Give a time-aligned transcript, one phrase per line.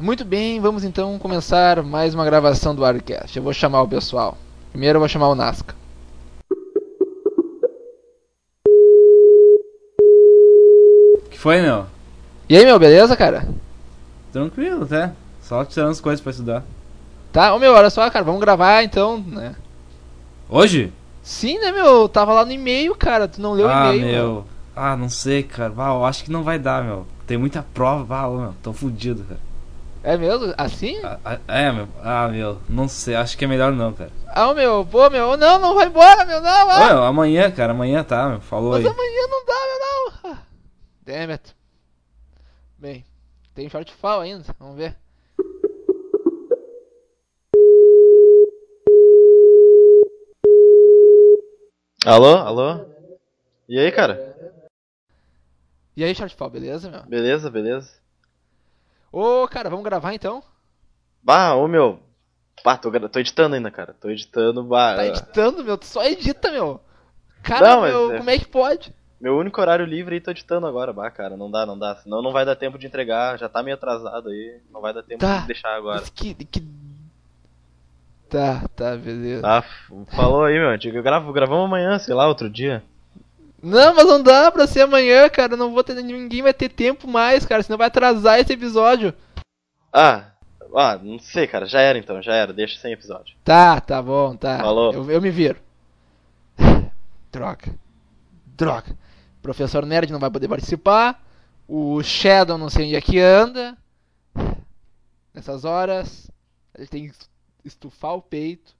[0.00, 3.36] Muito bem, vamos então começar mais uma gravação do Arcast.
[3.36, 4.38] Eu vou chamar o pessoal.
[4.70, 5.74] Primeiro eu vou chamar o Nasca.
[11.28, 11.86] que foi, meu?
[12.48, 13.48] E aí, meu, beleza, cara?
[14.32, 15.10] Tranquilo, até.
[15.42, 16.64] Só tirando as coisas pra estudar.
[17.32, 19.56] Tá, ô meu, olha só, cara, vamos gravar então, né?
[20.48, 20.92] Hoje?
[21.24, 22.08] Sim, né, meu?
[22.08, 23.26] Tava lá no e-mail, cara.
[23.26, 24.12] Tu não leu o ah, e-mail.
[24.12, 24.44] meu.
[24.76, 25.72] Ah, não sei, cara.
[25.76, 27.04] Ah, eu acho que não vai dar, meu.
[27.26, 28.16] Tem muita prova.
[28.16, 28.54] Ah, meu.
[28.62, 29.47] Tô fudido, cara.
[30.08, 30.54] É mesmo?
[30.56, 30.98] Assim?
[31.04, 31.86] Ah, ah, é, meu.
[32.02, 32.62] Ah, meu.
[32.66, 33.14] Não sei.
[33.14, 34.10] Acho que é melhor não, cara.
[34.26, 37.06] Ah, meu, pô, meu, não, não vai embora, meu, não, ah.
[37.06, 37.72] amanhã, cara.
[37.72, 38.40] Amanhã tá, meu.
[38.40, 38.90] Falou Mas aí.
[38.90, 40.38] amanhã não dá, meu, não.
[41.04, 41.54] Damn it.
[42.78, 43.04] Bem,
[43.54, 44.96] tem shortfall ainda, vamos ver.
[52.06, 52.86] Alô, alô?
[53.68, 54.34] E aí, cara?
[55.94, 57.02] E aí, shortfall, beleza, meu?
[57.02, 58.07] Beleza, beleza?
[59.12, 60.42] Ô, cara, vamos gravar então?
[61.22, 62.00] Bah, ô meu.
[62.64, 63.94] Bah, tô, tô editando ainda, cara.
[64.00, 64.96] Tô editando, bah.
[64.96, 65.78] Tá editando, meu?
[65.78, 66.80] Tu só edita, meu.
[67.42, 68.92] Cara, Não, meu, é- como é que pode?
[69.20, 71.36] Meu único horário livre aí tô editando agora, bah, cara.
[71.36, 71.96] Não dá, não dá.
[71.96, 73.38] Senão não vai dar tempo de entregar.
[73.38, 74.60] Já tá meio atrasado aí.
[74.70, 75.38] Não vai dar tempo Tá.
[75.38, 76.00] de deixar agora.
[76.00, 76.62] Mas que, que...
[78.28, 79.42] Tá, tá, beleza.
[79.42, 79.64] Tá,
[80.14, 80.70] falou aí, meu.
[80.70, 82.84] Eu gravo, gravamos amanhã, sei lá, outro dia.
[83.62, 85.56] Não, mas não dá pra ser amanhã, cara.
[85.56, 85.94] Não vou ter.
[85.94, 87.62] Ninguém vai ter tempo mais, cara.
[87.62, 89.12] Senão vai atrasar esse episódio.
[89.92, 90.32] Ah,
[90.74, 91.66] ah, não sei, cara.
[91.66, 92.52] Já era então, já era.
[92.52, 93.36] Deixa sem episódio.
[93.42, 94.58] Tá, tá bom, tá.
[94.58, 94.92] Falou.
[94.92, 95.58] Eu, eu me viro.
[97.32, 97.74] Droga.
[98.46, 98.92] Droga.
[99.38, 101.24] O professor Nerd não vai poder participar.
[101.66, 103.76] O Shadow não sei onde é que anda.
[105.34, 106.30] Nessas horas.
[106.76, 107.14] Ele tem que
[107.64, 108.76] estufar o peito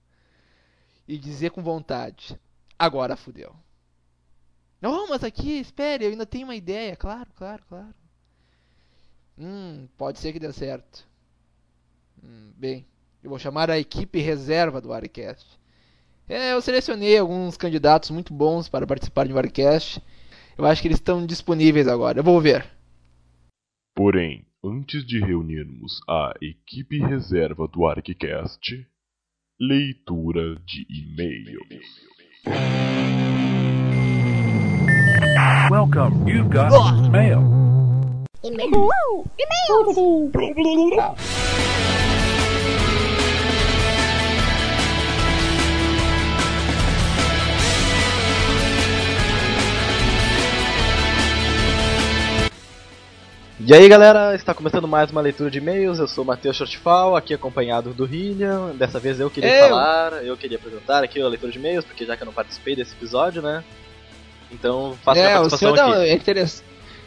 [1.07, 2.39] e dizer com vontade.
[2.77, 3.53] Agora fudeu.
[4.81, 6.95] Não, mas aqui, espere, eu ainda tenho uma ideia.
[6.95, 7.93] Claro, claro, claro.
[9.37, 11.07] Hum, pode ser que dê certo.
[12.23, 12.85] Hum, bem,
[13.23, 15.59] eu vou chamar a equipe reserva do Warcast.
[16.27, 20.01] É, eu selecionei alguns candidatos muito bons para participar de Warcast.
[20.57, 22.19] Eu acho que eles estão disponíveis agora.
[22.19, 22.69] Eu vou ver.
[23.95, 28.87] Porém, antes de reunirmos a equipe reserva do ArcCast,
[29.59, 31.59] leitura de e-mail.
[35.39, 36.69] Welcome, you've got
[37.11, 37.39] mail.
[53.61, 57.15] E aí galera, está começando mais uma leitura de e-mails, eu sou o Matheus Shortfall,
[57.15, 59.69] aqui acompanhado do William, dessa vez eu queria Eu.
[59.69, 62.75] falar, eu queria apresentar aqui a leitura de e-mails, porque já que eu não participei
[62.75, 63.63] desse episódio, né,
[64.51, 66.63] então faço é, o senhor não, é interess-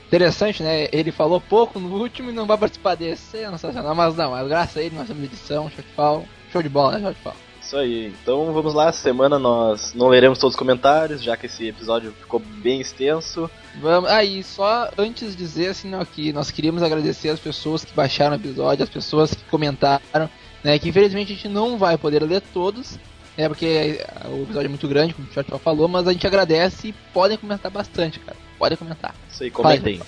[0.06, 0.88] interessante, né?
[0.92, 3.38] Ele falou pouco no último e não vai participar desse.
[3.38, 6.24] É sensacional, mas não, mas graças a ele nós temos edição, show de fall.
[6.52, 7.34] Show de bola, né, show de fall.
[7.62, 11.46] Isso aí, então vamos lá, essa semana nós não leremos todos os comentários, já que
[11.46, 13.48] esse episódio ficou bem extenso.
[13.80, 17.94] Vamos, aí, só antes de dizer assim, não, que nós queríamos agradecer as pessoas que
[17.94, 20.28] baixaram o episódio, as pessoas que comentaram,
[20.62, 20.78] né?
[20.78, 22.98] Que infelizmente a gente não vai poder ler todos,
[23.36, 23.48] né?
[23.48, 23.66] Porque
[24.00, 26.94] eh, o episódio é muito grande, como o Tchau falou, mas a gente agradece e
[27.12, 28.36] podem comentar bastante, cara.
[28.58, 29.14] Podem comentar.
[29.30, 30.00] Isso aí, comentem.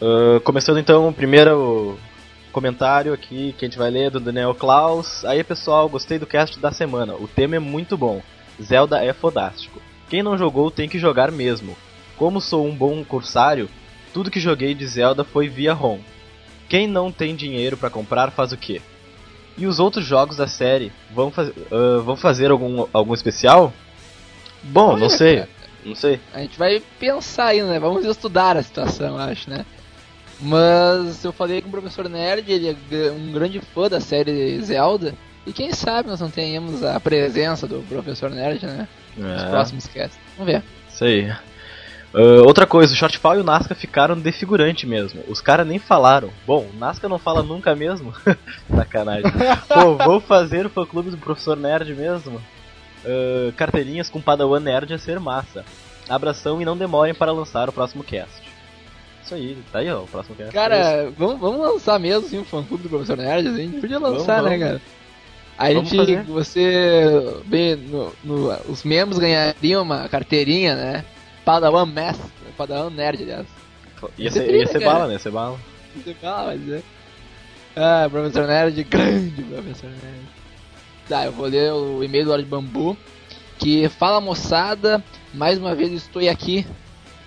[0.00, 1.98] Ah, começando então o primeiro
[2.52, 5.24] comentário aqui que a gente vai ler do Daniel Klaus.
[5.24, 7.14] Aí pessoal, gostei do cast da semana.
[7.14, 8.22] O tema é muito bom.
[8.62, 9.80] Zelda é fodástico.
[10.08, 11.76] Quem não jogou tem que jogar mesmo.
[12.16, 13.68] Como sou um bom cursário,
[14.14, 15.98] tudo que joguei de Zelda foi via ROM.
[16.68, 18.80] Quem não tem dinheiro pra comprar faz o quê?
[19.58, 23.72] E os outros jogos da série vão, faz- ah, vão fazer algum, algum especial?
[24.62, 25.36] Bom, Olha, não sei.
[25.36, 25.48] cara.
[25.84, 26.20] Não sei.
[26.34, 27.78] A gente vai pensar ainda, né?
[27.78, 29.64] Vamos estudar a situação, acho, né?
[30.40, 35.14] Mas eu falei com o professor Nerd, ele é um grande fã da série Zelda.
[35.46, 38.88] E quem sabe nós não tenhamos a presença do professor Nerd, né?
[39.16, 39.48] Nos É.
[39.48, 40.18] próximos casts.
[40.36, 40.62] Vamos ver.
[40.92, 41.32] Isso aí.
[42.16, 45.22] Ah, outra coisa, o Shortfall e o Nasca ficaram defigurante mesmo.
[45.28, 46.30] Os caras nem falaram.
[46.46, 48.12] Bom, o Nasca não fala nunca mesmo.
[48.74, 49.30] Sacanagem.
[49.68, 52.40] Pô, vou fazer o fã clube do professor Nerd mesmo.
[53.04, 55.64] Ah, carteirinhas com Padawan Nerd a ser massa.
[56.08, 58.46] Abração e não demorem para lançar o próximo cast.
[59.24, 60.50] Isso aí, tá aí ó, o próximo cast.
[60.50, 60.52] É.
[60.54, 63.72] Cara, vamos, vamos lançar mesmo assim, o fã clube do professor Nerd, assim.
[63.80, 64.80] Podia lançar, Vamos, né, vamos.
[64.80, 64.80] cara?
[65.58, 66.22] A Vamos gente, fazer.
[66.24, 71.04] você, bem, no, no- os membros ganhariam uma carteirinha, né?
[71.46, 72.26] Padawan Master,
[72.56, 73.46] Padawan Nerd, aliás.
[74.18, 75.12] ia ser, ia ser bala, né?
[75.12, 75.60] Ia ser bala.
[75.94, 76.82] Você fala, mas é.
[77.76, 80.26] Ah, professor Nerd, grande professor Nerd.
[81.08, 82.96] Tá, eu vou ler o e-mail do Lorde Bambu.
[83.58, 85.02] Que fala moçada,
[85.32, 86.66] mais uma vez estou aqui.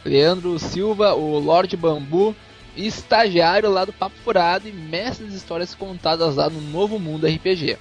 [0.04, 2.36] Leandro Silva, o Lorde Bambu,
[2.76, 7.78] estagiário lá do Papo Furado e mestre das histórias contadas lá no Novo Mundo RPG.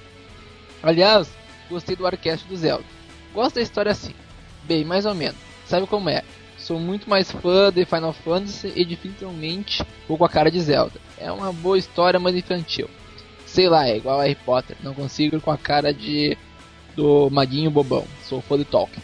[0.81, 1.29] Aliás,
[1.69, 2.85] gostei do Arcast do Zelda.
[3.33, 4.13] Gosto da história assim.
[4.63, 5.48] Bem, mais ou menos.
[5.69, 6.23] Sabe como é?
[6.57, 10.99] Sou muito mais fã de Final Fantasy e definitivamente vou com a cara de Zelda.
[11.15, 12.89] É uma boa história, mas infantil.
[13.45, 14.75] Sei lá, é igual a Harry Potter.
[14.81, 16.35] Não consigo ir com a cara de
[16.95, 18.03] do maguinho bobão.
[18.23, 19.03] Sou fã de Tolkien.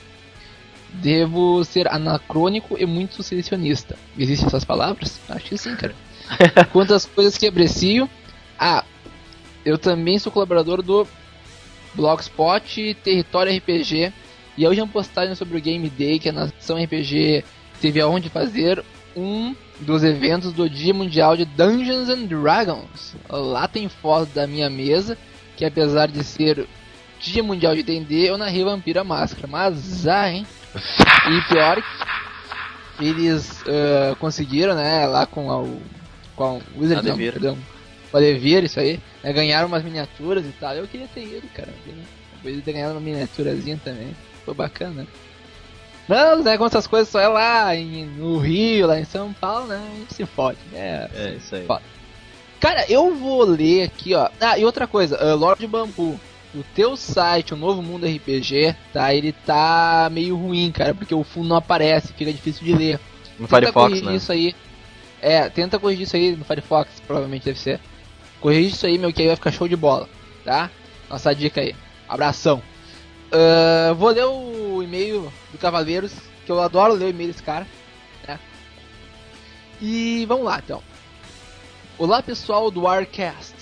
[0.90, 3.96] Devo ser anacrônico e muito selecionista.
[4.18, 5.20] Existem essas palavras?
[5.30, 5.94] Acho que sim, cara.
[6.74, 8.10] Quantas coisas que aprecio.
[8.58, 8.84] Ah,
[9.64, 11.08] eu também sou colaborador do
[11.94, 14.12] Blogspot Território RPG.
[14.58, 17.44] E a última postagem sobre o Game Day, que a Nação RPG
[17.82, 18.84] teve aonde fazer
[19.16, 23.16] um dos eventos do Dia Mundial de Dungeons and Dragons.
[23.30, 25.18] Lá tem foto da minha mesa,
[25.56, 26.68] que apesar de ser
[27.20, 29.48] Dia Mundial de D&D, eu narrei Vampira Máscara.
[29.48, 30.46] Mas, ah, hein?
[30.76, 31.82] E pior
[32.98, 35.82] que eles uh, conseguiram, né, lá com a, o,
[36.36, 37.58] com a Wizard, não, perdão,
[38.12, 40.74] com a Devir, isso aí, né, ganharam umas miniaturas e tal.
[40.76, 41.70] Eu queria ter ido, cara.
[42.36, 44.16] Depois de ter ganhado uma miniaturazinha também.
[44.46, 45.06] Foi bacana.
[46.08, 49.68] Não, né, com essas coisas só é lá em, no Rio, lá em São Paulo,
[49.68, 50.60] né, a gente se fode.
[50.72, 51.66] É, É, isso aí.
[51.66, 51.82] Foda.
[52.60, 54.30] Cara, eu vou ler aqui, ó.
[54.40, 56.20] Ah, e outra coisa, uh, Lord Bambu.
[56.54, 59.14] O teu site, o Novo Mundo RPG, tá?
[59.14, 63.00] Ele tá meio ruim, cara, porque o fundo não aparece, fica difícil de ler.
[63.38, 64.16] No Tenta Firefox, corrigir né?
[64.16, 64.56] isso aí.
[65.22, 67.80] É, tenta corrigir isso aí no Firefox, provavelmente deve ser.
[68.40, 70.08] Corrige isso aí, meu, que aí vai ficar show de bola,
[70.46, 70.72] tá?
[71.10, 71.76] Nossa dica aí.
[72.08, 72.62] Abração.
[73.38, 76.14] Ah, vou ler o e-mail do Cavaleiros,
[76.46, 77.68] que eu adoro ler o e-mail desse cara,
[78.26, 78.40] né?
[79.82, 80.82] E vamos lá, então.
[81.98, 83.54] Olá, pessoal do Warcast.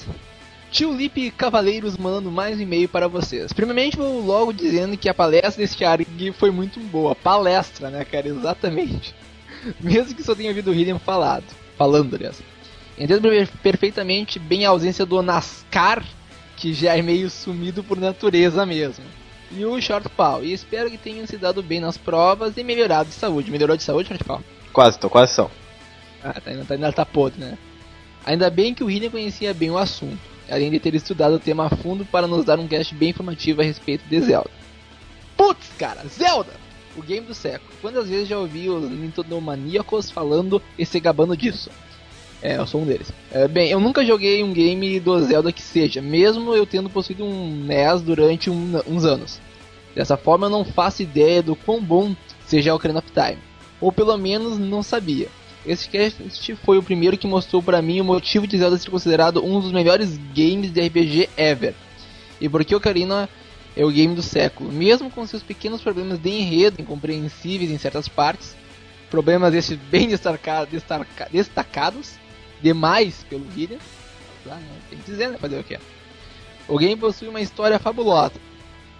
[0.71, 3.51] Tio Lipe Cavaleiros mandando mais um e-mail para vocês.
[3.51, 7.15] Primeiramente, vou logo dizendo que a palestra deste ARG foi muito boa.
[7.15, 8.27] Palestra, né, cara?
[8.27, 9.15] Exatamente.
[9.81, 11.45] Mesmo que só tenha ouvido o William falado.
[11.77, 12.43] Falando, aliás.
[12.95, 16.03] Entendo per- perfeitamente bem a ausência do NASCAR,
[16.57, 19.03] que já é meio sumido por natureza mesmo.
[19.55, 20.43] E o Short Pau.
[20.43, 23.51] E espero que tenham se dado bem nas provas e melhorado de saúde.
[23.51, 24.43] Melhorou de saúde, Short Pau?
[24.71, 25.49] Quase, tô quase são.
[26.23, 27.57] Ah, tá, ainda, tá, ainda tá podre, né?
[28.25, 30.17] Ainda bem que o William conhecia bem o assunto,
[30.49, 33.61] além de ter estudado o tema a fundo para nos dar um cast bem informativo
[33.61, 34.49] a respeito de Zelda.
[35.35, 36.53] Putz, cara, Zelda!
[36.95, 37.71] O game do século.
[37.81, 41.69] Quantas vezes já ouvi os Nintendomaníacos falando e se gabando disso?
[42.45, 43.09] É, eu sou um deles.
[43.31, 47.23] É, bem, eu nunca joguei um game do Zelda que seja, mesmo eu tendo possuído
[47.23, 49.39] um NES durante um- uns anos.
[49.95, 52.13] Dessa forma, eu não faço ideia do quão bom
[52.45, 53.37] seja o Ocarina of Time.
[53.79, 55.29] Ou pelo menos não sabia.
[55.65, 59.41] Esse cast foi o primeiro que mostrou pra mim o motivo de Zelda ser considerado
[59.41, 61.73] um dos melhores games de RPG ever.
[62.41, 63.29] E porque Ocarina
[63.77, 68.09] é o game do século, mesmo com seus pequenos problemas de enredo incompreensíveis em certas
[68.09, 68.53] partes,
[69.09, 72.21] problemas esses bem destaca- destaca- destacados
[72.63, 73.77] demais pelo William.
[74.45, 74.67] Lá, né?
[74.89, 75.37] Tem que dizer, né?
[75.37, 75.77] Fazer o que?
[76.67, 78.33] O game possui uma história fabulosa.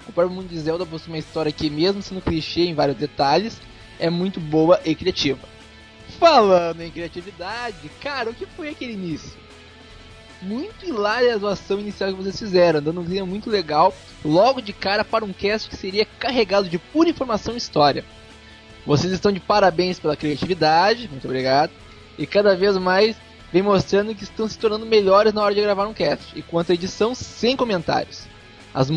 [0.07, 3.59] O próprio mundo de Zelda possui uma história que, mesmo sendo clichê em vários detalhes,
[3.97, 5.47] é muito boa e criativa.
[6.19, 9.31] Falando em criatividade, cara, o que foi aquele início?
[10.41, 13.95] Muito hilária a zoação inicial que vocês fizeram, dando um clima muito legal,
[14.25, 18.03] logo de cara para um cast que seria carregado de pura informação e história.
[18.85, 21.71] Vocês estão de parabéns pela criatividade, muito obrigado,
[22.17, 23.15] e cada vez mais
[23.53, 26.71] vem mostrando que estão se tornando melhores na hora de gravar um cast, e quanto
[26.71, 28.23] à edição, sem comentários.
[28.73, 28.89] As,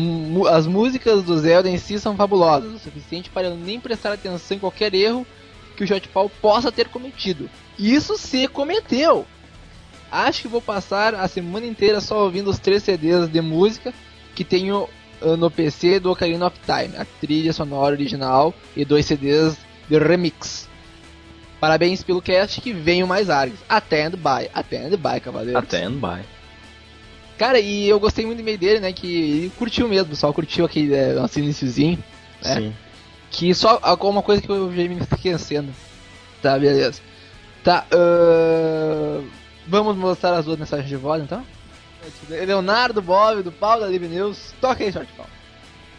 [0.51, 4.57] as músicas do Zelda em si são fabulosas, o suficiente para eu nem prestar atenção
[4.57, 5.27] em qualquer erro
[5.75, 7.47] que o Short Paul possa ter cometido.
[7.77, 9.27] Isso se cometeu!
[10.11, 13.93] Acho que vou passar a semana inteira só ouvindo os três CDs de música
[14.33, 14.89] que tenho
[15.21, 19.55] ah, no PC do Ocarina of Time, a trilha sonora original e dois CDs
[19.87, 20.66] de remix.
[21.59, 23.59] Parabéns pelo cast que venham mais args.
[23.67, 25.57] Attend by, attend by, cavaleiro.
[25.57, 26.23] Attend by.
[27.37, 28.93] Cara, e eu gostei muito do e-mail dele, né?
[28.93, 32.03] Que ele curtiu mesmo, o pessoal curtiu aquele é, nosso iniciozinho.
[32.43, 32.55] É.
[32.55, 32.75] Sim.
[33.29, 35.71] Que só alguma coisa que eu já me esquecendo.
[36.41, 37.01] Tá, beleza.
[37.63, 39.25] Tá, ahn,
[39.67, 41.45] vamos mostrar as duas mensagens de voz então?
[42.29, 44.53] Leonardo, Bob, do Paulo da Live News.
[44.61, 45.31] Toca aí, Short Paulo.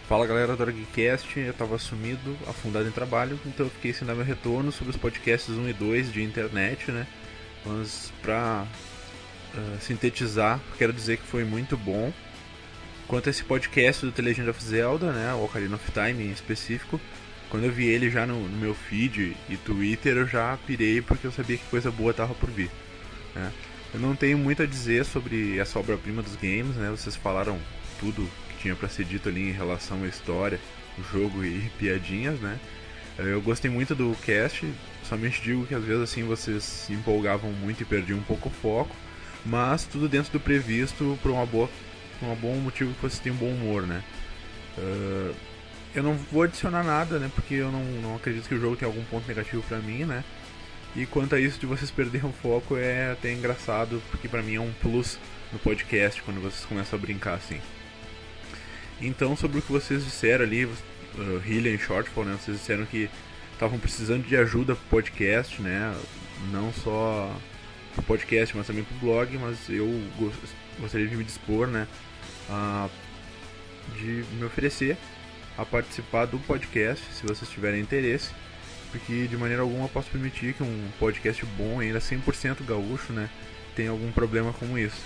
[0.09, 4.15] Fala galera do ArgCast, eu tava sumido, afundado em trabalho, então eu fiquei sem dar
[4.15, 7.07] meu retorno sobre os podcasts 1 e 2 de internet, né?
[7.63, 8.67] Mas pra
[9.55, 12.11] ah, sintetizar, quero dizer que foi muito bom.
[13.07, 15.35] Quanto a esse podcast do The Legend of Zelda, né?
[15.35, 16.99] O Ocarina of Time em específico,
[17.51, 21.27] quando eu vi ele já no, no meu feed e Twitter, eu já pirei porque
[21.27, 22.71] eu sabia que coisa boa tava por vir.
[23.35, 23.53] Né?
[23.93, 26.89] Eu não tenho muito a dizer sobre essa obra-prima dos games, né?
[26.89, 27.59] Vocês falaram
[28.01, 28.27] tudo
[28.61, 30.61] tinha pra ser dito ali em relação à história,
[30.99, 32.59] o jogo e piadinhas, né?
[33.19, 34.65] Eu gostei muito do cast,
[35.03, 38.53] somente digo que às vezes assim vocês se empolgavam muito e perdiam um pouco o
[38.53, 38.95] foco,
[39.45, 41.69] mas tudo dentro do previsto por uma boa,
[42.23, 44.05] um bom motivo que vocês tenham um bom humor, né?
[44.77, 45.35] Uh,
[45.95, 47.31] eu não vou adicionar nada, né?
[47.35, 50.23] Porque eu não, não acredito que o jogo tenha algum ponto negativo pra mim, né?
[50.95, 54.55] E quanto a isso de vocês perderem o foco é até engraçado, porque pra mim
[54.55, 55.19] é um plus
[55.53, 57.61] no podcast quando vocês começam a brincar assim.
[59.01, 60.73] Então, sobre o que vocês disseram ali, uh,
[61.47, 62.39] Hillian e Shortfall, né?
[62.41, 63.09] Vocês disseram que
[63.53, 65.95] estavam precisando de ajuda pro podcast, né?
[66.53, 67.35] Não só
[67.95, 69.89] pro podcast, mas também pro blog, mas eu
[70.81, 71.87] gostaria de me dispor, né?
[72.51, 72.89] A,
[73.97, 74.97] de me oferecer
[75.59, 78.31] a participar do podcast, se vocês tiverem interesse,
[78.93, 83.29] porque de maneira alguma posso permitir que um podcast bom, ainda 100% gaúcho, né,
[83.75, 85.03] tenha algum problema como isso.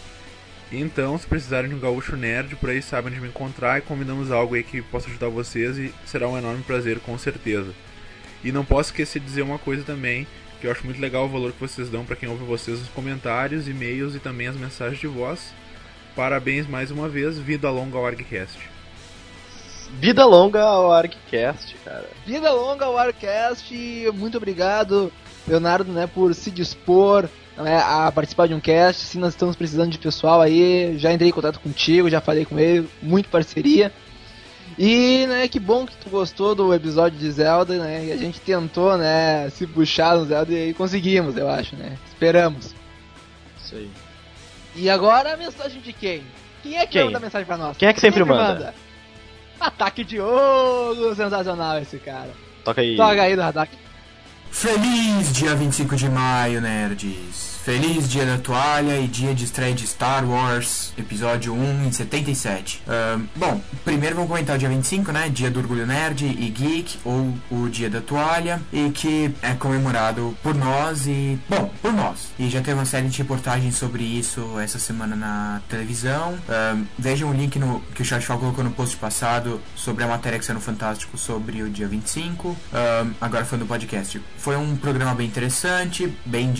[0.72, 4.30] Então, se precisarem de um gaúcho nerd, por aí sabem onde me encontrar e combinamos
[4.30, 7.74] algo aí que possa ajudar vocês e será um enorme prazer, com certeza.
[8.42, 10.26] E não posso esquecer de dizer uma coisa também,
[10.60, 12.88] que eu acho muito legal o valor que vocês dão para quem ouve vocês nos
[12.88, 15.52] comentários, e-mails e também as mensagens de voz.
[16.16, 18.58] Parabéns mais uma vez, vida longa ao ArgCast.
[20.00, 22.08] Vida longa ao ArcCast, cara.
[22.24, 23.74] Vida longa ao ArcCast.
[24.14, 25.12] Muito obrigado,
[25.46, 29.02] Leonardo, né, por se dispor né, a participar de um cast.
[29.02, 30.96] Sim, nós estamos precisando de pessoal aí.
[30.98, 33.92] Já entrei em contato contigo, já falei com ele, muito parceria.
[34.78, 38.06] E, né, que bom que tu gostou do episódio de Zelda, né?
[38.06, 41.98] E a gente tentou, né, se puxar no Zelda e conseguimos, eu acho, né?
[42.08, 42.74] Esperamos.
[43.62, 43.90] Isso aí.
[44.74, 46.22] E agora a mensagem de quem?
[46.62, 47.04] Quem é que Quem?
[47.04, 47.76] manda mensagem pra nós?
[47.76, 48.74] Quem é que sempre manda?
[49.60, 51.14] Ataque Diogo!
[51.14, 52.30] Sensacional esse cara.
[52.64, 52.96] Toca aí.
[52.96, 53.76] Toca aí do ataque.
[54.52, 57.51] Feliz dia 25 de maio, nerds!
[57.64, 62.82] Feliz dia da toalha e dia de estreia de Star Wars, episódio 1 em 77.
[62.88, 65.28] Ahn, bom, primeiro vamos comentar o dia 25, né?
[65.28, 70.36] Dia do Orgulho Nerd e Geek, ou o dia da toalha, e que é comemorado
[70.42, 71.38] por nós e.
[71.48, 72.32] Bom, por nós.
[72.36, 76.36] E já teve uma série de reportagens sobre isso essa semana na televisão.
[76.48, 80.36] Ahn, vejam o link no, que o Chatfall colocou no post passado sobre a matéria
[80.36, 82.56] que saiu no Fantástico sobre o dia 25.
[82.72, 84.20] Ahn, agora falando do podcast.
[84.36, 86.50] Foi um programa bem interessante, bem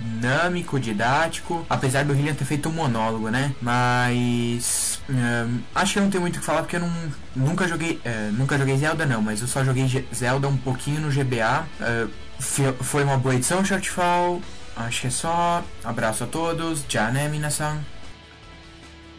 [0.00, 1.64] dinâmico, didático.
[1.68, 3.54] Apesar do Hillian ter feito um monólogo, né?
[3.60, 5.00] Mas.
[5.08, 6.92] ahn, acho que eu não tenho muito o que falar porque eu não,
[7.36, 8.00] nunca joguei.
[8.04, 11.66] eh, nunca joguei Zelda, não, mas eu só joguei Zelda um pouquinho no GBA.
[11.80, 12.06] Eh,
[12.38, 14.40] fi- foi uma boa edição, Shortfall.
[14.76, 15.62] Acho que é só.
[15.84, 16.84] Abraço a todos.
[16.88, 17.78] Já né, Minasan?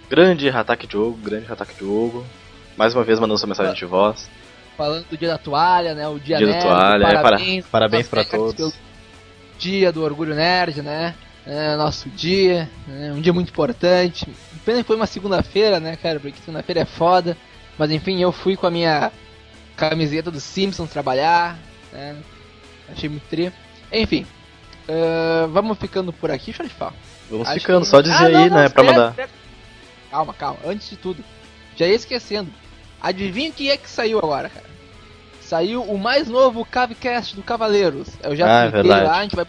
[0.10, 2.26] Grande Hatake Diogo, grande Hatake Diogo.
[2.76, 4.30] Mais uma vez mandando sua mensagem de voz.
[4.78, 6.08] Falando do dia da toalha, né?
[6.08, 7.64] O dia, Dia da toalha, é, parabéns.
[7.66, 8.74] para- parabéns nerds todos.
[9.62, 11.14] Dia do Orgulho Nerd, né?
[11.46, 13.14] É, nosso dia, né?
[13.14, 14.28] um dia muito importante.
[14.66, 16.20] Pena que foi uma segunda-feira, né, cara?
[16.20, 17.38] Porque segunda-feira é foda.
[17.78, 19.12] Mas enfim, eu fui com a minha
[19.76, 21.58] camiseta dos Simpsons trabalhar,
[21.94, 22.16] né?
[22.92, 23.52] Achei muito tri.
[23.92, 24.26] Enfim,
[24.90, 26.94] ah, vamos ficando por aqui, deixa eu te falar.
[27.30, 29.16] Vamos Acho ficando, que- só dizer Ah, não, aí, não, né, pra mandar.
[30.10, 30.60] Calma, calma.
[30.66, 31.24] Antes de tudo,
[31.76, 32.52] já ia esquecendo.
[33.00, 34.66] Adivinha o que é que saiu agora, cara?
[35.52, 38.08] Saiu o mais novo Cavecast do Cavaleiros.
[38.24, 39.46] Eu já Ah, é lá, a gente vai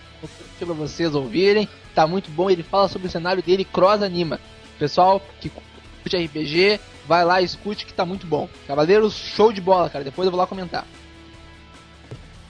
[0.58, 1.68] pra vocês ouvirem.
[1.94, 4.40] Tá muito bom, ele fala sobre o cenário dele, cross anima.
[4.80, 8.48] Pessoal que curte RPG, vai lá e escute que tá muito bom.
[8.66, 10.02] Cavaleiros, show de bola, cara.
[10.02, 10.84] Depois eu vou lá comentar.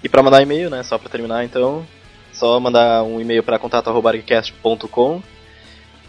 [0.02, 1.86] E pra mandar e-mail, né, só pra terminar então,
[2.32, 5.22] só mandar um e-mail pra contato.argcast.com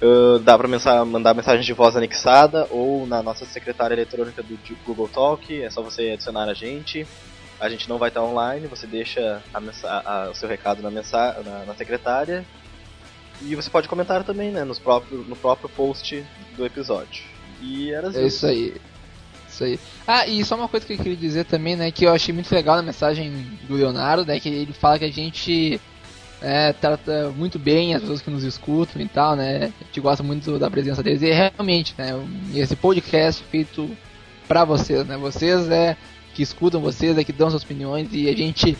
[0.02, 4.60] Uh, dá pra mensa- mandar mensagem de voz anexada ou na nossa secretária eletrônica do
[4.86, 7.08] Google Talk, é só você adicionar a gente.
[7.60, 9.60] A gente não vai estar online, você deixa a
[10.06, 12.46] a- o seu recado na, mensa- na, na secretária.
[13.42, 16.24] E você pode comentar também, né, nos próprio, no próprio post
[16.56, 17.24] do episódio.
[17.62, 18.74] E era É isso aí.
[19.50, 19.80] Isso aí.
[20.08, 22.54] Ah, e só uma coisa que eu queria dizer também, né, que eu achei muito
[22.54, 23.32] legal na mensagem
[23.68, 25.80] do Leonardo, né, que ele fala que a gente
[26.42, 30.24] é, trata muito bem as pessoas que nos escutam e tal, né, a gente gosta
[30.24, 32.12] muito da presença deles, e realmente, né,
[32.56, 33.90] esse podcast é feito
[34.48, 35.96] pra vocês, né, vocês é
[36.34, 38.78] que escutam vocês, é que dão suas opiniões, e a gente,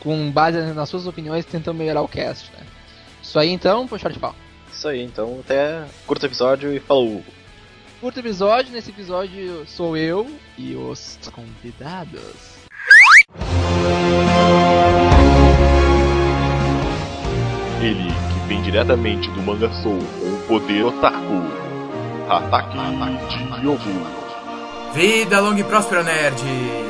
[0.00, 2.66] com base nas suas opiniões, tentamos melhorar o cast, né.
[3.22, 4.34] Isso aí então, poxa, de pau.
[4.72, 7.24] Isso aí, então até curto episódio e falou!
[8.00, 12.56] Curto episódio, nesse episódio sou eu e os convidados.
[17.80, 21.66] Ele que vem diretamente do Manga Soul com o poder otaku.
[22.28, 22.76] Hatake
[23.28, 23.80] de Diogo.
[24.92, 26.85] Vida longa e próspera, nerds!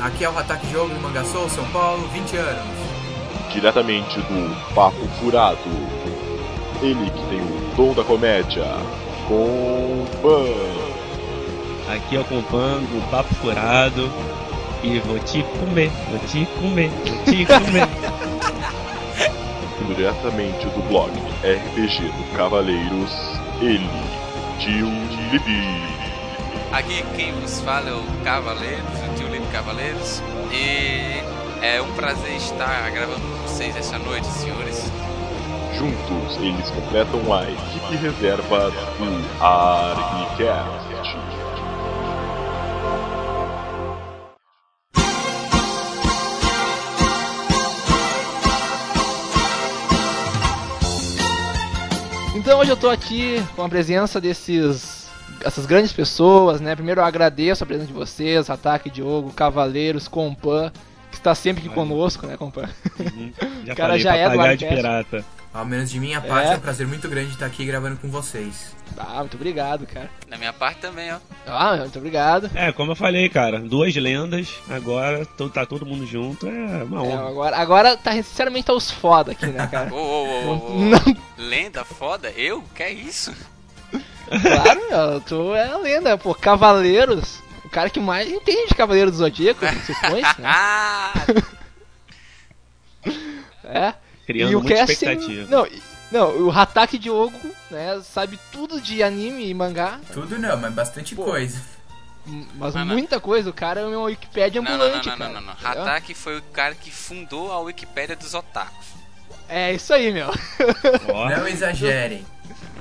[0.00, 2.64] Aqui é o Ataque Diogo do Mangaçou, São Paulo, 20 anos.
[3.52, 5.58] Diretamente do Papo Furado.
[6.80, 8.64] Ele que tem o dom da comédia.
[9.26, 11.92] Com Pan.
[11.92, 14.08] Aqui é o Compan do Papo Furado.
[14.84, 17.88] E vou te comer, vou te comer, vou te comer.
[19.96, 21.10] Diretamente do blog
[21.42, 23.12] RPG do Cavaleiros,
[23.60, 23.90] ele,
[24.60, 24.86] Tio
[25.32, 25.98] Libi.
[26.70, 30.22] Aqui quem vos fala é o Cavaleiros, o tio Lipe Cavaleiros.
[30.52, 31.22] E
[31.62, 34.84] é um prazer estar gravando com vocês essa noite, senhores.
[35.76, 40.88] Juntos, eles completam a equipe reserva do Argnicast.
[52.34, 54.97] Então hoje eu tô aqui com a presença desses
[55.44, 56.74] essas grandes pessoas, né?
[56.74, 60.70] Primeiro eu agradeço a presença de vocês, Ataque Diogo, Cavaleiros, Compan,
[61.10, 62.68] que está sempre aqui conosco, né, Compan?
[62.98, 63.32] Uhum.
[63.64, 65.24] Já O cara falei, já é do de pirata.
[65.52, 66.52] Ao menos de minha parte, É.
[66.52, 68.76] é um prazer muito grande estar aqui gravando com vocês.
[68.96, 70.10] Ah, muito obrigado, cara.
[70.28, 71.16] Da minha parte também, ó.
[71.46, 72.50] Ah, muito obrigado.
[72.54, 77.08] É, como eu falei, cara, duas lendas, agora tá todo mundo junto, é uma É,
[77.08, 77.28] honra.
[77.28, 79.92] agora, agora tá sinceramente tá os foda aqui, né, cara?
[79.92, 80.78] Ô, ô, ô, ô, ô.
[80.80, 82.30] Não, Lenda foda?
[82.36, 82.62] Eu?
[82.74, 83.34] Que é isso?
[84.28, 89.10] Claro, meu, tu é a lenda, pô, Cavaleiros, o cara que mais entende de Cavaleiro
[89.10, 90.28] do Zodíaco, se supõe, né?
[90.44, 91.12] Ah!
[93.64, 93.94] É.
[94.26, 95.46] Criando e o muita casting, expectativa.
[95.50, 95.66] não,
[96.10, 97.38] não, o Hatake Diogo,
[97.70, 101.24] né, sabe tudo de anime e mangá, Tudo não, mas bastante Pô.
[101.24, 101.60] coisa.
[102.26, 102.94] m- mas Não, não.
[102.94, 105.40] muita coisa, o cara é uma Wikipédia Não, não, não, ambulante, não, não, cara.
[105.40, 105.54] não, não.
[105.84, 108.86] Hatake foi o cara que fundou a Wikipédia dos otakus.
[109.48, 110.30] É isso aí, meu.
[111.12, 112.24] Ó, Não exagerem.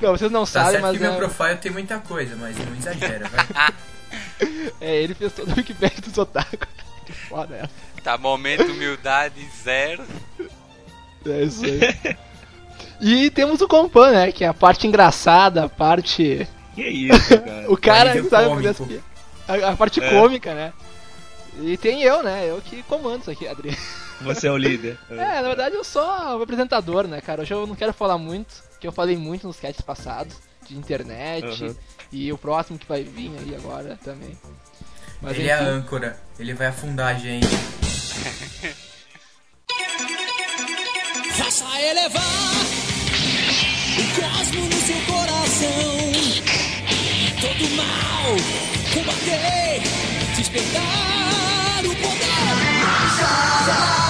[0.02, 2.56] Não, vocês não Tá sabem, certo mas que meu é, profile tem muita coisa, mas
[2.58, 3.74] não exagera, vai.
[4.82, 6.68] é, ele fez toda a Wikipédia dos otaku.
[7.06, 8.02] Que foda é.
[8.04, 10.04] Tá, momento humildade zero.
[11.26, 12.16] É isso aí.
[13.02, 16.48] e temos o Compan, né, que é a parte engraçada, a parte...
[16.76, 17.72] que isso, cara.
[17.72, 18.74] O cara sabe cômico.
[18.74, 19.04] fazer as pi-
[19.66, 20.10] a, a parte É.
[20.10, 20.74] cômica, né?
[21.60, 22.46] E tem eu, né?
[22.48, 23.76] Eu que comando isso aqui, Adri.
[24.22, 24.98] Você é o líder.
[25.10, 27.42] É, na verdade eu sou o apresentador, né, cara?
[27.42, 30.36] Hoje eu não quero falar muito, que eu falei muito nos casts passados,
[30.68, 31.76] de internet, Uhum.
[32.12, 34.38] e o próximo que vai vir aí agora também.
[35.22, 37.48] Mas Ele é a enfim, âncora, ele vai afundar a gente.
[41.38, 42.24] Faça elevar
[43.98, 46.12] o cosmo no seu coração.
[47.42, 48.36] Todo mal
[48.94, 49.82] combater,
[50.36, 52.28] despertar o poder.
[53.68, 54.07] Não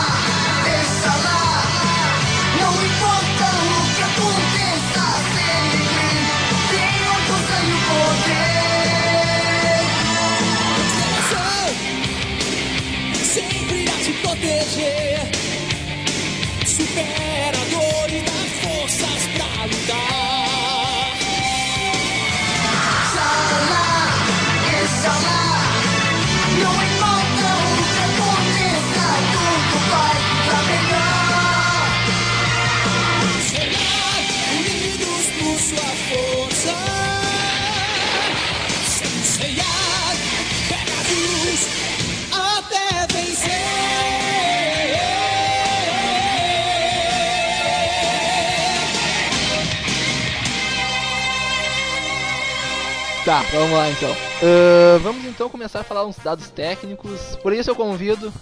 [53.28, 54.10] tá, vamos lá então.
[54.42, 57.36] Ahn, vamos então começar a falar uns dados técnicos.
[57.44, 58.34] Por isso eu convido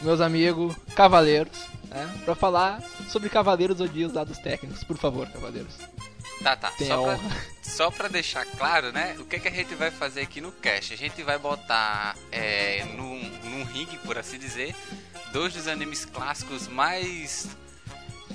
[0.00, 4.84] meus amigos cavaleiros, né, pra falar sobre Cavaleiros ou os dados técnicos.
[4.84, 5.74] Por favor, cavaleiros.
[6.40, 6.70] Tá, tá.
[6.70, 7.36] Tenha Só pra, honra.
[7.60, 9.16] só pra deixar claro, né?
[9.18, 10.94] O que, que a gente vai fazer aqui no cast?
[10.94, 14.72] A gente vai botar é, num, num ringue, por assim dizer,
[15.32, 17.48] dois dos animes clássicos mais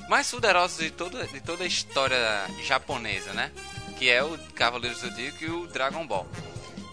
[0.10, 3.52] mais poderosos de toda, de toda a história japonesa, né?
[3.97, 6.27] Que é o Cavaleiros do Zodíaco e o Dragon Ball.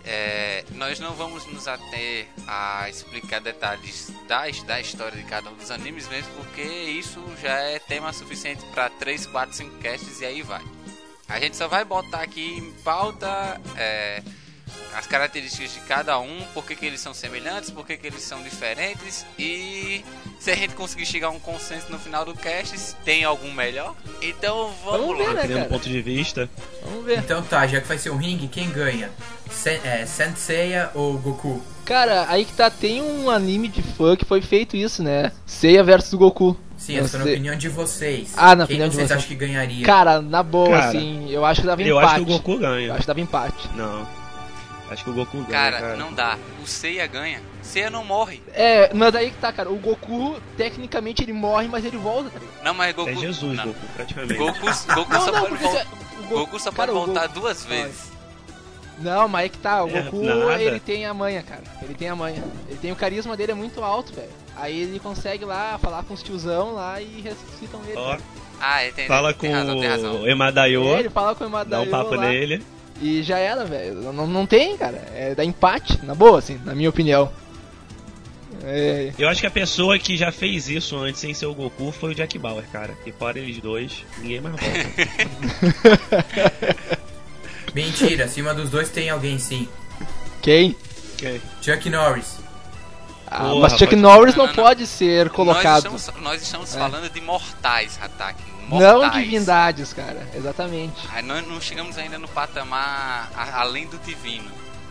[0.04, 5.54] É, nós não vamos nos ater a explicar detalhes da, da história de cada um
[5.54, 10.24] dos animes mesmo, porque isso já é tema suficiente para 3, 4, 5 casts e
[10.24, 10.62] aí vai.
[11.28, 14.22] A gente só vai botar aqui em pauta é,
[14.96, 18.22] as características de cada um, por que, que eles são semelhantes, por que, que eles
[18.22, 20.04] são diferentes e
[20.38, 23.52] se a gente conseguir chegar a um consenso no final do cast, se tem algum
[23.52, 23.94] melhor.
[24.20, 25.34] Então vamos, Vamos ver, lá.
[25.34, 25.64] né, um cara?
[25.66, 26.48] ponto de vista.
[26.84, 27.18] Vamos ver.
[27.18, 29.10] Então tá, já que vai ser um ringue, quem ganha?
[29.50, 31.60] Sen é, Senseiya ou Goku?
[31.84, 35.32] Cara, aí que tá, tem um anime de fã que foi feito isso, né?
[35.44, 36.56] Seiya versus Goku.
[36.76, 38.32] Sim, Eu essa na opinião de vocês.
[38.36, 39.18] Ah, na quem opinião de vocês vocês.
[39.18, 39.84] acham que ganharia?
[39.84, 42.06] Cara, na boa, Cara, assim, eu acho que dava Eu empate.
[42.14, 42.92] acho que o Goku Eu ganha.
[42.92, 43.68] acho que dava empate.
[43.74, 44.06] Não.
[44.90, 45.48] Acho que o Goku ganha.
[45.50, 46.36] Cara, Cara, não dá.
[46.62, 47.40] O Seiya ganha.
[47.62, 48.42] Seiya não morre.
[48.52, 49.70] É, mas daí que tá, cara.
[49.70, 52.64] O Goku, tecnicamente, ele morre, mas ele volta, tá ligado?
[52.64, 53.08] Não, mas Goku.
[53.10, 53.64] É Jesus, não.
[53.66, 54.34] Goku, praticamente.
[54.34, 54.60] Goku,
[54.94, 55.78] Goku Não, só não, pode voltar.
[55.80, 55.86] se-
[56.18, 58.10] o Go- Goku só cara, pode voltar Goku- duas vezes.
[58.98, 60.62] Não, mas aí que tá, o É, Goku, nada.
[60.62, 61.62] ele tem a manha, cara.
[61.82, 62.42] Ele tem a manha.
[62.68, 64.28] Ele tem o carisma dele é muito alto, velho.
[64.56, 67.96] Aí ele consegue lá falar com os tiozão lá e ressuscitam ele.
[67.96, 68.20] Ó, cara.
[68.60, 69.08] Ah, entendi.
[69.08, 70.20] fala tem com razão, tem razão.
[70.22, 72.62] o Emadayo, ele fala com o Imadaio dá um papo lá, nele.
[73.00, 73.94] E já era, velho.
[74.12, 75.02] Não, não tem, cara.
[75.14, 77.30] É da empate, na boa, assim, na minha opinião.
[78.62, 81.90] É, Eu acho que a pessoa que já fez isso antes sem ser o Goku
[81.92, 82.92] foi o Jack Bauer, cara.
[83.02, 84.76] Que fora eles dois, ninguém mais volta.
[87.74, 89.68] Mentira, acima dos dois tem alguém sim.
[90.42, 90.76] quem?
[91.14, 91.40] Ok.
[91.62, 92.38] Chuck Norris.
[93.26, 95.84] Ah, Porra, mas Chuck Norris Não, não, não, pode ser colocado.
[95.90, 96.78] Nós estamos, nós estamos É.
[96.78, 97.96] falando de mortais,
[98.78, 100.26] Não divindades, cara.
[100.34, 101.06] Exatamente.
[101.12, 104.50] Aí nós não chegamos ainda no patamar a- além do divino.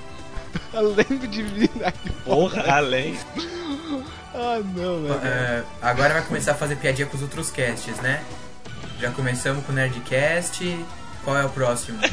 [0.74, 1.96] Além do divindade.
[2.26, 3.18] Porra, além.
[4.32, 5.20] Ah, não, velho.
[5.24, 8.22] É, agora vai começar a fazer piadinha com os outros casts, né?
[9.02, 10.86] Já começamos com o Nerdcast.
[11.24, 12.00] Qual é o próximo?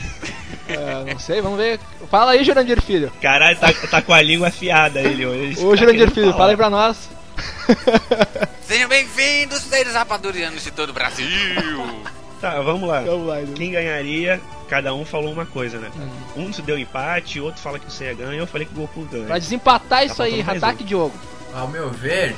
[0.68, 1.78] Ah, não sei, vamos ver.
[2.10, 3.12] Fala aí, Jurandir Filho.
[3.22, 5.64] Caralho, tá, tá com a língua afiada ele hoje.
[5.64, 6.36] Ô, Tá Jurandir Filho, falar.
[6.38, 7.08] fala aí pra nós.
[8.62, 11.26] Sejam bem-vindos, seres rapadurianos de todo o Brasil!
[12.38, 13.00] Tá, vamos lá.
[13.00, 13.36] Vamos lá.
[13.54, 15.90] Quem ganharia, cada um falou uma coisa, né?
[15.96, 16.42] Hum.
[16.42, 19.06] Um se deu empate, outro fala que o Seiya ganha, eu falei que o Goku
[19.06, 19.24] ganha.
[19.24, 21.18] Pra desempatar isso aí, ataque Diogo.
[21.54, 22.36] Ao meu ver,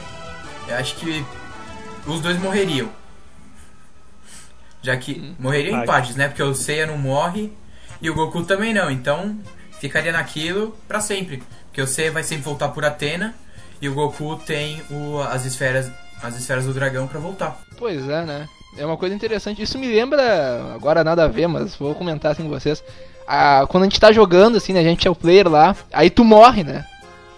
[0.69, 1.25] eu acho que
[2.07, 2.89] os dois morreriam.
[4.81, 5.83] Já que morreriam Vai.
[5.83, 6.29] empates, né?
[6.29, 7.53] Porque o Seiya não morre
[8.01, 8.89] e o Goku também não.
[8.89, 9.37] Então
[9.81, 11.43] ficaria naquilo pra sempre.
[11.65, 13.35] Porque o Seiya vai sempre voltar por Atena
[13.81, 15.91] e o Goku tem o- as esferas
[16.23, 17.57] as esferas do dragão pra voltar.
[17.77, 18.49] Pois é, né?
[18.77, 19.63] É uma coisa interessante.
[19.63, 22.83] Isso me lembra, agora nada a ver, mas vou comentar assim com vocês.
[23.27, 24.81] Ah, quando a gente tá jogando, assim, né?
[24.81, 26.85] A gente é o player lá, aí tu morre, né?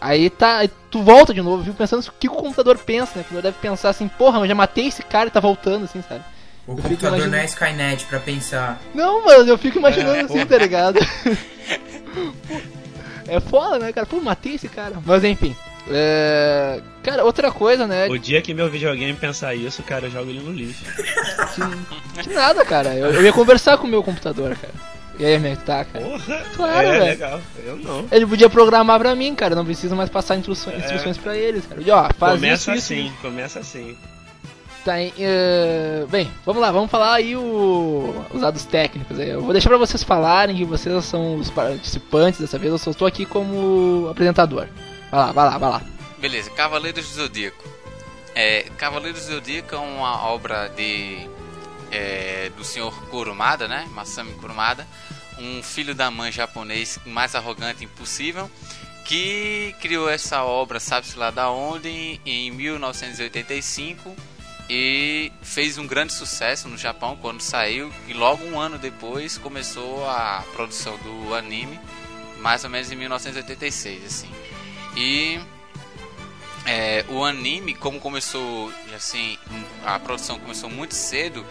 [0.01, 0.59] Aí tá.
[0.59, 1.75] aí tu volta de novo, viu?
[1.75, 3.21] Pensando o que o computador pensa, né?
[3.21, 6.03] O computador deve pensar assim, porra, mas já matei esse cara e tá voltando, assim,
[6.09, 6.25] sabe?
[6.67, 8.81] O Eu computador não é imaginando- Skynet pra pensar.
[8.95, 10.99] Não, mano, eu fico imaginando É, assim, tá ligado?
[13.29, 14.07] é foda, né, cara?
[14.07, 14.97] Pô, matei esse cara.
[15.05, 15.55] Mas enfim.
[15.89, 16.81] É...
[17.03, 18.09] Cara, outra coisa, né?
[18.09, 20.85] O dia que meu videogame pensar isso, cara, eu jogo ele no lixo.
[22.23, 22.95] Que nada, cara.
[22.95, 24.75] Eu, eu ia conversar com o meu computador, cara.
[25.19, 26.05] E aí, como é que tá, cara?
[26.05, 27.05] Porra, Claro, é velho.
[27.05, 27.41] legal.
[27.65, 28.07] Eu não.
[28.11, 29.53] Ele podia programar pra mim, cara.
[29.53, 31.81] eu Não preciso mais passar instruções, instruções pra eles, cara.
[31.83, 33.97] E, ó, faz começa isso, isso, assim, começa assim.
[34.83, 39.19] Tá, hein, eh, bem, vamos lá, vamos falar aí o, os dados técnicos.
[39.19, 39.29] aí.
[39.29, 42.73] Eu vou deixar pra vocês falarem que vocês são os participantes dessa vez.
[42.73, 44.69] Eu só estou aqui como apresentador.
[45.11, 45.83] Vai lá, vai lá, vai lá.
[46.19, 47.65] Beleza, Cavaleiros do Zodíaco.
[48.35, 51.29] É, Cavaleiros do Zodíaco é uma obra de
[51.91, 53.89] é, do senhor Kurumada, né?
[53.93, 54.87] Masami Kurumada,
[55.39, 58.51] um filho da mãe japonês mais arrogante impossível,
[59.05, 64.15] que criou essa obra, sabe-se lá da onde, em 1985
[64.73, 70.09] e fez um grande sucesso no Japão quando saiu e logo um ano depois começou
[70.09, 71.81] a produção do anime,
[72.39, 74.31] mais ou menos em 1986, assim.
[74.97, 75.41] E
[76.67, 79.39] é, o anime, como começou assim,
[79.85, 81.45] a produção começou muito cedo,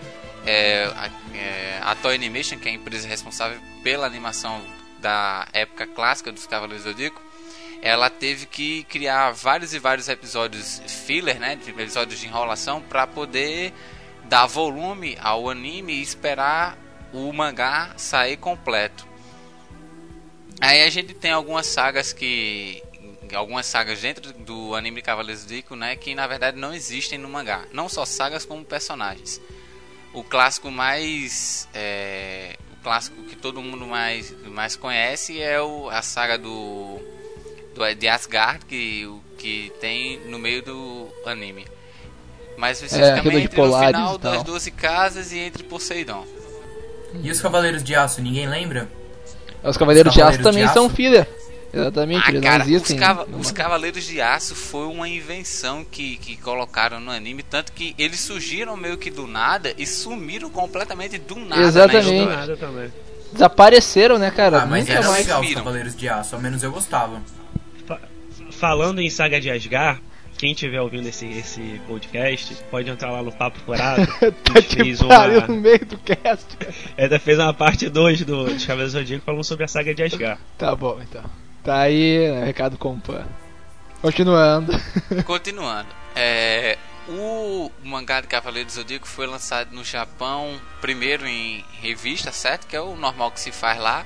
[0.46, 4.62] é, a, é, a Toei Animation, que é a empresa responsável pela animação
[5.00, 7.22] da época clássica dos Cavaleiros do Zodíaco,
[7.82, 13.74] ela teve que criar vários e vários episódios filler, né, episódios de enrolação, para poder
[14.26, 16.78] dar volume ao anime e esperar
[17.14, 19.08] o mangá sair completo.
[20.62, 22.84] Aí a gente tem algumas sagas que
[23.36, 27.30] algumas sagas dentro do anime Cavaleiros do Zodíaco, né, que na verdade não existem no
[27.30, 27.64] mangá.
[27.72, 29.42] Não só sagas como personagens.
[30.14, 36.02] O clássico mais é, o clássico que todo mundo mais mais conhece é o, a
[36.02, 37.00] saga do,
[37.76, 41.66] do de Asgard que o que tem no meio do anime.
[42.58, 46.26] Mais aquilo especificamente Polaris no final e das 12 casas e entre Poseidon.
[47.24, 48.90] E os Cavaleiros de Aço, ninguém lembra?
[49.64, 50.96] Os Cavaleiros Os de Aço Cavaleiros também de são Aço?
[50.96, 51.28] filler.
[51.74, 52.96] Exatamente, Ah, eles cara, existem.
[52.96, 53.52] os, cava- no os.
[53.52, 58.76] Cavaleiros de Aço foi uma invenção que, que colocaram no anime, tanto que eles surgiram
[58.76, 61.62] meio que do nada e sumiram completamente do nada.
[61.62, 62.26] Exatamente.
[62.26, 62.92] Na nada também.
[63.32, 64.64] Desapareceram, né, cara?
[64.64, 65.26] Ah, mas Nunca era mais.
[65.26, 65.54] legal os.
[65.54, 67.22] Cavaleiros de Aço, ao menos eu gostava.
[68.52, 70.02] Falando em saga de Asgard,
[70.38, 74.08] quem estiver ouvindo esse, esse podcast, pode entrar lá no Papo Furado.
[74.44, 76.46] Tá A gente que fez uma, no meio do cast.
[76.98, 80.04] ainda fez uma parte 2 do dos Cavaleiros do Zodíaco falando sobre a saga de
[80.04, 80.40] Asgard.
[80.58, 81.24] Tá bom, então.
[81.64, 83.28] Tá aí, né, recado compa.
[84.02, 84.72] Continuando.
[85.26, 85.90] Continuando.
[86.16, 92.66] É, o mangá de Cavaleiro do Zodíaco foi lançado no Japão, primeiro em revista, certo?
[92.68, 94.06] Que é o normal que se faz lá.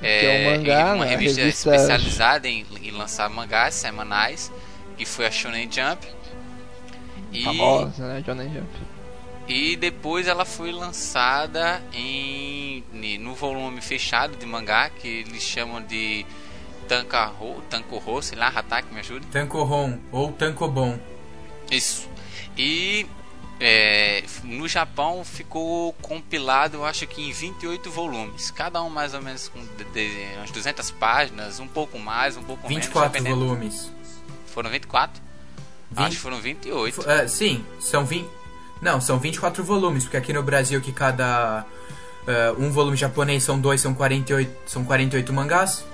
[0.00, 1.10] Que é um mangá, uma né?
[1.12, 4.50] revista, Revista- especializada em, em lançar mangás semanais,
[4.96, 6.06] que foi a Shonen Jump.
[7.32, 8.68] E Famosa, né, Johnny Jump.
[9.48, 12.82] E depois ela foi lançada em
[13.20, 16.26] no volume fechado de mangá que eles chamam de
[16.88, 19.26] Tankaro, Tankoro, sei lá, Hatake, me ajude.
[19.26, 20.98] Tankohon ou Tankobon.
[21.70, 22.08] Isso.
[22.56, 23.06] E
[23.58, 29.22] é, no Japão ficou compilado, eu acho que em 28 volumes, cada um mais ou
[29.22, 33.38] menos com de, de, umas 200 páginas, um pouco mais, um pouco 24 menos.
[33.38, 33.92] 24 volumes.
[34.46, 35.22] Foram 24?
[35.90, 36.00] 20?
[36.04, 37.00] Acho que foram 28.
[37.00, 38.28] Uh, sim, são 20.
[38.80, 41.64] Não, são 24 volumes, porque aqui no Brasil que cada
[42.26, 45.84] uh, um volume japonês são dois, são 48, são 48 mangás.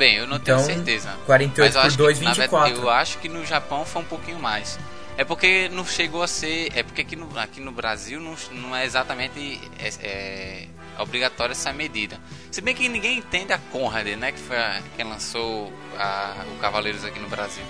[0.00, 1.14] Bem, eu não então, tenho certeza.
[1.26, 2.48] 48 mas por 2, que, 24.
[2.48, 4.78] Verdade, eu acho que no Japão foi um pouquinho mais.
[5.18, 6.72] É porque não chegou a ser.
[6.74, 11.70] É porque aqui no, aqui no Brasil não, não é exatamente é, é, obrigatória essa
[11.74, 12.18] medida.
[12.50, 14.32] Se bem que ninguém entende a Conrad, né?
[14.32, 17.62] Que foi a, quem lançou a, o Cavaleiros aqui no Brasil.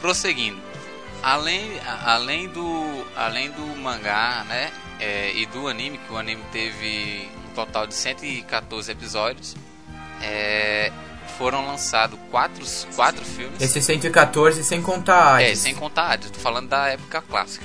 [0.00, 0.58] Prosseguindo.
[1.22, 4.72] Além, além, do, além do mangá, né?
[4.98, 9.54] É, e do anime, que o anime teve um total de 114 episódios.
[10.22, 10.92] É,
[11.36, 13.60] foram lançados quatro, quatro filmes.
[13.60, 15.50] Esse 114 sem contar Hades.
[15.50, 16.30] É, sem contar Hades.
[16.30, 17.64] Tô falando da época clássica.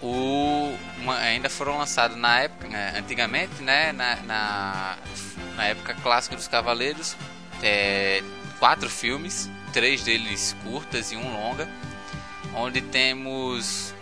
[0.00, 4.96] O, uma, ainda foram lançados na época, né, antigamente, né, na, na,
[5.56, 7.16] na, época clássica dos Cavaleiros,
[7.62, 8.22] é,
[8.58, 11.66] quatro filmes, três deles curtas e um longa,
[12.54, 13.94] onde temos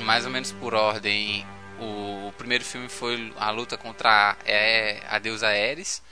[0.00, 1.46] mais ou menos por ordem.
[1.78, 6.02] O, o primeiro filme foi a luta contra a, é, a deusa Ares.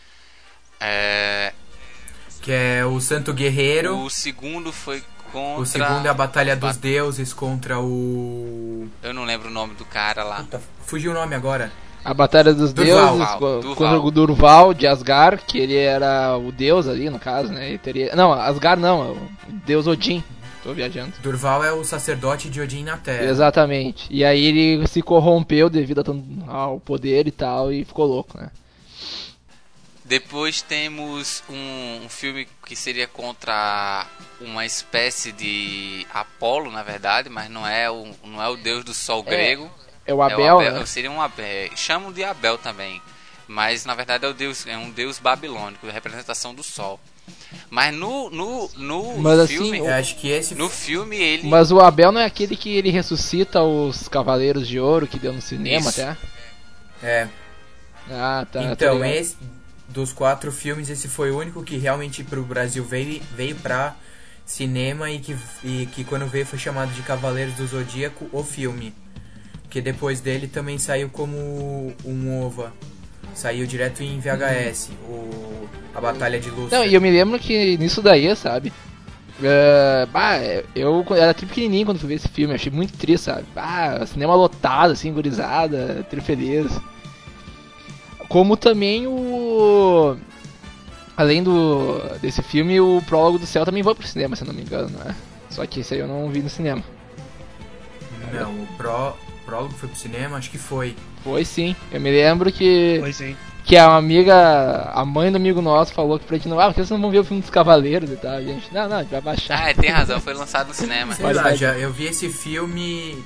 [0.82, 1.52] É...
[2.40, 3.98] Que é o Santo Guerreiro.
[4.00, 5.62] O segundo foi contra.
[5.62, 8.88] O segundo é a Batalha dos Deuses contra o.
[9.02, 10.38] Eu não lembro o nome do cara lá.
[10.38, 11.70] Puta, fugiu o nome agora.
[12.04, 13.16] A Batalha dos Durval.
[13.16, 13.76] Deuses Durval.
[13.76, 17.68] contra o Durval de Asgard, que ele era o deus ali, no caso, né?
[17.68, 18.16] Ele teria...
[18.16, 19.18] Não, Asgard não, é o
[19.64, 20.22] deus Odin.
[20.64, 21.12] Tô viajando.
[21.22, 23.24] Durval é o sacerdote de Odin na Terra.
[23.24, 24.08] Exatamente.
[24.10, 26.02] E aí ele se corrompeu devido
[26.48, 28.48] ao poder e tal, e ficou louco, né?
[30.12, 34.07] Depois temos um, um, filme que seria contra
[34.42, 38.92] uma espécie de Apolo, na verdade, mas não é o, não é o deus do
[38.92, 39.70] sol É, grego.
[40.07, 40.85] é o Abel, é né?
[40.85, 41.70] Seria um Abel.
[41.77, 43.01] Chamam de Abel também.
[43.48, 47.01] Mas na verdade é, o deus, é um deus babilônico, representação do sol.
[47.70, 49.81] Mas no, no, no Mas assim, filme.
[49.81, 50.55] o- Eu acho que esse.
[50.55, 51.48] No filme ele.
[51.48, 55.33] Mas o Abel não é aquele que ele ressuscita os Cavaleiros de Ouro que deu
[55.33, 56.03] no cinema Isso.
[56.03, 56.16] até?
[57.03, 57.29] É.
[58.11, 58.61] Ah, tá.
[58.61, 59.38] tá Então, esse
[59.92, 63.94] dos quatro filmes, esse foi o único que realmente pro Brasil veio, veio pra
[64.44, 68.94] cinema e que, e que quando veio foi chamado de Cavaleiros do Zodíaco, o filme.
[69.70, 72.72] Que depois dele também saiu como um OVA.
[73.35, 76.78] Saiu direto em VHS, o, a Batalha de Lúcifer.
[76.78, 78.70] Não, e eu me lembro que nisso daí, sabe?
[79.42, 80.37] É, bah,
[80.76, 83.46] eu era tri pequenininho quando fui ver esse filme, achei muito triste, sabe?
[83.57, 86.70] Ah, cinema lotado, assim, gurizada, tri feliz.
[88.28, 89.12] Como também o.
[91.16, 94.54] Além do desse filme, o Prólogo do Céu também foi pro cinema, se eu não
[94.54, 95.14] me engano, né?
[95.50, 96.82] Só que esse aí eu não vi no cinema.
[98.32, 100.96] Não, o pró, prólogo foi pro cinema, acho que foi.
[101.22, 102.98] Foi sim, eu me lembro que.
[103.00, 103.36] Foi sim.
[103.64, 106.58] Que a amiga, a mãe do amigo nosso falou que pra gente não.
[106.58, 108.42] Ah, por que vocês não vão ver o filme dos Cavaleiros e tal?
[108.42, 109.68] Gente, não, não, a gente vai baixar.
[109.68, 111.14] Ah, tem razão, foi lançado no cinema.
[111.14, 113.22] Sei lá, já, eu vi esse filme.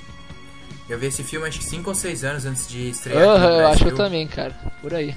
[0.89, 3.19] Eu vi esse filme acho que 5 ou 6 anos antes de estrear.
[3.19, 4.55] aqui no Aham, eu acho que eu também, cara.
[4.83, 5.17] Por aí.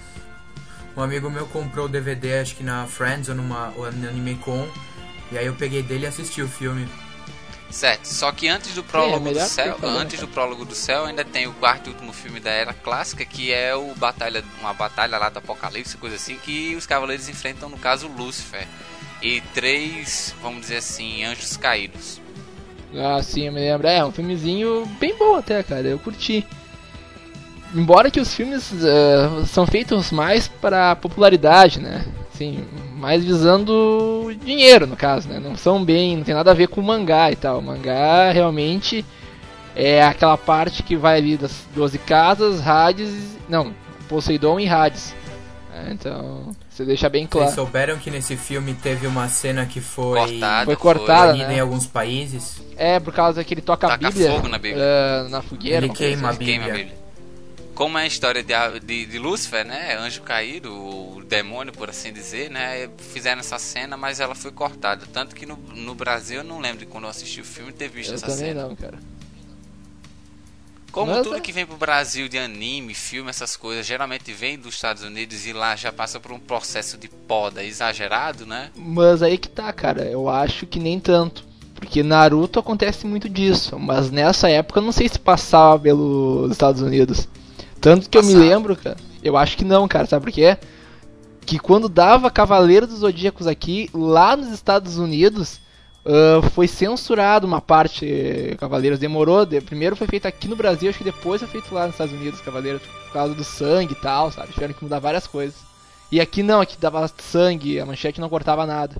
[0.99, 4.67] Um amigo meu comprou o DVD, acho que na Friends ou numa ou na AnimeCon.
[5.31, 6.89] E aí eu peguei dele e assisti o filme.
[7.69, 11.23] Certo, só que antes do prólogo do melhor céu, antes do prólogo do céu, ainda
[11.23, 15.17] tem o quarto e último filme da era clássica, que é o batalha, uma batalha
[15.17, 18.67] lá do Apocalipse, coisa assim, que os cavaleiros enfrentam no caso Lúcifer
[19.21, 22.19] e três, vamos dizer assim, anjos caídos.
[22.93, 23.87] Ah, sim, eu me lembro.
[23.87, 25.87] É, um filmezinho bem bom até, cara.
[25.87, 26.45] Eu curti.
[27.73, 32.03] Embora que os filmes eh, são feitos mais para popularidade, né?
[32.33, 32.63] Assim,
[32.95, 35.39] mais visando dinheiro, no caso, né?
[35.39, 37.59] Não são bem, não tem nada a ver com o mangá e tal.
[37.59, 39.05] O mangá realmente
[39.75, 43.73] é aquela parte que vai ali das 12 casas, Hades, não,
[44.07, 45.13] Poseidon e Hades.
[45.75, 47.55] É, então, você deixa bem Vocês claro.
[47.55, 51.57] souberam que nesse filme teve uma cena que foi Cortada, Foi cortada, banida né?
[51.57, 52.61] em alguns países?
[52.75, 54.83] É, por causa que ele toca a Bíblia, fogo na Bíblia.
[54.83, 55.85] eh, na fogueira.
[55.85, 56.43] Ele queima a assim.
[56.43, 56.97] Queima a Bíblia.
[57.79, 59.95] Como é a história de, de, de Lúcifer, né?
[59.95, 62.89] Anjo caído, o demônio, por assim dizer, né?
[62.97, 65.05] Fizeram essa cena, mas ela foi cortada.
[65.13, 67.87] Tanto que no, no Brasil eu não lembro de quando eu assisti o filme ter
[67.87, 68.67] visto Eu essa também cena.
[68.67, 68.99] não, cara.
[70.91, 74.59] Como Mas tudo é- que vem pro Brasil de anime, filme, essas coisas, geralmente vem
[74.59, 78.71] dos Estados Unidos e lá já passa por um processo de poda exagerado, né?
[78.75, 80.03] Mas aí que tá, cara.
[80.03, 81.45] Eu acho que nem tanto.
[81.75, 86.81] Porque Naruto acontece muito disso, mas nessa época eu não sei se passava pelos Estados
[86.81, 87.25] Unidos.
[87.81, 88.97] Tanto que eu me lembro, cara.
[89.23, 90.57] Eu acho que não, cara, sabe por quê?
[91.45, 95.59] Que quando dava Cavaleiro dos Zodíacos aqui, lá nos Estados Unidos,
[96.05, 98.99] ah, foi censurado uma parte eh, Cavaleiros.
[98.99, 101.95] Demorou, de- primeiro foi feito aqui no Brasil, acho que depois foi feito lá nos
[101.95, 104.53] Estados Unidos, Cavaleiros, por causa do sangue e tal, sabe?
[104.53, 105.55] Tiveram que mudar várias coisas.
[106.11, 108.95] E aqui não, aqui dava sangue, a manchete não cortava nada.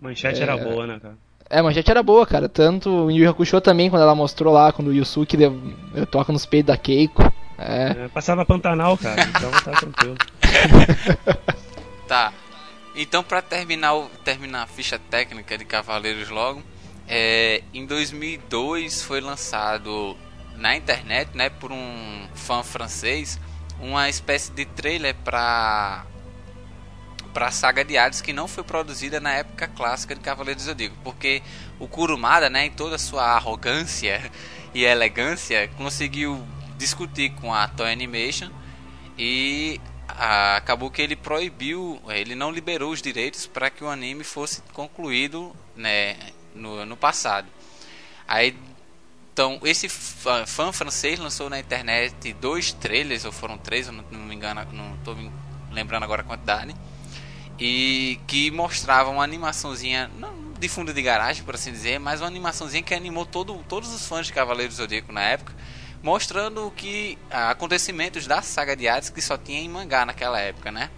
[0.00, 0.42] Manchete É.
[0.42, 1.16] era boa, né, cara?
[1.50, 2.48] É, a manchete era boa, cara.
[2.48, 5.36] Tanto em Yu Hakusho também, quando ela mostrou lá, quando o Yusuke
[5.96, 7.22] eh, toca nos peitos da Keiko.
[7.58, 8.04] É.
[8.04, 10.16] É, passava Pantanal, cara, então tá tranquilo.
[12.06, 12.32] Tá.
[12.96, 16.60] Então, pra terminar, o- terminar a ficha técnica de Cavaleiros logo,
[17.06, 20.16] é, em 2002 foi lançado
[20.56, 23.38] na internet, né, por um fã francês,
[23.80, 26.04] uma espécie de trailer pra
[27.32, 30.66] para a saga de Hades que não foi produzida na época clássica de Cavaleiros do
[30.66, 31.42] Zodíaco, porque
[31.78, 34.30] o Kurumada, né, em toda a sua arrogância
[34.74, 36.44] e elegância, conseguiu
[36.76, 38.50] discutir com a Toei Animation
[39.18, 44.24] e ah, acabou que ele proibiu, ele não liberou os direitos para que o anime
[44.24, 46.16] fosse concluído né,
[46.54, 47.46] no, passado.
[48.26, 48.56] Aí,
[49.32, 54.04] então, esse fã, fã francês lançou na internet dois trailers, ou foram três, eu não,
[54.10, 55.30] não me engano, não estou me
[55.70, 56.74] lembrando agora a quantidade,
[57.60, 62.26] e que mostravam uma animaçãozinha, não de fundo de garagem, por assim dizer, mas uma
[62.26, 65.54] animaçãozinha que animou todo, todos os fãs de Cavaleiros do Zodíaco na época,
[66.02, 70.70] mostrando que ah, acontecimentos da saga de Hades que só tinha em mangá naquela época,
[70.70, 70.90] né?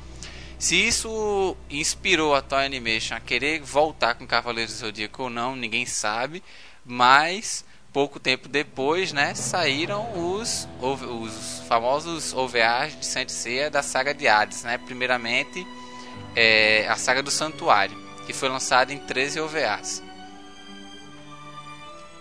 [0.59, 5.57] Se isso inspirou a Toei Animation a querer voltar com Cavaleiros do Zodíaco ou não,
[5.57, 6.43] ninguém sabe,
[6.85, 14.15] mas pouco tempo depois, né, saíram os, os famosos OVAs de Saint Seiya da saga
[14.15, 14.79] de Hades, né?
[14.79, 15.67] Primeiramente,
[16.37, 20.03] é, a saga do Santuário, que foi lançada em 13 OVAs.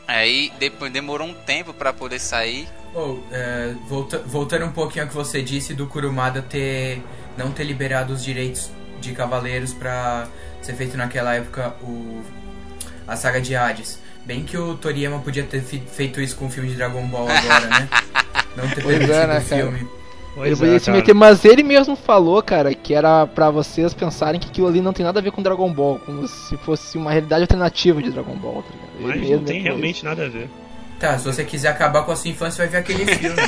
[0.08, 2.68] Aí depois demorou um tempo para poder sair.
[2.94, 7.02] Oh, é, volta- voltando um pouquinho ao que você disse do Kurumada ter
[7.38, 10.28] não ter liberado os direitos de Cavaleiros pra
[10.62, 12.22] ser feito naquela época o
[13.08, 14.00] a saga de Hades.
[14.26, 17.68] Bem que o Toriyama podia ter feito isso com o filme de Dragon Ball agora,
[17.68, 17.90] né?
[18.56, 19.80] Não ter Pois é, permitido né, o filme.
[19.80, 20.01] ele
[20.34, 20.98] Pois podia é, se cara.
[20.98, 24.94] meter, mas ele mesmo falou, cara, que era pra vocês pensarem que aquilo ali não
[24.94, 28.36] tem nada a ver com Dragon Ball, como se fosse uma realidade alternativa de Dragon
[28.36, 28.92] Ball, tá ligado?
[28.98, 30.50] Ele Mas mesmo não tem realmente nada a ver.
[31.00, 33.42] Tá, se você quiser acabar com a sua infância, vai ver aquele filme.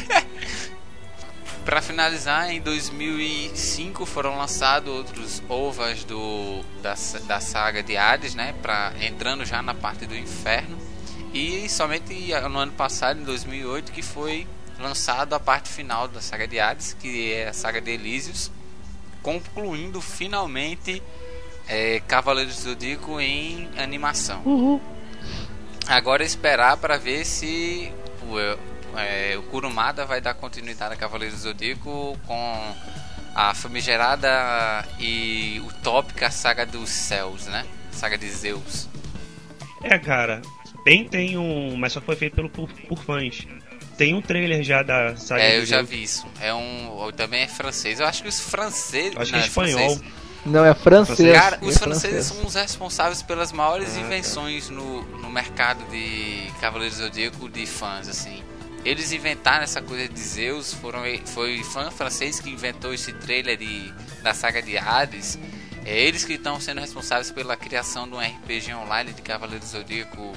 [1.63, 8.53] Para finalizar, em 2005 foram lançados outros ovas do da, da saga de Hades, né,
[8.61, 10.77] para entrando já na parte do inferno.
[11.33, 14.45] E somente no ano passado, em 2008, que foi
[14.83, 18.51] lançado a parte final da saga de Hades, que é a saga de Elísios,
[19.21, 21.01] concluindo finalmente
[21.67, 24.43] é, Cavaleiros do Zodíaco em animação.
[25.87, 27.91] Agora é esperar para ver se
[28.23, 28.37] o,
[28.99, 32.75] é, o Kurumada vai dar continuidade a Cavaleiros do Zodíaco com
[33.33, 37.65] a famigerada e utópica saga dos céus, né?
[37.91, 38.87] Saga de Zeus.
[39.81, 40.41] É, cara,
[40.83, 41.75] tem, tem um.
[41.77, 43.47] Mas só foi feito pelo, por, por fãs.
[43.97, 45.89] Tem um trailer já da saga É, eu já Zeus.
[45.89, 46.25] vi isso.
[46.39, 47.11] É um.
[47.15, 47.99] Também é francês.
[47.99, 49.15] Eu acho que os franceses.
[49.17, 49.79] Acho que é não, espanhol.
[49.79, 50.13] francês.
[50.45, 51.33] Não, é francês.
[51.37, 52.01] Cara, é os francês.
[52.11, 57.47] franceses são os responsáveis pelas maiores Ah, invenções no, no mercado de Cavaleiros do Zodíaco
[57.49, 58.43] de fãs, assim.
[58.83, 63.93] Eles inventaram essa coisa de Zeus, foram, foi fã francês que inventou esse trailer de,
[64.21, 65.39] da saga de Hades.
[65.85, 69.77] É eles que estão sendo responsáveis pela criação de um RPG online de Cavaleiros do
[69.77, 70.33] Zodíaco.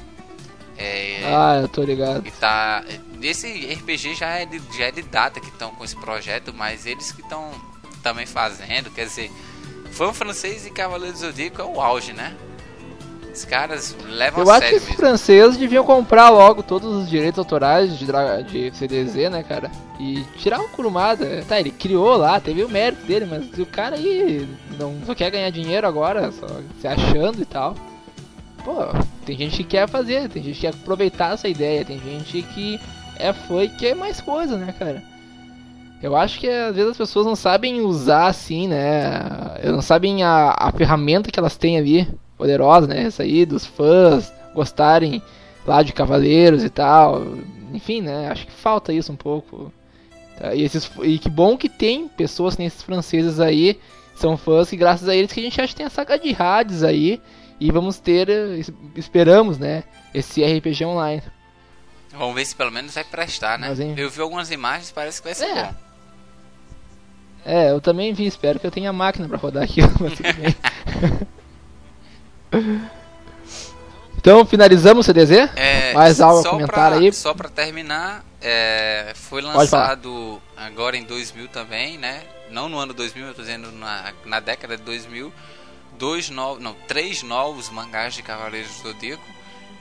[0.79, 2.23] É, Ah, eu tô ligado.
[2.23, 2.85] que tá.
[3.23, 6.87] Esse RPG já é de, já é de data que estão com esse projeto, mas
[6.87, 7.51] eles que estão
[8.03, 9.31] também fazendo, quer dizer,
[9.91, 12.37] fã francês e Cavaleiro do Zodíaco é o auge, né?
[13.37, 17.11] Os caras levam Eu a acho que sério os franceses deviam comprar logo todos os
[17.11, 18.07] direitos autorais de,
[18.45, 19.71] de CDZ, né, cara?
[20.01, 21.45] E tirar o Kurumada.
[21.47, 24.49] Tá, ele criou lá, teve o mérito dele, mas o cara aí
[24.79, 26.47] não só quer ganhar dinheiro agora, só
[26.81, 27.77] se achando e tal.
[28.65, 28.87] Pô,
[29.27, 32.81] tem gente que quer fazer, tem gente que quer aproveitar essa ideia, tem gente que
[33.19, 35.03] é e quer mais coisa, né, cara?
[36.03, 39.21] Eu acho que às vezes as pessoas não sabem usar assim, né?
[39.65, 43.05] Não sabem a, a ferramenta que elas têm ali, poderosa, né?
[43.05, 45.23] Essa aí dos fãs gostarem
[45.67, 47.23] lá de Cavaleiros e tal.
[47.73, 48.29] Enfim, né?
[48.31, 49.73] Acho que falta isso um pouco.
[50.39, 53.79] Tá, E, esses, e que bom que tem pessoas, que esses franceses aí,
[54.15, 56.35] são fãs que graças a eles que a gente acha que tem a saga de
[56.39, 57.21] Hades aí.
[57.59, 59.83] E vamos ter, eh, es- esperamos, né?
[60.13, 61.23] Esse RPG online.
[62.17, 63.75] Vamos ver se pelo menos vai prestar, né?
[63.79, 63.95] Hein?
[63.97, 65.65] Eu vi algumas imagens, parece que vai ser É.
[65.65, 65.75] bom.
[67.45, 70.57] É, eu também vi, espero que eu tenha máquina pra rodar aquilo, mas tudo bem.
[74.19, 75.51] Então, finalizamos o CDZ?
[75.55, 77.13] É, Mais algo a comentar pra, aí?
[77.13, 82.23] Só pra terminar, é, foi lançado agora em 2000 também, né?
[82.51, 85.33] Não no ano 2000, eu tô dizendo na, na década de 2000,
[85.97, 89.23] dois novos, não, três novos mangás de Cavaleiros do Zodíaco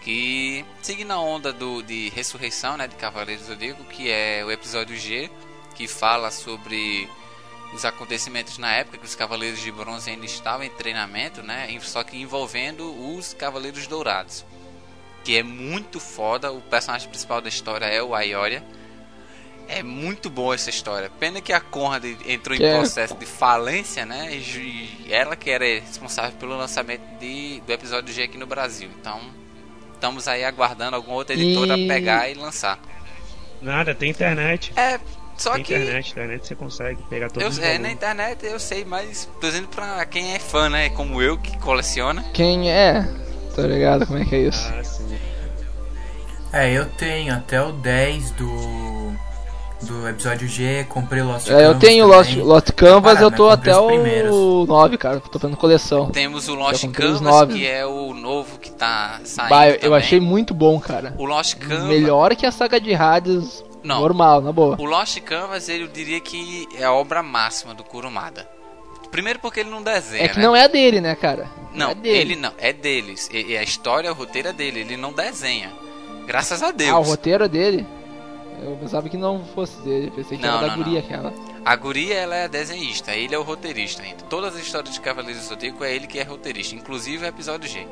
[0.05, 4.51] que seguem na onda do, de ressurreição, né, de Cavaleiros do Zodíaco, que é o
[4.51, 5.31] episódio G,
[5.73, 7.09] que fala sobre
[7.73, 11.65] os acontecimentos na época que os Cavaleiros de Bronze ainda estavam em treinamento, né?
[11.71, 12.83] em- Só que envolvendo
[13.17, 14.45] os Cavaleiros Dourados.
[15.23, 16.51] Que é muito foda.
[16.51, 18.63] O personagem principal da história é o Aioria.
[19.67, 21.09] É muito boa essa história.
[21.19, 24.31] Pena que a Conrad entrou em Que é- processo de falência, né?
[24.35, 28.87] E ela que era responsável pelo lançamento de, do episódio G aqui no Brasil.
[28.99, 29.19] Então,
[29.95, 32.79] estamos aí aguardando alguma outra editora E- pegar e lançar.
[33.61, 34.71] Nada, tem internet.
[34.75, 34.99] É,
[35.37, 38.59] só tem que internet, internet você consegue pegar Eu, todos os é, na internet eu
[38.59, 40.89] sei, mas tô dizendo pra quem é fã, né?
[40.89, 42.23] Como eu que coleciona.
[42.33, 43.07] Quem é?
[43.55, 44.71] Tô ligado como é que é isso.
[44.77, 45.17] Ah, sim.
[46.53, 48.45] É, eu tenho até o 10 do.
[49.85, 52.43] Do episódio G, comprei Lost É, eu Canvas tenho Lost, também.
[52.45, 55.19] Lost Canvas, eu mas tô até o 9, cara.
[55.19, 56.09] Tô fazendo coleção.
[56.09, 57.53] Temos o Lost Canvas, nove.
[57.53, 59.49] que é o novo que tá saindo.
[59.49, 61.13] Bah, eu, eu achei muito bom, cara.
[61.17, 61.83] O Lost Canvas.
[61.85, 63.99] Melhor que a saga de Hades Não.
[64.01, 64.75] normal, na boa.
[64.79, 68.47] O Lost Canvas, eu diria que é a obra máxima do Kurumada.
[69.11, 70.43] Primeiro porque ele não desenha, É que né?
[70.45, 71.47] não é dele, né, cara?
[71.73, 72.17] Não, é dele.
[72.17, 73.29] ele não, é deles.
[73.31, 75.71] E, e a história, o roteiro é dele, ele não desenha.
[76.25, 76.89] Graças a Deus.
[76.91, 77.85] Ah, o roteiro é dele?
[78.65, 80.11] Eu pensava que não fosse dele.
[80.15, 81.05] Pensei que Não, era da não, guria não.
[81.05, 81.33] aquela.
[81.63, 84.23] A guria ela é desenhista, ele é o roteirista ainda.
[84.25, 87.69] Todas as histórias de Cavaleiros do Zodíaco é ele que é roteirista, inclusive o episódio
[87.69, 87.87] G.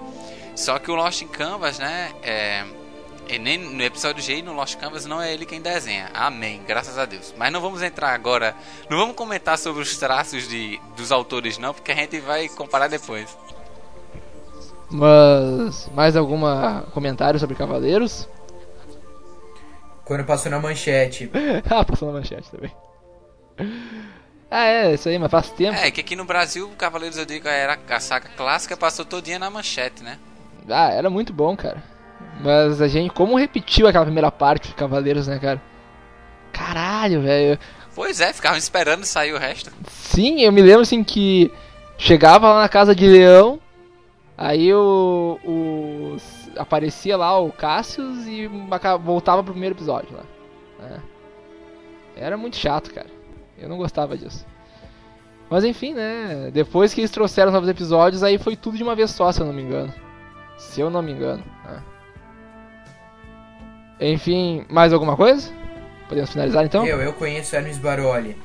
[0.56, 2.64] Só que o Lost in Canvas, né, é,
[3.28, 6.10] e nem no episódio G e no Lost Canvas não é ele quem desenha.
[6.14, 7.34] Amém, graças a Deus.
[7.38, 8.56] Mas não vamos entrar agora,
[8.90, 12.88] não vamos comentar sobre os traços de, dos autores não, porque a gente vai comparar
[12.88, 13.36] depois.
[14.92, 18.28] Mas mais alguma comentário sobre Cavaleiros?
[20.06, 21.32] Quando passou na manchete.
[21.70, 22.72] ah, passou na manchete também.
[24.50, 25.78] Ah, é, isso aí, mas faz tempo.
[25.78, 29.40] É, que aqui no Brasil o Cavaleiros do Zodíaco era a saga clássica, passou todinha
[29.40, 30.20] na manchete, né?
[30.70, 31.84] Ah, era muito bom, cara.
[32.42, 35.62] Mas a gente, como repetiu aquela primeira parte de Cavaleiros, né, cara?
[36.52, 37.58] Caralho, velho.
[37.96, 39.72] Pois é, ficavam esperando sair o resto.
[39.90, 41.52] Sim, eu me lembro assim que
[41.98, 43.60] chegava lá na casa de Leão,
[44.38, 46.18] aí o, o
[46.58, 48.48] aparecia lá o Cassius e
[49.04, 50.24] voltava pro primeiro episódio lá.
[50.80, 51.00] né?
[52.16, 53.08] Era muito chato, cara.
[53.58, 54.46] Eu não gostava disso.
[55.50, 56.50] Mas enfim, né?
[56.54, 59.40] Depois que eles trouxeram os novos episódios, aí foi tudo de uma vez só, se
[59.42, 59.94] eu não me engano.
[60.58, 61.44] Se eu não me engano.
[61.66, 61.84] né?
[64.00, 65.52] Enfim, mais alguma coisa?
[66.08, 66.86] Podemos finalizar então?
[66.86, 68.38] Eu, eu conheço Hermes Baroli.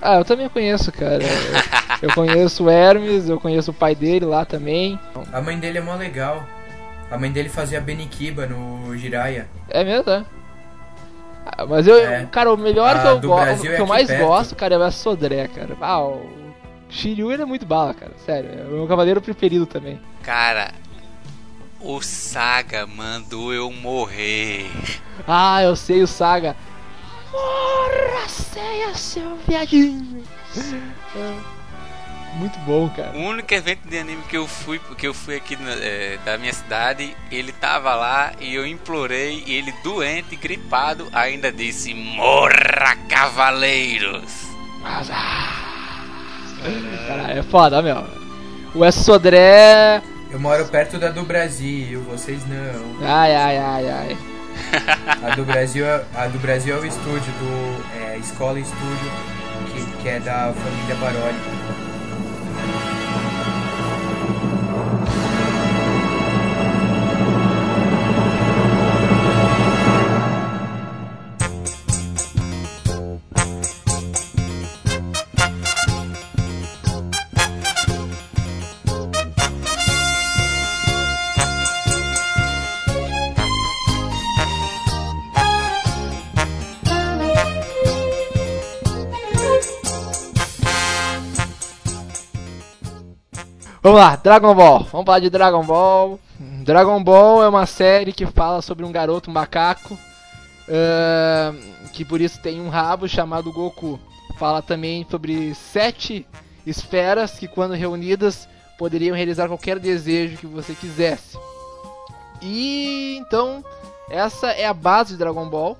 [0.00, 1.22] Ah, eu também conheço, cara.
[1.22, 4.98] Eu, eu conheço o Hermes, eu conheço o pai dele lá também.
[5.32, 6.46] A mãe dele é mó legal.
[7.14, 9.46] A mãe dele fazia Benikiba no Jiraya.
[9.68, 10.24] É mesmo, é?
[11.46, 12.26] Ah, Mas eu, É.
[12.26, 14.26] cara, o melhor A que eu gosto, o é que eu mais perto.
[14.26, 15.76] gosto, cara, é o Sodré, cara.
[15.80, 16.26] Ah, o
[16.90, 18.10] Shiryu ele é muito bala, cara.
[18.26, 20.00] Sério, é o meu cavaleiro preferido também.
[20.24, 20.72] Cara,
[21.80, 24.68] o Saga mandou eu morrer.
[25.28, 26.56] Ah, eu sei o Saga.
[27.30, 30.24] Morra, ceia, seu viadinho.
[31.16, 31.53] É.
[32.36, 33.12] Muito bom, cara.
[33.14, 36.36] O único evento de anime que eu fui, que eu fui aqui na- é, da
[36.36, 42.96] minha cidade, ele tava lá e eu implorei, e ele doente, gripado, ainda disse: Morra,
[43.08, 44.48] cavaleiros!
[44.82, 46.02] Mas, ah,
[47.06, 48.04] cara, é foda, meu.
[48.74, 49.04] O S.
[49.04, 50.02] Sodré.
[50.30, 53.06] Eu moro perto da do Brasil, vocês não.
[53.08, 54.16] Ai, ai, ai, ai.
[55.22, 59.12] A do Brasil, é- a do Brasil é o estúdio do é, Escola Estúdio,
[59.72, 61.38] que, que é da família Baroli.
[62.66, 63.03] Bye.
[93.84, 94.78] Vamos lá, Dragon Ball.
[94.90, 96.18] Vamos falar de Dragon Ball.
[96.64, 99.98] Dragon Ball é uma série que fala sobre um garoto macaco
[100.66, 101.54] ahn,
[101.92, 104.00] que por isso tem um rabo chamado Goku.
[104.38, 106.26] Fala também sobre sete
[106.66, 111.36] esferas que, quando reunidas, poderiam realizar qualquer desejo que você quisesse.
[112.40, 113.62] E então,
[114.08, 115.76] essa é a base de Dragon Ball.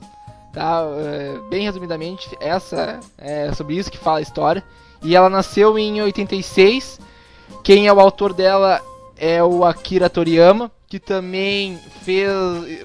[0.52, 0.82] Tá?
[0.98, 4.62] É, bem resumidamente, essa é sobre isso que fala a história.
[5.02, 7.00] E ela nasceu em 86.
[7.62, 8.80] Quem é o autor dela
[9.16, 12.28] é o Akira Toriyama, que também fez,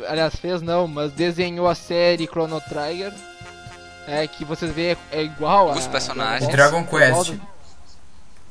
[0.07, 3.13] aliás, fez não, mas desenhou a série Chrono Trigger.
[4.07, 6.49] É, que vocês vê é igual a Os personagens.
[6.51, 7.33] Dragon Quest.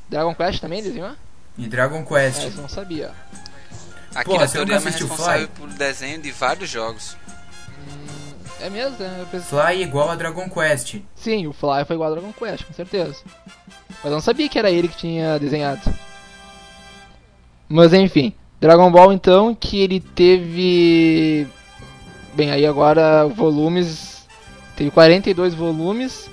[0.08, 1.10] Dragon Quest também desenhou?
[1.56, 2.44] E Dragon É, Quest.
[2.44, 3.10] eu não sabia.
[4.14, 5.56] Akira Toriyama é responsável Fly?
[5.58, 7.16] por desenho de vários jogos.
[8.60, 8.96] É mesmo?
[8.98, 9.26] né?
[9.30, 10.96] Pensei- Fly igual a Dragon Quest.
[11.16, 13.16] Sim, o Fly foi igual a Dragon Quest, com certeza.
[14.02, 15.80] Mas eu não sabia que era ele que tinha desenhado.
[17.68, 21.46] Mas enfim, Dragon Ball então, que ele teve.
[22.34, 24.26] Bem, aí agora volumes.
[24.76, 26.30] Teve 42 volumes.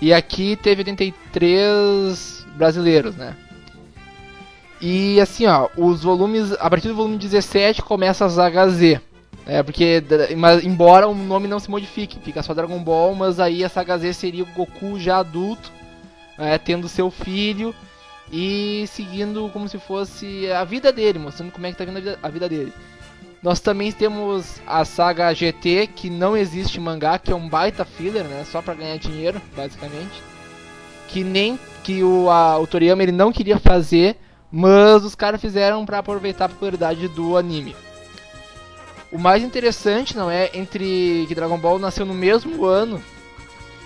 [0.00, 3.36] E aqui teve 83 brasileiros, né?
[4.80, 6.52] E assim, ó, os volumes.
[6.52, 9.00] A partir do volume 17 começa as HZ.
[9.46, 10.04] É, porque,
[10.36, 13.96] mas, embora o nome não se modifique, fica só Dragon Ball, mas aí a Saga
[13.96, 15.72] Z seria o Goku já adulto,
[16.38, 17.74] é, tendo seu filho
[18.30, 22.00] e seguindo como se fosse a vida dele, mostrando como é que tá vindo a
[22.00, 22.72] vida, a vida dele.
[23.42, 28.24] Nós também temos a saga GT, que não existe mangá, que é um baita filler,
[28.24, 30.22] né, só pra ganhar dinheiro, basicamente.
[31.06, 34.16] Que nem que o, a, o Toriyama ele não queria fazer,
[34.50, 37.76] mas os caras fizeram pra aproveitar a popularidade do anime.
[39.10, 43.02] O mais interessante, não é, entre que Dragon Ball nasceu no mesmo ano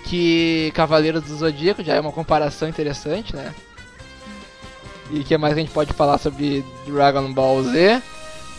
[0.03, 3.53] que Cavaleiros do Zodíaco, já é uma comparação interessante, né?
[5.11, 8.01] E o que mais a gente pode falar sobre Dragon Ball Z?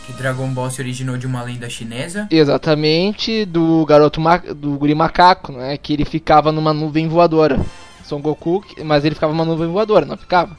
[0.05, 2.27] Que Dragon Ball se originou de uma lenda chinesa.
[2.29, 5.77] Exatamente, do garoto ma do guri macaco, né?
[5.77, 7.59] Que ele ficava numa nuvem voadora.
[8.03, 10.55] Son Goku, mas ele ficava numa nuvem voadora, não ficava?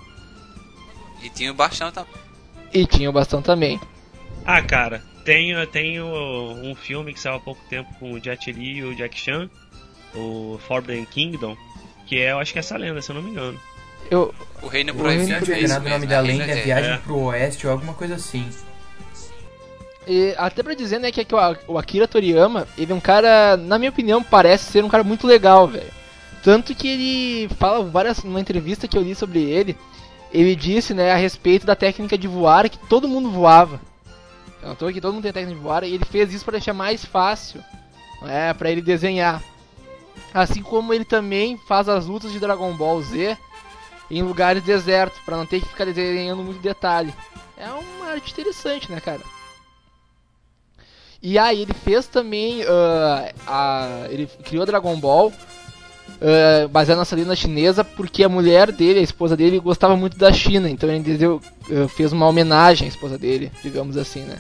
[1.23, 2.15] E tinha o bastão também.
[2.75, 3.81] E tinha o bastão também.
[4.45, 8.79] Ah, cara, tenho, tenho um filme que saiu há pouco tempo com o Jet Li
[8.79, 9.49] e o Jack Chan,
[10.15, 11.57] o Forbidden Kingdom,
[12.07, 13.59] que é, eu acho que é essa lenda, se eu não me engano.
[14.11, 14.33] Eu,
[14.63, 15.29] O Reino Proibido.
[15.29, 16.97] não é enganado, o nome da lenda é Viagem é.
[16.99, 18.49] pro Oeste ou alguma coisa assim.
[20.07, 23.57] E até pra dizer, né, que, que o- o Akira Toriyama, ele é um cara,
[23.57, 25.91] na minha opinião, parece ser um cara muito legal, velho.
[26.45, 29.77] Tanto que ele fala várias numa entrevista que eu li sobre ele,
[30.33, 33.81] ele disse, né, a respeito da técnica de voar, que todo mundo voava.
[34.63, 36.73] Eu notou que todo mundo tem técnica de voar e ele fez isso pra deixar
[36.73, 37.61] mais fácil,
[38.23, 39.43] né, para ele desenhar.
[40.37, 43.39] Assim como ele também faz as lutas de Dragon Ball Z
[44.11, 47.15] em lugares desertos, pra não ter que ficar desenhando muito detalhe.
[47.57, 49.23] É uma arte interessante, né, cara?
[51.23, 55.33] E aí ele fez também ah, a, ele criou Dragon Ball
[56.21, 60.31] ah, baseado nessa lenda chinesa porque a mulher dele, a esposa dele, gostava muito da
[60.35, 64.37] China, então ele deu, ah, fez uma homenagem à esposa dele, digamos assim, né?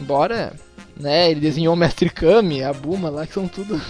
[0.00, 0.52] Embora,
[0.96, 3.82] né, ele desenhou o Mestre Kami, a Buma lá, que são tudo.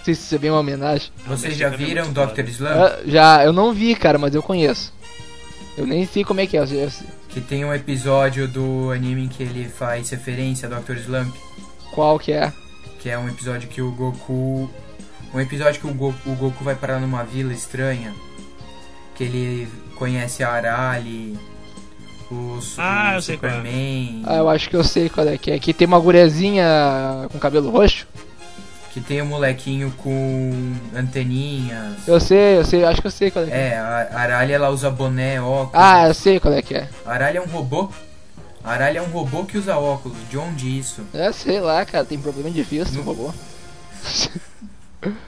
[0.00, 1.10] Não sei se isso é bem uma homenagem.
[1.26, 2.20] Vocês já é viram Dr.
[2.28, 2.42] foda.
[2.42, 2.72] Slump?
[2.72, 4.92] Ah, já, eu não vi, cara, mas eu conheço.
[5.76, 6.60] Eu nem sei como é que é.
[6.60, 6.88] eu
[7.28, 10.96] Que tem um episódio do anime em que ele faz referência a Dr.
[10.96, 11.34] Slump.
[11.92, 12.52] Qual que é?
[13.00, 14.70] Que é um episódio que o Goku.
[15.34, 18.14] Um episódio que o Goku, o Goku vai parar numa vila estranha.
[19.14, 21.38] Que ele conhece a Arali,
[22.30, 23.54] o, Ah, o eu sei qual é.
[23.56, 24.22] Superman.
[24.24, 25.58] Ah, eu acho que eu sei qual é que é.
[25.58, 26.64] Que tem uma gurezinha
[27.30, 28.06] com cabelo roxo.
[28.92, 32.08] Que tem um molequinho com anteninhas.
[32.08, 33.68] Eu sei, eu sei, acho que eu sei qual é que é.
[33.68, 35.70] É, a Arali ela usa boné, óculos.
[35.74, 36.88] Ah, eu sei qual é que é.
[37.06, 37.88] A Arali é um robô.
[38.64, 40.18] A Arali é um robô que usa óculos.
[40.28, 41.06] De onde isso?
[41.14, 43.32] É, sei lá, cara, tem problema de vista, o robô.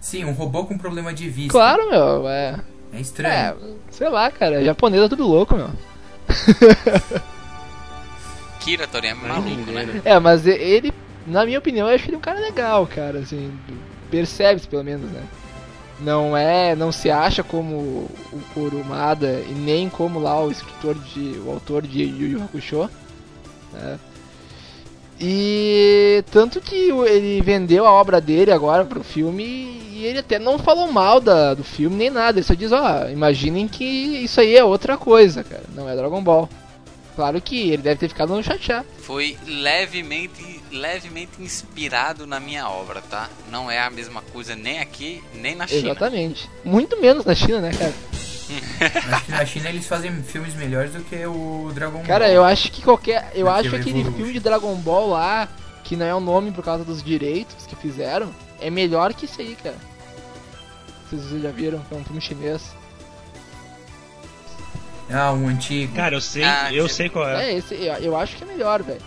[0.00, 1.52] Sim, um robô com problema de vista.
[1.52, 2.58] Claro, meu, é.
[2.92, 3.34] É estranho.
[3.34, 3.54] É,
[3.90, 5.70] sei lá, cara, japonês é tudo louco, meu.
[8.60, 10.02] Kira Toriyama é maluco, né?
[10.04, 10.92] É, mas ele,
[11.26, 13.52] na minha opinião, eu acho ele um cara legal, cara, assim,
[14.10, 15.22] percebe-se pelo menos, né?
[16.00, 21.38] Não é, não se acha como o Kurumada e nem como lá o escritor de,
[21.44, 22.90] o autor de Yu Yu Hakusho,
[23.72, 23.98] né?
[25.20, 29.44] E tanto que ele vendeu a obra dele agora pro filme
[29.92, 33.06] e ele até não falou mal da, do filme nem nada, ele só diz, ó,
[33.08, 36.48] imaginem que isso aí é outra coisa, cara, não é Dragon Ball.
[37.20, 38.86] Claro que ele deve ter ficado no chateado.
[39.02, 43.28] Foi levemente, levemente inspirado na minha obra, tá?
[43.50, 45.90] Não é a mesma coisa nem aqui, nem na China.
[45.90, 46.48] Exatamente.
[46.64, 47.92] Muito menos na China, né, cara?
[49.12, 52.34] Acho que na China eles fazem filmes melhores do que o Dragon Cara, Ball.
[52.36, 53.30] eu acho que qualquer.
[53.34, 55.46] Eu acho que aquele filme de Dragon Ball lá,
[55.84, 59.42] que não é o nome por causa dos direitos que fizeram, é melhor que isso
[59.42, 59.76] aí, cara.
[61.10, 61.84] Vocês já viram?
[61.92, 62.74] É um filme chinês.
[65.12, 65.94] Ah, um antigo.
[65.94, 67.50] Cara, eu sei, Ah, eu sei qual é.
[67.50, 69.00] É, esse, eu, eu acho que é melhor, velho.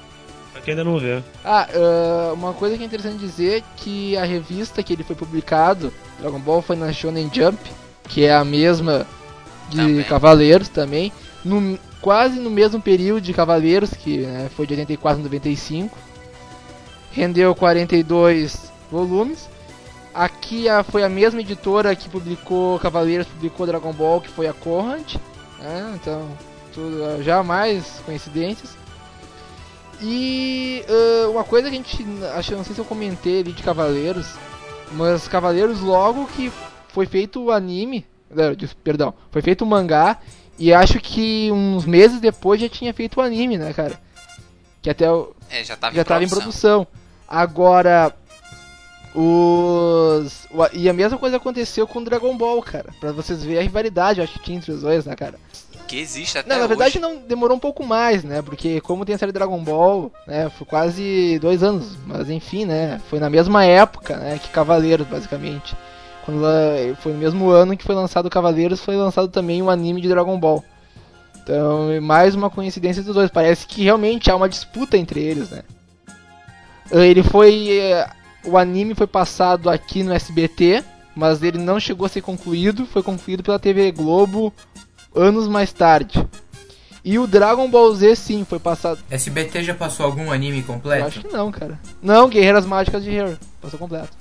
[0.53, 1.23] Só que ainda não vê.
[1.43, 5.93] Ah, ah, uma coisa que é interessante dizer que a revista que ele foi publicado,
[6.19, 7.57] Dragon Ball, foi na Shonen Jump,
[8.07, 9.07] que é a mesma
[9.69, 10.03] de Também.
[10.03, 11.11] Cavaleiros também.
[11.43, 15.97] no, quase no mesmo período de Cavaleiros, que né, foi de 84 a 95.
[17.11, 19.47] Rendeu 42 volumes.
[20.13, 24.53] Aqui a, foi a mesma editora que publicou Cavaleiros, publicou Dragon Ball, que foi a
[24.53, 25.15] Conrad.
[25.63, 26.29] Né, então,
[26.73, 28.75] tudo, já mais coincidências.
[30.01, 32.05] E ah, uma coisa que a gente.
[32.35, 34.35] Acho, não sei se eu comentei ali de Cavaleiros.
[34.91, 36.51] Mas Cavaleiros logo que
[36.89, 38.05] foi feito o anime.
[38.83, 40.19] Perdão, foi feito o mangá.
[40.59, 43.99] E acho que uns meses depois já tinha feito o anime, né, cara?
[44.81, 46.85] Que até o, É, já tava já em estava em produção.
[47.27, 48.13] Agora,
[49.15, 50.47] os.
[50.73, 52.89] E a mesma coisa aconteceu com Dragon Ball, cara.
[52.99, 55.35] Pra vocês verem a rivalidade, eu acho que tinha entre os dois, né, cara?
[55.87, 56.99] Que existe até Não, na verdade hoje.
[56.99, 58.41] não demorou um pouco mais, né?
[58.41, 60.49] Porque como tem a série Dragon Ball, né?
[60.57, 61.97] Foi quase dois anos.
[62.05, 63.01] Mas enfim, né?
[63.09, 64.39] Foi na mesma época, né?
[64.41, 65.75] Que Cavaleiros, basicamente.
[66.25, 66.41] Quando
[67.01, 70.39] foi no mesmo ano que foi lançado Cavaleiros, foi lançado também o anime de Dragon
[70.39, 70.63] Ball.
[71.43, 73.29] Então, é mais uma coincidência dos dois.
[73.29, 75.63] Parece que realmente há uma disputa entre eles, né?
[76.91, 77.81] Eh, Ele foi.
[78.45, 80.83] O anime foi passado aqui no SBT,
[81.15, 82.85] mas ele não chegou a ser concluído.
[82.85, 84.53] Foi concluído pela TV Globo
[85.15, 86.27] anos mais tarde.
[87.05, 88.99] E o Dragon Ball Z sim foi passado.
[89.09, 91.05] SBT já passou algum anime Eu completo?
[91.05, 91.79] acho que não, cara.
[92.01, 93.37] Não, Guerreiras Mágicas de Hero.
[93.61, 94.15] Passou completo.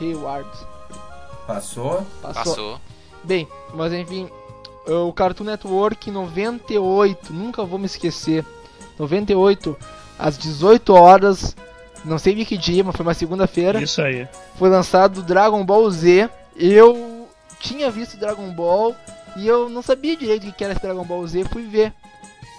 [0.00, 0.48] Hayward.
[1.46, 2.06] Passou.
[2.20, 2.44] Passou.
[2.44, 2.80] Passou.
[3.24, 4.28] Bem, mas enfim.
[4.86, 8.44] O Cartoon Network 98, nunca vou me esquecer.
[8.98, 9.76] 98,
[10.18, 11.54] às 18 horas.
[12.04, 13.82] Não sei de que dia, mas foi uma segunda-feira.
[13.82, 14.28] Isso aí.
[14.56, 16.28] foi lançado Dragon Ball Z.
[16.56, 17.28] Eu
[17.60, 18.94] tinha visto Dragon Ball
[19.36, 21.92] e eu não sabia direito o que era esse Dragon Ball Z, fui ver.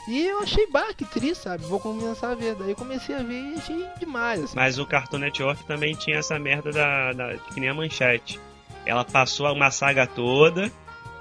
[0.07, 1.63] E eu achei bah, que triste, sabe?
[1.65, 2.55] Vou começar a ver.
[2.55, 4.55] Daí eu comecei a ver e achei demais, assim.
[4.55, 8.39] Mas o Cartoon Network também tinha essa merda da, da que nem a manchete.
[8.85, 10.71] Ela passou uma saga toda,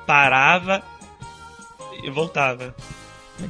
[0.07, 0.83] parava
[2.03, 2.75] e voltava.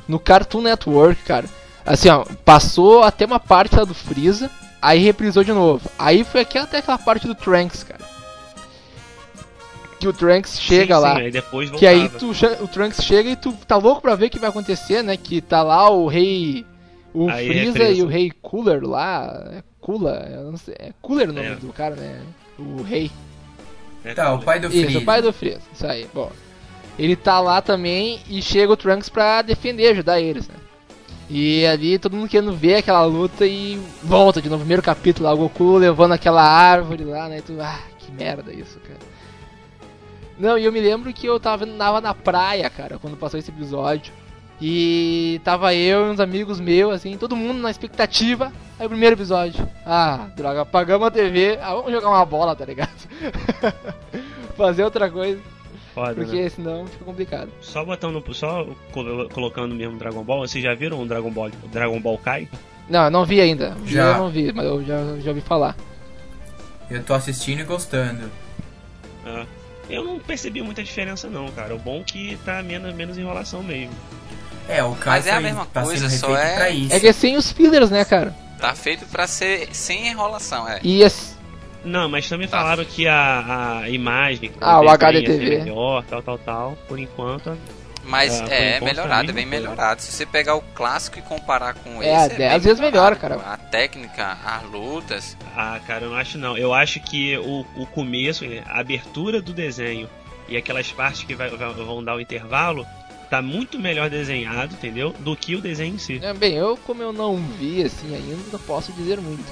[0.08, 1.48] No Cartoon Network, cara.
[1.92, 5.90] Assim, ó, passou até uma parte lá do Freeza, aí reprisou de novo.
[5.98, 8.00] Aí foi aqui até aquela parte do Trunks, cara.
[9.98, 11.14] Que o Trunks chega Sim, lá.
[11.16, 12.30] sim, aí depois Que aí tu,
[12.62, 15.16] o Trunks chega e tu tá louco pra ver o que vai acontecer, né?
[15.16, 16.64] Que tá lá o rei.
[17.12, 17.92] O Aí Freeza represa.
[17.98, 19.48] e o rei Cooler lá.
[19.52, 20.76] É Cooler, eu não sei.
[20.78, 21.54] É Cooler o nome É.
[21.56, 22.20] do cara, né?
[22.58, 23.10] O rei.
[24.04, 24.98] É, Tá, o pai do Isso, Freeza.
[24.98, 25.62] o pai do Freeza.
[25.74, 26.30] Isso aí, bom.
[26.96, 30.54] Ele tá lá também e chega o Trunks pra defender, ajudar eles, né?
[31.30, 34.60] E ali todo mundo querendo ver aquela luta e volta de novo.
[34.60, 37.38] Primeiro capítulo lá, o Goku levando aquela árvore lá, né?
[37.38, 38.98] E tu, ah, que merda isso, cara.
[40.38, 43.50] Não, e eu me lembro que eu tava, tava na praia, cara, quando passou esse
[43.50, 44.12] episódio.
[44.60, 48.52] E tava eu e uns amigos meus, assim, todo mundo na expectativa.
[48.78, 49.68] Aí o primeiro episódio.
[49.84, 51.58] Ah, droga, apagamos a TV.
[51.60, 52.90] Ah, vamos jogar uma bola, tá ligado?
[54.56, 55.40] Fazer outra coisa.
[55.98, 56.24] Foda, né?
[56.24, 57.50] Porque senão fica complicado.
[57.60, 62.00] Só botando, só colo- colocando mesmo Dragon Ball, vocês já viram o Dragon Ball, Dragon
[62.00, 62.48] Ball Kai?
[62.88, 63.76] Não, eu não vi ainda.
[63.84, 64.12] Já.
[64.12, 65.76] Eu não vi, mas eu já, já ouvi falar.
[66.90, 68.30] Eu tô assistindo e gostando.
[69.26, 69.44] Ah,
[69.90, 71.74] eu não percebi muita diferença não, cara.
[71.74, 73.92] O bom é que tá menos, menos enrolação mesmo.
[74.68, 76.94] É, o Kai Mas é a mesma tá coisa, só é- pra isso.
[76.94, 78.34] É que é sem os fillers, né, cara?
[78.58, 80.80] Tá feito pra ser sem enrolação, é.
[80.82, 81.02] E
[81.88, 85.58] Não, mas também falaram que a, a imagem, Ah, o HDTV.
[85.58, 86.78] melhor, tal, tal, tal.
[86.86, 87.56] Por enquanto,
[88.04, 90.00] Mas Ah, é, enquanto, melhorado, tá é bem melhorado.
[90.00, 93.20] Se você pegar o clássico e comparar com É, esse, dez bem vezes melhor, melhorado.
[93.20, 93.52] cara.
[93.52, 96.56] A técnica, as lutas, Ah, cara, eu não acho não.
[96.56, 100.08] Eu acho que o, o começo, né, a abertura do desenho
[100.48, 102.86] e aquelas partes que vai- vai- vão dar o intervalo,
[103.28, 105.14] tá muito melhor desenhado, entendeu?
[105.18, 106.18] Do que o desenho em si.
[106.22, 109.44] É, Bem, eu como eu não vi assim ainda, não posso dizer muito.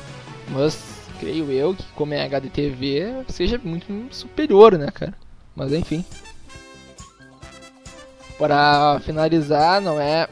[0.48, 0.78] Mas
[1.18, 5.14] creio eu que como é HDTV seja muito superior, né, cara?
[5.54, 6.04] Mas enfim.
[8.38, 10.28] Para finalizar, não é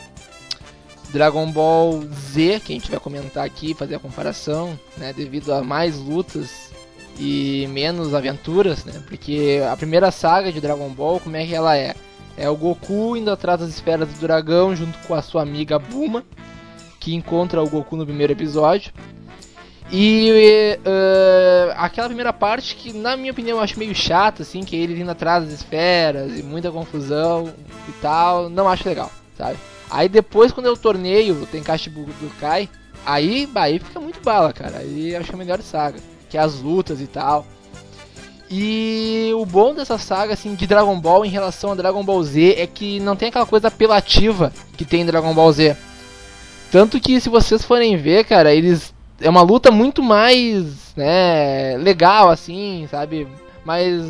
[1.11, 5.63] Dragon Ball Z que a gente vai comentar aqui, fazer a comparação, né, devido a
[5.63, 6.73] mais lutas
[7.19, 9.03] e menos aventuras, né?
[9.07, 11.95] Porque a primeira saga de Dragon Ball, como é que ela é?
[12.37, 16.25] É o Goku indo atrás das esferas do dragão junto com a sua amiga Buma,
[16.99, 18.93] que encontra o Goku no primeiro episódio.
[19.91, 24.75] E eh, aquela primeira parte que, na minha opinião, eu acho meio chata, assim, que
[24.75, 27.53] é ele indo atrás das esferas e muita confusão
[27.89, 29.59] e tal, não acho legal, sabe?
[29.91, 32.69] Aí depois, quando eu torneio o Tenkaichi Budokai,
[33.05, 34.79] aí, bah, aí fica muito bala, cara.
[34.79, 37.47] Aí acho é a melhor saga, que é as lutas e tal.
[38.51, 42.55] E o bom dessa saga, assim, de Dragon Ball em relação a Dragon Ball Z
[42.59, 45.77] é que não tem aquela coisa apelativa que tem em Dragon Ball Z.
[46.71, 48.94] Tanto que se vocês forem ver, cara, eles.
[49.21, 53.29] É uma luta muito mais, né, legal, assim, sabe?
[53.65, 54.05] Mas.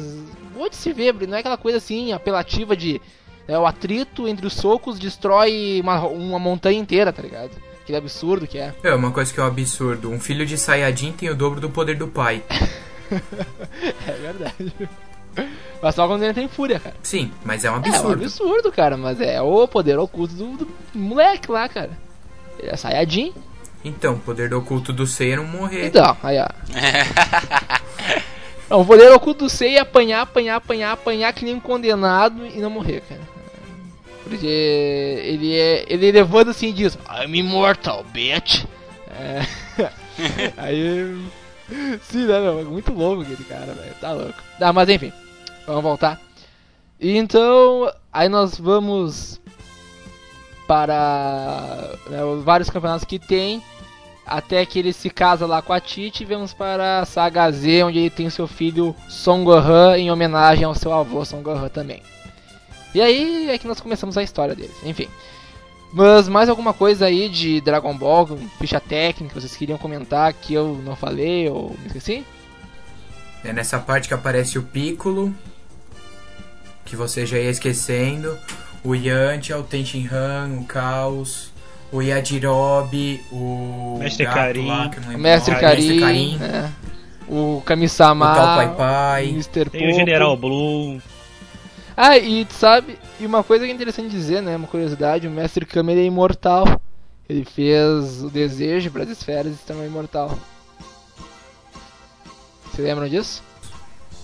[0.54, 3.00] Boa de se ver, não é aquela coisa assim, apelativa de
[3.46, 7.50] né, o atrito entre os socos destrói uma, uma montanha inteira, tá ligado?
[7.82, 8.72] Aquele absurdo que é.
[8.82, 10.10] É, uma coisa que é um absurdo.
[10.10, 12.42] Um filho de Sayajin tem o dobro do poder do pai.
[14.08, 14.72] É verdade.
[15.82, 16.96] Mas só quando ele tem fúria, cara.
[17.02, 18.12] Sim, mas é um É um absurdo.
[18.12, 21.90] absurdo, cara, mas é o poder oculto do, do moleque lá, cara.
[22.58, 23.34] Ele é Sayajin.
[23.84, 25.86] Então, o poder do oculto do Seiya é não morrer.
[25.86, 26.48] Então, aí ó.
[28.68, 32.46] Não, o poder oculto do Sei é apanhar, apanhar, apanhar, apanhar que nem um condenado
[32.46, 33.20] e não morrer, cara.
[34.24, 35.84] Porque ele é.
[35.86, 38.64] Ele levanta assim e diz, I'm immortal, bitch.
[39.10, 39.42] É.
[40.56, 41.24] Aí.
[42.02, 42.60] Sim, né, meu?
[42.60, 43.94] É muito louco aquele cara, velho.
[44.00, 44.34] Tá louco.
[44.60, 45.12] Ah, mas enfim.
[45.66, 46.20] Vamos voltar.
[46.98, 47.92] Então.
[48.10, 49.40] Aí nós vamos.
[50.66, 51.90] Para.
[52.08, 53.62] né, os vários campeonatos que tem.
[54.26, 57.98] Até que ele se casa lá com a Titi e vamos para Saga Z, onde
[57.98, 62.02] ele tem seu filho Son Gohan em homenagem ao seu avô Son Gohan também.
[62.94, 65.08] E aí é que nós começamos a história deles, enfim.
[65.92, 70.80] Mas mais alguma coisa aí de Dragon Ball, ficha técnica, vocês queriam comentar que eu
[70.84, 72.24] não falei ou me esqueci?
[73.44, 75.32] É nessa parte que aparece o Piccolo,
[76.84, 78.36] que você já ia esquecendo,
[78.82, 81.52] o Yantia, o Tenshin Han, o Caos,
[81.94, 84.66] o Yajirobe, o Mestre gato Karin.
[84.66, 86.72] lá, que eu não O Mestre o Karin, né?
[87.28, 89.28] o Kami-sama, o Tal Pai Pai.
[89.28, 89.70] Mr.
[89.70, 89.94] Tem o Popo.
[89.94, 91.00] General Blue.
[91.96, 95.30] Ah, e tu sabe, e uma coisa que é interessante dizer, né, uma curiosidade, o
[95.30, 96.80] Mestre Kami ele é imortal.
[97.28, 100.36] Ele fez o desejo para as esferas e se tornou imortal.
[102.66, 103.40] Vocês lembram disso?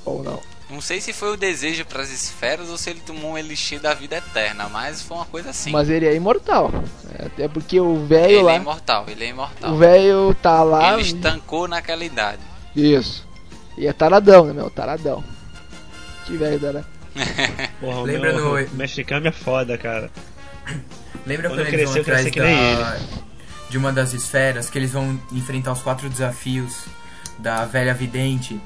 [0.05, 0.41] Ou não?
[0.71, 3.93] Não sei se foi o desejo pras esferas ou se ele tomou um elixir da
[3.93, 5.71] vida eterna, mas foi uma coisa assim.
[5.73, 6.71] Mas ele é imortal.
[7.19, 8.53] É, Até porque o velho ele lá.
[8.53, 9.73] é imortal, ele é imortal.
[9.73, 10.93] o velho tá lá.
[10.93, 12.41] Ele estancou naquela idade.
[12.77, 13.27] Isso.
[13.77, 14.71] E é taradão, né, meu?
[14.71, 15.25] Taradão.
[16.27, 16.85] Que velho dará.
[17.81, 20.09] Porra, o Lembra meu no- Mestre Kami é foda, cara.
[21.27, 23.07] Lembra Quando quando eles vão crescer, eu quero atrás da,
[23.69, 26.85] de uma das esferas, que eles vão enfrentar os quatro desafios
[27.39, 28.61] da velha vidente,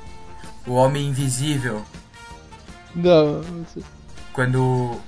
[0.66, 1.84] o homem invisível,
[2.94, 3.82] Não, não sei.
[4.32, 5.00] quando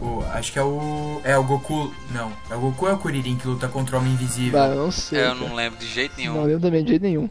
[0.00, 2.98] o, acho que é o é o Goku, não, é o Goku ou é o
[2.98, 5.20] Kuririn que luta contra o homem invisível, eu não sei.
[5.20, 5.34] Eu cara.
[5.36, 6.34] não lembro de jeito nenhum.
[6.34, 7.28] Não lembro também de jeito nenhum.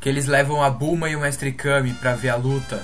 [0.00, 2.82] que eles levam a Bulma e o Mestre Kami pra ver a luta.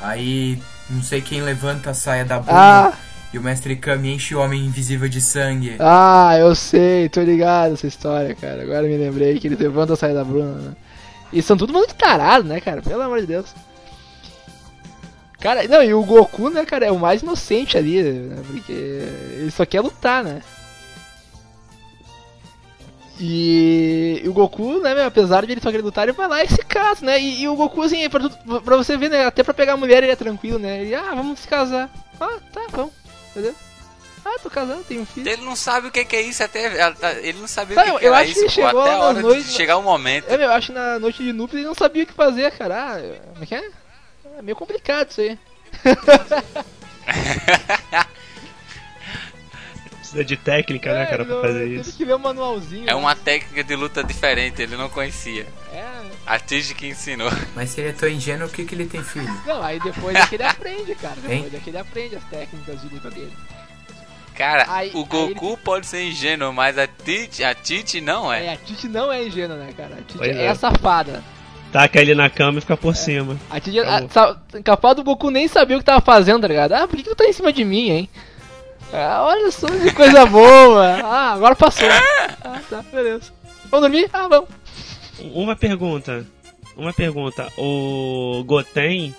[0.00, 2.92] Aí não sei quem levanta a saia da Bulma Ah,
[3.32, 5.76] e o Mestre Kami enche o homem invisível de sangue.
[5.80, 8.62] ah, eu sei, tô ligado essa história, cara.
[8.62, 10.76] Agora me lembrei que ele levanta a saia da Bruna, né?
[11.34, 12.80] E são tudo muito tarados, né, cara?
[12.80, 13.52] Pelo amor de Deus.
[15.40, 18.40] Cara, não, e o Goku, né, cara, é o mais inocente ali, né?
[18.46, 20.40] Porque ele só quer lutar, né?
[23.18, 26.44] E, e o Goku, né, meu, apesar de ele só querer lutar, ele vai lá
[26.44, 27.20] e se casa, né?
[27.20, 28.30] E, e o Goku, assim, pra,
[28.60, 30.82] pra você ver, né, até pra pegar a mulher ele é tranquilo, né?
[30.82, 31.90] Ele, ah, vamos se casar.
[32.20, 32.92] Ah, tá, vamos,
[33.32, 33.54] entendeu?
[34.24, 35.28] Ah, tô casando, tenho um filho.
[35.28, 36.64] Ele não sabe o que que é isso até.
[37.22, 39.20] Ele não sabia o que, que eu era acho que isso chegou até a hora
[39.20, 40.30] noite- de chegar o momento.
[40.30, 42.74] É, eu acho que na noite de núpcias ele não sabia o que fazer, cara.
[42.94, 43.00] Ah,
[43.32, 43.70] como é que é?
[44.38, 45.38] É meio complicado isso aí.
[49.98, 51.96] Precisa de técnica, né, É, cara, pra não, fazer teve isso.
[51.96, 52.84] que ver o manualzinho.
[52.84, 52.94] É né?
[52.94, 55.46] uma técnica de luta diferente, ele não conhecia.
[55.72, 55.84] É,
[56.26, 57.30] A Tige que ensinou.
[57.54, 59.32] Mas se ele é tão ingênuo, por que, que ele tem filho?
[59.46, 61.16] não, aí depois é que ele aprende, cara.
[61.28, 61.42] Hein?
[61.44, 63.32] Depois é que ele aprende as técnicas de luta dele.
[64.36, 68.46] Cara, Aí- o Goku pode ser ingênuo, mas a Tite, a Tite não é.
[68.46, 69.94] É, a Titi não é ingênua, né, cara?
[69.94, 70.46] A Titi é.
[70.46, 70.54] é.
[70.54, 71.22] safada.
[71.72, 73.36] Taca ele na cama e fica por cima.
[73.50, 74.06] A Titi, Acabou.
[74.06, 76.72] a, sa- capaz do Goku nem sabia o que tava fazendo, tá ligado?
[76.72, 78.10] Ah, por que, que tu tá em cima de mim, hein?
[78.92, 80.84] Ah, olha só que coisa boa.
[81.04, 81.88] Ah, agora passou.
[82.42, 83.32] Ah, tá, beleza.
[83.70, 84.08] Vamos dormir?
[84.12, 84.48] Ah, vamos.
[85.32, 86.26] Uma pergunta.
[86.76, 87.48] Uma pergunta.
[87.56, 89.14] O Goten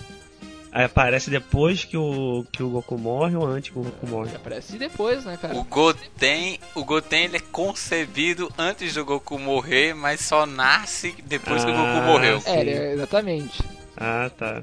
[0.84, 4.30] aparece depois que o, que o Goku morre ou antes que o Goku morre?
[4.36, 5.54] Aparece depois, né, cara?
[5.56, 11.64] O Goten, o Goten ele é concebido antes do Goku morrer, mas só nasce depois
[11.64, 12.40] que o Goku Ah, morreu.
[12.40, 12.50] sim.
[12.50, 13.62] É, ele- exatamente.
[13.96, 14.62] Ah, tá.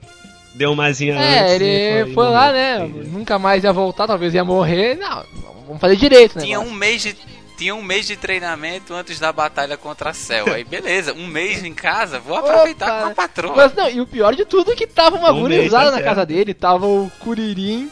[0.55, 1.61] Deu uma asinha É, antes.
[1.61, 2.79] ele foi lá, né?
[3.07, 4.95] Nunca mais ia voltar, talvez ia morrer.
[4.95, 5.23] Não,
[5.65, 6.43] vamos fazer direito, né?
[6.45, 7.15] Tinha um mês de
[7.63, 10.51] tinha um mês de treinamento antes da batalha contra a Cell.
[10.53, 13.55] Aí beleza, um mês em casa, vou aproveitar com a patroa.
[13.55, 16.03] Mas não, e o pior de tudo é que tava uma Um gurizada tá na
[16.03, 16.53] casa dele.
[16.53, 17.89] Tava o Kuririn,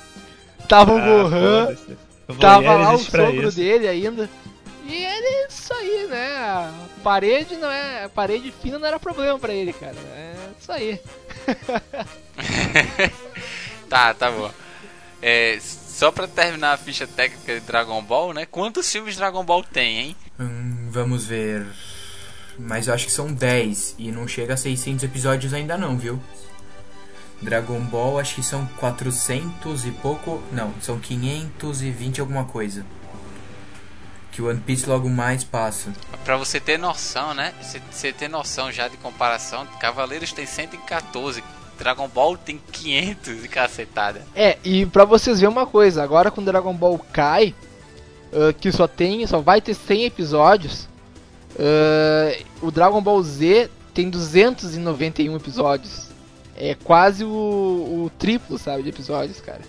[0.67, 1.77] tava o Ah, Gohan.
[2.27, 3.57] O tava Voyeur lá o sogro isso.
[3.57, 4.29] dele ainda.
[4.85, 6.35] E ele, é isso aí, né?
[6.35, 8.03] A parede não é.
[8.03, 9.95] A parede fina não era problema pra ele, cara.
[10.17, 10.99] É isso aí.
[13.87, 14.49] Tá, tá bom.
[15.21, 15.57] É,
[16.01, 18.47] só pra terminar a ficha técnica de Dragon Ball, né?
[18.47, 20.15] Quantos filmes Dragon Ball tem, hein?
[20.39, 21.63] Hum, vamos ver.
[22.57, 26.19] Mas eu acho que são 10 e não chega a 600 episódios ainda não, viu?
[27.39, 30.41] Dragon Ball acho que são 400 e pouco.
[30.51, 32.83] Não, são 520 alguma coisa.
[34.31, 35.93] Que o One Piece logo mais passa.
[36.25, 37.53] Pra você ter noção, né?
[37.61, 41.43] Você- Você ter noção já de comparação, Cavaleiros tem 114,
[41.81, 44.21] Dragon Ball tem 500 e cacetada.
[44.35, 47.55] É, e pra vocês verem uma coisa, agora com Dragon Ball Kai,
[48.31, 50.87] ah, que só tem, só vai ter 100 episódios,
[51.59, 56.09] ah, o Dragon Ball Z tem 291 episódios.
[56.55, 59.61] É quase o, o triplo, sabe, de episódios, cara.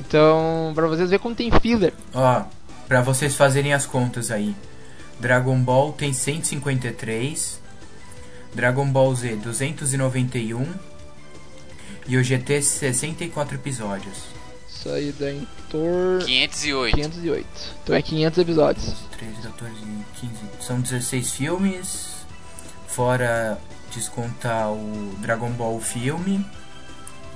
[0.00, 1.92] Então, pra vocês verem como tem filler.
[2.14, 2.44] Ó,
[2.88, 4.56] pra vocês fazerem as contas aí.
[5.20, 7.60] Dragon Ball tem 153,
[8.54, 10.91] Dragon Ball Z 291
[12.06, 14.18] e o GT 64 episódios.
[14.68, 16.94] Isso aí dá em torno 508.
[16.96, 17.46] 508.
[17.82, 18.94] Então é 500 episódios.
[19.16, 19.74] 13, 14,
[20.20, 20.32] 15.
[20.60, 22.12] São 16 filmes.
[22.88, 23.58] Fora
[23.94, 26.44] descontar o Dragon Ball filme,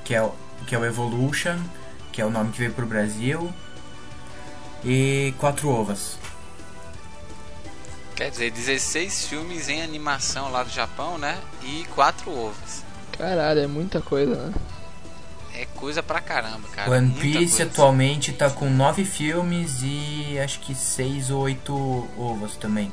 [0.04, 0.32] que é, o-
[0.66, 1.58] que é o Evolution,
[2.12, 3.52] que é o nome que veio pro Brasil.
[4.84, 6.18] E quatro ovas.
[8.14, 11.38] Quer dizer, 16 filmes em animação lá do Japão, né?
[11.62, 12.82] E 4 ovos.
[13.18, 14.52] Caralho, é muita coisa, né?
[15.54, 16.90] É coisa pra caramba, cara.
[16.90, 17.62] One Piece coisa.
[17.64, 22.92] atualmente tá com nove filmes e acho que seis ou oito ovas também.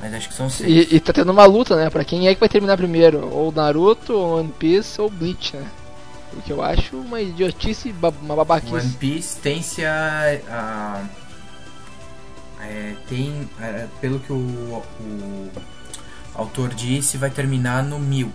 [0.00, 0.90] Mas acho que são seis.
[0.92, 1.90] E, e tá tendo uma luta, né?
[1.90, 3.28] Pra quem é que vai terminar primeiro?
[3.32, 5.66] Ou Naruto, ou One Piece, ou Bleach, né?
[6.34, 8.74] O que eu acho uma idiotice, uma babaquice.
[8.74, 10.40] One Piece tem-se a.
[10.48, 11.04] a-
[12.64, 13.48] é, tem.
[13.60, 15.50] é, pelo que o, o
[16.34, 18.32] autor disse, vai terminar no mil.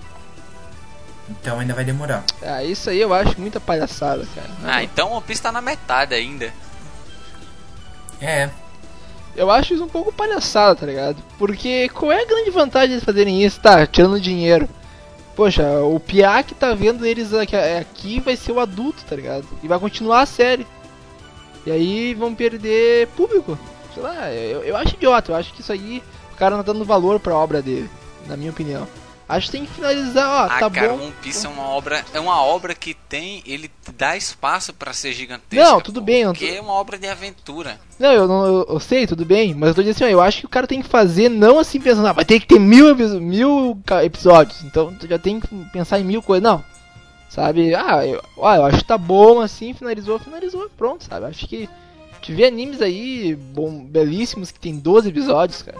[1.30, 2.24] Então ainda vai demorar.
[2.42, 4.50] Ah, isso aí eu acho muita palhaçada, cara.
[4.64, 6.54] Ah, então One Piece tá na metade ainda.
[8.22, 8.50] É,
[9.36, 11.18] Eu acho isso um pouco palhaçada, tá ligado?
[11.38, 13.60] Porque qual é a grande vantagem de fazerem isso?
[13.60, 14.68] Tá, tirando dinheiro.
[15.36, 19.46] Poxa, o Pia que tá vendo eles aqui, aqui vai ser o adulto, tá ligado?
[19.62, 20.66] E vai continuar a série.
[21.66, 23.60] E aí vão perder público.
[23.94, 26.02] Sei lá, eu, eu acho idiota, eu acho que isso aí
[26.34, 27.90] o cara não tá dando valor pra obra dele,
[28.26, 28.88] na minha opinião.
[29.30, 31.04] Acho que tem que finalizar, ó, ah, tá cara, bom.
[31.04, 35.12] One Piece é uma obra, é uma obra que tem, ele dá espaço pra ser
[35.12, 35.66] gigantesca.
[35.70, 37.78] Não, tudo bem, eu não tô- Porque é uma obra de aventura.
[38.00, 40.22] Não, eu não eu, eu sei, tudo bem, mas eu tô dizendo assim, ó, eu
[40.22, 42.58] acho que o cara tem que fazer não assim pensando, ah, vai ter que ter
[42.60, 46.64] mil, mil episódios, então tu já tem que pensar em mil coisas, não.
[47.28, 51.26] Sabe, ah, eu, ó, eu acho que tá bom assim, finalizou, finalizou, pronto, sabe?
[51.26, 51.70] Acho que
[52.22, 55.78] te vê animes aí bom, belíssimos que tem 12 episódios, cara.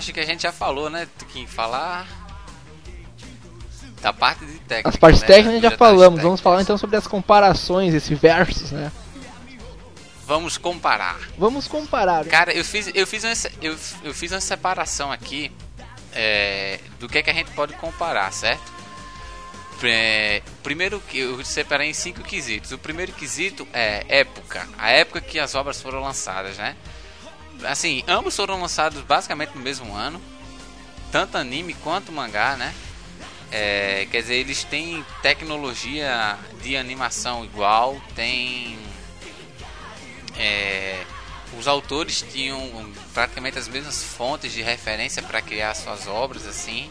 [0.00, 1.06] Acho que a gente já falou, né?
[1.18, 2.06] Tuquim, falar
[4.00, 4.88] da parte de técnica.
[4.88, 5.26] As partes né?
[5.26, 6.22] técnicas já Detalhes falamos, técnicos.
[6.22, 8.90] vamos falar então sobre as comparações, esse versus, né?
[10.26, 11.18] Vamos comparar.
[11.36, 12.24] Vamos comparar.
[12.24, 15.52] Cara, eu fiz, eu fiz, uma, eu, eu fiz uma separação aqui
[16.12, 18.80] é, do que, é que a gente pode comparar, certo?
[20.62, 22.70] Primeiro, que eu separei em cinco quesitos.
[22.70, 26.76] O primeiro quesito é época, a época que as obras foram lançadas, né?
[27.64, 30.20] Assim, ambos foram lançados basicamente no mesmo ano,
[31.12, 32.74] tanto anime quanto mangá, né?
[33.52, 38.78] É, quer dizer, eles têm tecnologia de animação igual, tem
[40.38, 41.04] é,
[41.58, 46.90] os autores tinham praticamente as mesmas fontes de referência para criar suas obras assim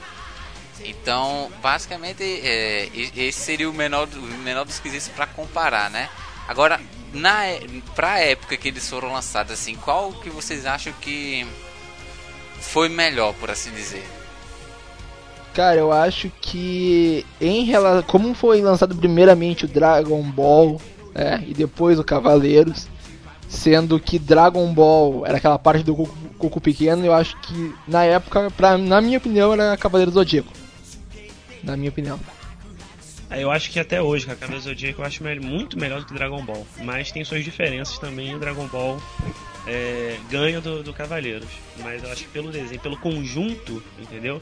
[0.84, 6.10] então basicamente é, esse seria o menor, o menor dos quesitos para comparar né
[6.50, 6.82] agora
[7.14, 7.44] na
[7.96, 11.48] para época que eles foram lançados assim qual que vocês acham que
[12.60, 14.04] foi melhor por assim dizer
[15.54, 18.04] Cara, eu acho que em relação.
[18.04, 20.80] Como foi lançado primeiramente o Dragon Ball,
[21.14, 21.44] né?
[21.48, 22.88] E depois o Cavaleiros.
[23.48, 28.04] Sendo que Dragon Ball era aquela parte do Goku, Goku pequeno, eu acho que na
[28.06, 30.54] época, pra, na minha opinião, era Cavaleiro do Zodíaco.
[31.64, 32.20] Na minha opinião.
[33.30, 36.14] É, Eu acho que até hoje, Cavaleiro do Zodíaco eu acho muito melhor do que
[36.14, 36.66] Dragon Ball.
[36.84, 38.36] Mas tem suas diferenças também.
[38.36, 39.02] O Dragon Ball
[39.68, 41.48] é, ganha do, do Cavaleiros.
[41.84, 44.40] Mas eu acho que pelo desenho, pelo conjunto, entendeu?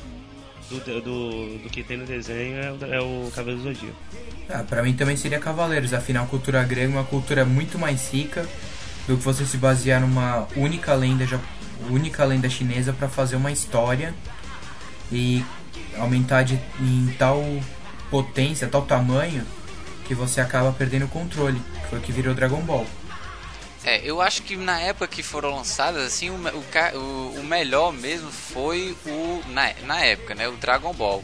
[0.69, 3.95] Do, do, do que tem no desenho é, o- é o Cavaleiro do Zodíaco.
[4.49, 8.11] Ah, pra mim também seria Cavaleiros, afinal a cultura grega é uma cultura muito mais
[8.11, 8.45] rica
[9.07, 11.25] do que você se basear numa única lenda,
[11.89, 14.13] única lenda chinesa para fazer uma história
[15.11, 15.43] e
[15.97, 17.41] aumentar de, em tal
[18.09, 19.45] potência, tal tamanho,
[20.05, 21.61] que você acaba perdendo o controle.
[21.89, 22.85] Foi o que virou Dragon Ball.
[23.83, 28.29] É, eu acho que na época que foram lançadas, assim, o, o, o, melhor mesmo
[28.29, 29.41] foi o.
[29.47, 30.47] Na, na época, né?
[30.47, 31.23] O Dragon Ball.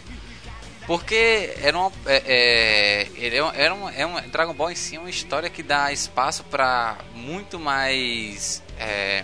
[0.87, 1.91] Porque era uma.
[2.05, 4.21] É, é, é, era uma, é uma.
[4.21, 8.63] Dragon Ball em si é uma história que dá espaço para muito mais.
[8.79, 9.23] é,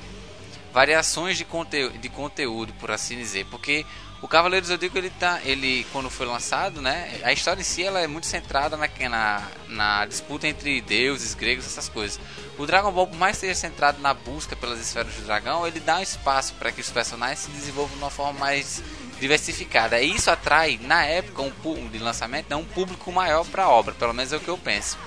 [0.74, 3.46] variações de, conte, de conteúdo, por assim dizer.
[3.46, 3.86] Porque
[4.22, 5.40] o Cavaleiro do Zodíaco, ele tá.
[5.46, 7.20] Ele, quando foi lançado, né?
[7.24, 11.66] A história em si ela é muito centrada na, na, na disputa entre deuses, gregos,
[11.66, 12.20] essas coisas.
[12.58, 15.80] O Dragon Ball, por mais que seja centrado na busca pelas esferas do dragão, ele
[15.80, 18.84] dá um espaço para que os personagens se desenvolvam de uma forma mais
[19.20, 20.02] diversificada.
[20.02, 23.94] E isso atrai, na época um, de lançamento, né, um público maior para a obra,
[23.94, 24.98] pelo menos é o que eu penso.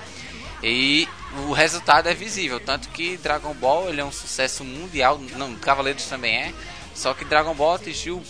[0.61, 1.07] E
[1.47, 6.05] o resultado é visível, tanto que Dragon Ball ele é um sucesso mundial, não, Cavaleiros
[6.05, 6.53] também é,
[6.93, 8.21] só que Dragon Ball atingiu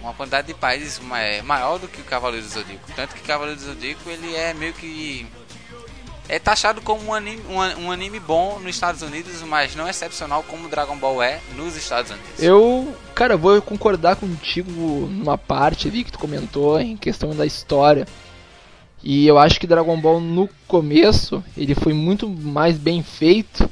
[0.00, 2.90] uma quantidade de países ma- maior do que o Cavaleiro do Zodíaco.
[2.94, 5.26] Tanto que Cavaleiro do Zodíaco ele é meio que
[6.28, 10.42] é taxado como um anime, um, um anime bom nos Estados Unidos, mas não excepcional
[10.44, 12.30] como Dragon Ball é nos Estados Unidos.
[12.42, 18.06] Eu, cara, vou concordar contigo numa parte ali que tu comentou em questão da história.
[19.02, 23.68] E eu acho que Dragon Ball no começo, ele foi muito mais bem feito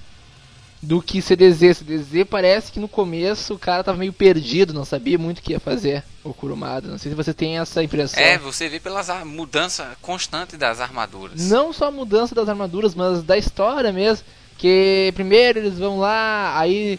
[0.82, 1.78] do que CDZ.
[1.78, 5.52] CDZ parece que no começo o cara tava meio perdido, não sabia muito o que
[5.52, 6.88] ia fazer, o Kurumada.
[6.88, 8.22] Não sei se você tem essa impressão.
[8.22, 11.48] É, você vê pelas mudança constante das armaduras.
[11.48, 14.24] Não só a mudança das armaduras, mas da história mesmo.
[14.56, 16.98] Que primeiro eles vão lá, aí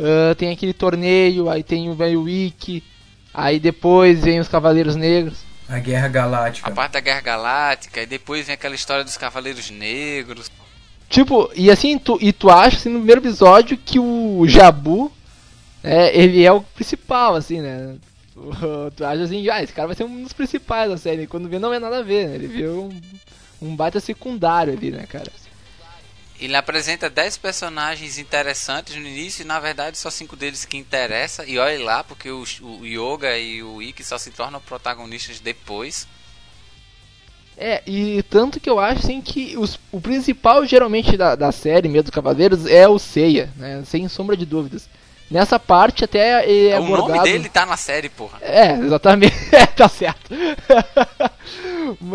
[0.00, 2.82] ah, tem aquele torneio, aí tem o velho Wiki,
[3.34, 5.38] aí depois vem os Cavaleiros Negros.
[5.68, 6.68] A Guerra Galáctica.
[6.68, 10.50] A parte da Guerra Galáctica, e depois vem aquela história dos Cavaleiros Negros.
[11.10, 15.10] Tipo, e assim, tu, e tu acha assim, no primeiro episódio que o Jabu,
[15.82, 17.96] é, ele é o principal, assim, né?
[18.94, 21.26] Tu, acha assim, ah, esse cara vai ser um dos principais da série.
[21.26, 22.36] Quando vê, não é nada a ver, né?
[22.36, 25.32] Ele viu um, um baita secundário ali, né, cara?
[26.38, 31.44] Ele apresenta 10 personagens interessantes no início e na verdade só 5 deles que interessa.
[31.44, 36.06] E olha lá, porque o, o Yoga e o Ikki só se tornam protagonistas depois.
[37.62, 41.90] É, e tanto que eu acho assim que os, o principal geralmente da, da série
[41.90, 43.82] mesmo dos Cavaleiros é o Seiya, né?
[43.84, 44.88] Sem sombra de dúvidas.
[45.30, 47.18] Nessa parte até ele é o abordado...
[47.18, 48.38] nome dele tá na série, porra.
[48.40, 49.36] É, exatamente.
[49.52, 50.32] É, tá certo.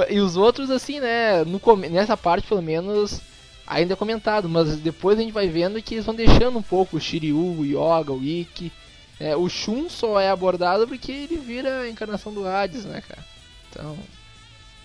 [0.10, 1.44] e os outros, assim, né?
[1.46, 3.22] No, nessa parte, pelo menos,
[3.68, 4.50] ainda é comentado.
[4.50, 7.64] Mas depois a gente vai vendo que eles vão deixando um pouco o Shiryu, o
[7.64, 8.72] Yoga, o Ikki.
[9.20, 13.24] É, o Shun só é abordado porque ele vira a encarnação do Hades, né, cara?
[13.70, 13.96] Então.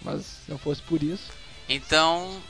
[0.03, 1.31] Mas se não fosse por isso.
[1.69, 2.41] Então,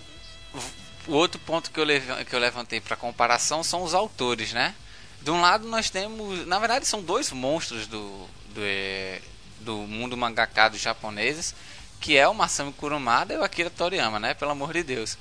[1.07, 1.87] o outro ponto que eu,
[2.25, 4.75] que eu levantei para comparação são os autores, né?
[5.21, 9.21] De um lado nós temos, na verdade são dois monstros do do, eh,
[9.61, 11.55] do mundo mangaka dos japoneses,
[12.01, 14.35] que é o Masami Kurumada e o Akira Toriyama, né?
[14.35, 15.19] Pelo amor de Deus.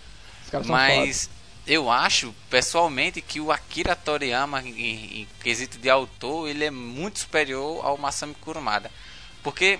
[0.65, 1.29] Mas
[1.67, 7.19] eu acho, pessoalmente, que o Akira Toriyama, em, em quesito de autor, ele é muito
[7.19, 8.91] superior ao Masami Kurumada.
[9.43, 9.79] Porque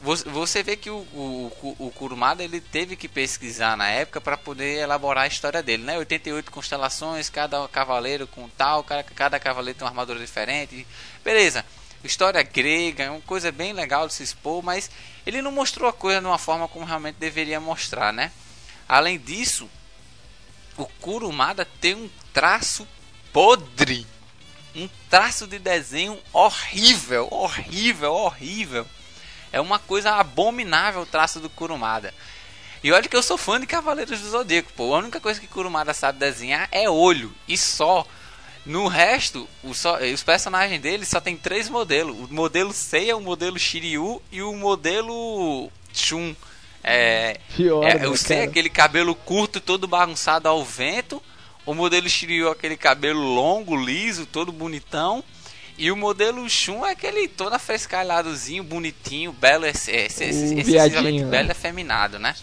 [0.00, 4.78] você vê que o, o, o Kurumada ele teve que pesquisar na época para poder
[4.78, 5.98] elaborar a história dele, né?
[5.98, 10.86] 88 constelações, cada cavaleiro com tal, cada, cada cavaleiro tem uma armadura diferente.
[11.24, 11.64] Beleza.
[12.04, 14.88] História grega, é uma coisa bem legal de se expor, mas
[15.26, 18.30] ele não mostrou a coisa de uma forma como realmente deveria mostrar, né?
[18.88, 19.68] Além disso,
[20.76, 22.86] o Kurumada tem um traço
[23.32, 24.06] podre.
[24.76, 28.86] Um traço de desenho horrível, horrível, horrível.
[29.52, 32.12] É uma coisa abominável o traço do Kurumada.
[32.82, 34.94] E olha que eu sou fã de Cavaleiros do Zodíaco, pô.
[34.94, 38.06] A única coisa que Kurumada sabe desenhar é olho e só.
[38.66, 43.58] No resto, só- os personagens dele só tem três modelos: o modelo Seiya, o modelo
[43.58, 46.34] Shiryu e o modelo Shun.
[46.84, 48.50] É, Pior, é, né, o Seiya, cara?
[48.50, 51.20] aquele cabelo curto, todo bagunçado ao vento.
[51.66, 55.24] O modelo Shiryu, aquele cabelo longo, liso, todo bonitão.
[55.78, 61.30] E o modelo Shun é aquele todo afrescalhadozinho, bonitinho, belo, O excessivamente viadinho, né?
[61.30, 62.34] belo e afeminado, né?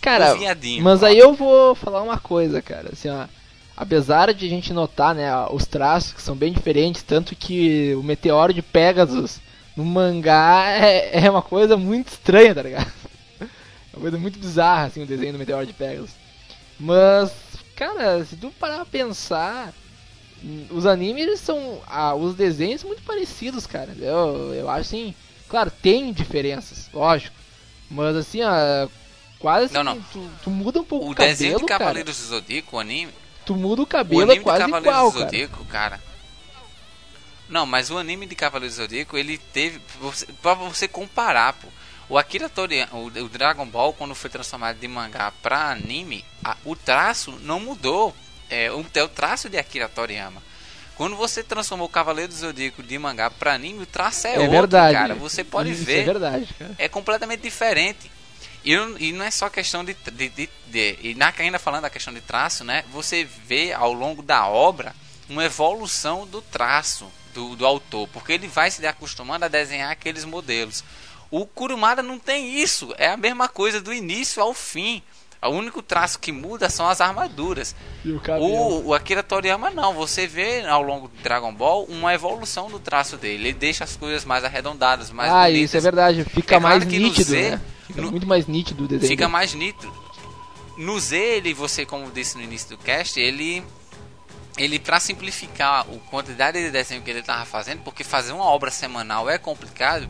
[0.00, 0.34] Cara,
[0.80, 1.06] mas ó.
[1.06, 2.88] aí eu vou falar uma coisa, cara.
[2.92, 3.26] Assim, ó,
[3.76, 8.02] apesar de a gente notar, né, os traços que são bem diferentes, tanto que o
[8.02, 9.38] meteoro de Pegasus
[9.76, 12.90] no mangá é, é uma coisa muito estranha, tá ligado?
[13.40, 16.10] É uma coisa muito bizarra, assim, o desenho do meteoro de Pegasus.
[16.78, 17.30] Mas,
[17.76, 19.72] cara, se tu parar pra pensar,
[20.70, 21.80] os animes são.
[21.86, 23.94] Ah, os desenhos são muito parecidos, cara.
[23.98, 25.14] Eu, eu acho assim.
[25.48, 27.34] Claro, tem diferenças, lógico.
[27.90, 28.88] Mas assim, ó,
[29.38, 30.00] quase assim, Não, não.
[30.12, 31.78] Tu, tu muda um pouco o, O cabelo, desenho de cara.
[31.80, 33.12] Cavaleiros do Zodíaco, o anime,
[33.44, 35.24] Tu muda o o cabelo anime é quase de Cavaleiros igual, do cara.
[35.30, 36.00] Zodíaco, cara.
[37.48, 39.80] Não, mas o anime de Cavaleiros do Zodíaco, ele teve.
[40.00, 41.66] Você, pra você comparar, pô.
[42.08, 46.56] O Akira Toriyama, o, o Dragon Ball, quando foi transformado de mangá pra anime, a-
[46.64, 48.14] o traço não mudou.
[48.50, 50.42] É o, é o traço de Akira Toriyama.
[50.96, 54.38] Quando você transformou o Cavaleiro do Zodíaco de mangá pra anime, o traço é, É,
[54.40, 54.94] outro, verdade.
[54.94, 55.14] cara.
[55.14, 56.74] Você pode Isso ver é verdade, cara.
[56.78, 58.10] é completamente diferente.
[58.62, 61.82] E, não- e não é só questão de, de, de, de- E na, ainda falando
[61.82, 62.84] da questão de traço, né?
[62.92, 64.94] Você vê ao longo da obra
[65.28, 68.06] uma evolução do traço do, do autor.
[68.08, 70.84] Porque ele vai se acostumando a desenhar aqueles modelos.
[71.30, 72.92] O Kurumada não tem isso.
[72.98, 75.02] É a mesma coisa do início ao fim.
[75.42, 77.74] O único traço que muda são as armaduras.
[78.04, 78.20] E o.
[78.40, 82.78] O, o Akira Toriyama não, você vê ao longo do Dragon Ball uma evolução do
[82.78, 83.48] traço dele.
[83.48, 85.62] Ele deixa as coisas mais arredondadas, mais ah, bonitas.
[85.62, 86.24] isso é verdade.
[86.24, 87.60] Fica É mais nítido, Z, né?
[87.86, 89.08] Fica no- muito mais nítido o desenho.
[89.08, 89.32] Fica dele.
[89.32, 89.92] mais nítido.
[90.76, 93.64] No Z, ele, você, como disse no início do cast, ele.
[94.58, 98.70] Ele, pra simplificar a quantidade de desenho que ele tava fazendo, porque fazer uma obra
[98.70, 100.06] semanal é complicado,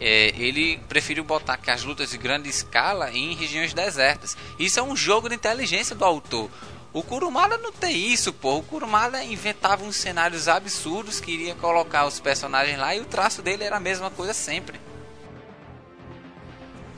[0.00, 4.36] é, ele preferiu botar que as lutas de grande escala em regiões desertas.
[4.58, 6.50] Isso é um jogo de inteligência do autor.
[6.92, 8.56] O Kurumada não tem isso, pô.
[8.56, 13.62] O Kurumada inventava uns cenários absurdos, queria colocar os personagens lá e o traço dele
[13.62, 14.80] era a mesma coisa sempre.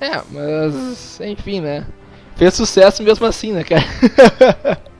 [0.01, 1.87] É, mas enfim, né?
[2.37, 3.83] Fez sucesso mesmo assim, né, cara?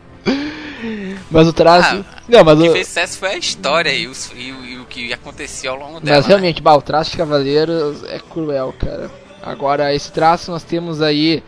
[1.33, 2.05] mas o traço.
[2.29, 2.73] não, mas O que o.
[2.73, 6.01] fez sucesso foi a história e, os- e o- e o que acontecia ao longo
[6.01, 6.17] dela.
[6.17, 6.29] Mas né?
[6.29, 9.11] realmente, bah, o traço de Cavaleiros é cruel, cara.
[9.43, 11.43] Agora, esse traço nós temos aí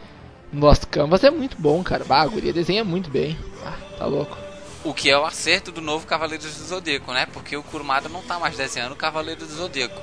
[0.53, 2.05] no Lost Canvas é muito bom, cara.
[2.05, 3.39] Bah, a guria desenha muito bem.
[3.65, 4.37] Ah, tá louco.
[4.83, 7.27] O que é o acerto do novo Cavaleiros do Zodíaco, né?
[7.33, 10.01] Porque o Kurumada não tá mais desenhando o Cavaleiro do Zodíaco.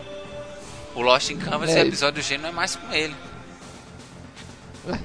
[0.95, 3.15] O Lost in Canvas É, e o episódio G não é mais com ele.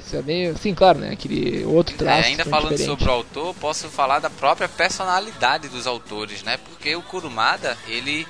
[0.00, 0.56] Isso é meio.
[0.58, 1.10] Sim, claro, né?
[1.12, 2.26] Aquele outro É, traço.
[2.28, 2.88] ainda bem falando diferente.
[2.98, 6.56] sobre o autor, posso falar da própria personalidade dos autores, né?
[6.56, 8.26] Porque o Kurumada, ele.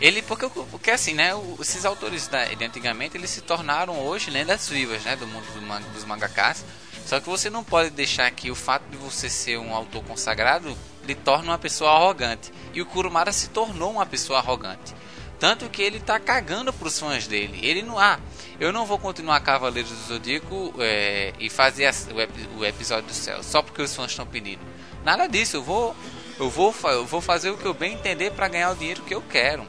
[0.00, 1.32] Ele, porque, porque assim, né?
[1.60, 5.16] Esses autores da, de antigamente, eles se tornaram hoje lendas vivas, né?
[5.16, 6.64] Do mundo do man- dos mangakas.
[7.04, 10.76] Só que você não pode deixar que o fato de você ser um autor consagrado
[11.04, 12.52] lhe torne uma pessoa arrogante.
[12.74, 14.94] E o Kurumada se tornou uma pessoa arrogante.
[15.40, 17.58] Tanto que ele tá cagando pros fãs dele.
[17.62, 17.98] Ele não.
[17.98, 18.18] Ah,
[18.60, 22.08] eu não vou continuar Cavaleiros do Zodíaco é, e fazer as-
[22.56, 24.60] o, o episódio do céu só porque os fãs estão pedindo.
[25.04, 25.94] Nada disso, eu vou.
[26.38, 29.12] Eu vou, eu vou fazer o que eu bem entender para ganhar o dinheiro que
[29.14, 29.66] eu quero.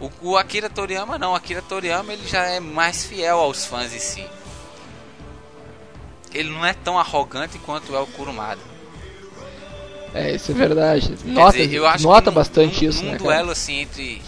[0.00, 3.92] O, o Akira Toriyama não, o Akira Toriyama ele já é mais fiel aos fãs
[3.94, 4.26] em si.
[6.32, 8.60] Ele não é tão arrogante quanto é o Kurumada.
[10.14, 11.14] É, isso é verdade.
[11.24, 13.52] Nota, dizer, eu acho nota que num- bastante num, isso, num né, duelo cara?
[13.52, 14.22] assim entre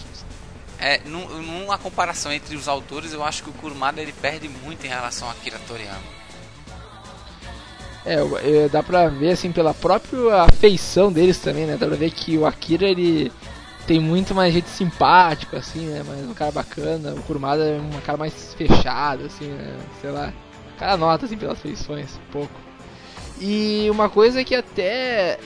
[0.79, 4.85] é, num, numa comparação entre os autores, eu acho que o Kurumada ele perde muito
[4.85, 6.19] em relação a Akira Toriyama.
[8.05, 11.75] É, é, dá pra ver assim pela própria afeição deles também, né?
[11.77, 13.31] Dá pra ver que o Akira ele
[13.85, 16.03] tem muito mais jeito simpático, assim, né?
[16.07, 17.13] Mas um cara bacana.
[17.13, 19.77] O Kurumada é um cara mais fechado, assim, né?
[20.01, 20.31] Sei lá.
[20.75, 22.53] O cara nota assim pelas feições, um pouco.
[23.39, 25.37] E uma coisa que até.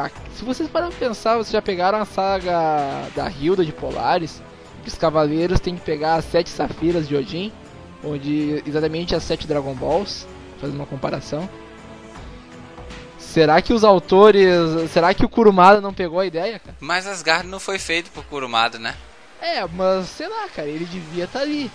[0.00, 4.40] a- se vocês param pra pensar, vocês já pegaram a saga da Hilda de Polaris,
[4.88, 7.52] que os cavaleiros têm que pegar as sete safiras de Odin,
[8.02, 10.26] onde exatamente as sete Dragon Balls,
[10.58, 11.48] fazendo uma comparação.
[13.18, 14.48] Será que os autores.
[14.90, 16.76] Será que o Kurumada não pegou a ideia, cara?
[16.80, 18.94] Mas Asgard não foi feito por Kurumada, né?
[19.40, 21.70] É, mas sei lá, cara, ele devia estar ali.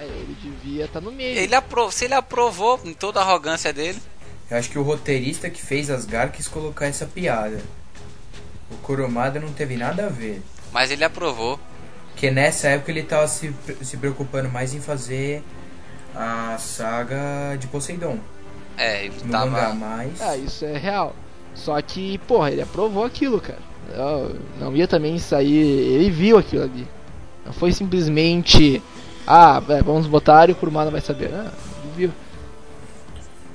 [0.00, 1.38] É, ele devia estar no meio.
[1.38, 4.00] Ele apro se ele aprovou em toda a arrogância dele,
[4.50, 7.60] Eu acho que o roteirista que fez Asgard quis colocar essa piada.
[8.70, 10.42] O Kurumada não teve nada a ver.
[10.72, 11.60] mas ele aprovou.
[12.12, 13.52] Porque nessa época ele tava se,
[13.82, 15.42] se preocupando mais em fazer
[16.14, 18.18] a saga de Poseidon.
[18.76, 19.46] É, ele No tava.
[19.46, 20.20] mangá, mas.
[20.20, 21.14] Ah, isso é real.
[21.54, 23.58] Só que, porra, ele aprovou aquilo, cara.
[23.96, 24.30] Não,
[24.60, 25.56] não ia também sair.
[25.58, 26.86] Ele viu aquilo ali.
[27.44, 28.82] Não foi simplesmente.
[29.26, 31.30] Ah, vamos botar e o Kurumada vai saber.
[31.34, 31.50] Ah,
[31.84, 32.12] ele viu.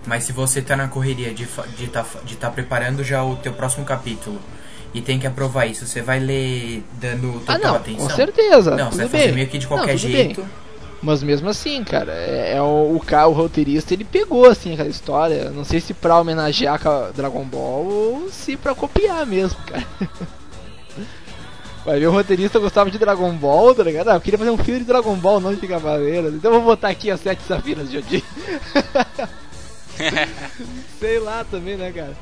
[0.05, 3.35] Mas se você tá na correria de fa- de tá, de tá preparando já o
[3.35, 4.39] teu próximo capítulo
[4.97, 8.07] e tem que aprovar isso, você vai ler dando Ah, total não, atenção?
[8.07, 8.75] com certeza.
[8.75, 9.21] Não, você vai bem.
[9.21, 10.41] fazer meio que de Não, qualquer tudo jeito.
[10.41, 10.49] bem.
[11.01, 14.89] Mas mesmo assim, cara, é, é o, o cara, o roteirista, ele pegou assim aquela
[14.89, 15.51] história.
[15.51, 16.81] Não sei se pra homenagear
[17.15, 19.85] Dragon Ball ou se pra copiar mesmo, cara.
[21.85, 24.09] Vai ver o roteirista gostava de Dragon Ball, tá ligado?
[24.09, 26.33] Ah, eu queria fazer um filme de Dragon Ball, não de Cavaleiros.
[26.33, 28.23] Então eu vou botar aqui as sete safiras de Odin.
[30.99, 32.13] sei lá também, né, cara?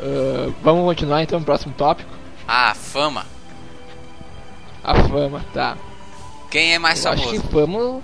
[0.00, 2.10] Ah, vamos continuar então no próximo tópico.
[2.46, 3.26] Ah, fama.
[4.82, 5.76] A fama, tá.
[6.50, 7.42] Quem é mais eu acho famoso?
[7.42, 8.00] que fama.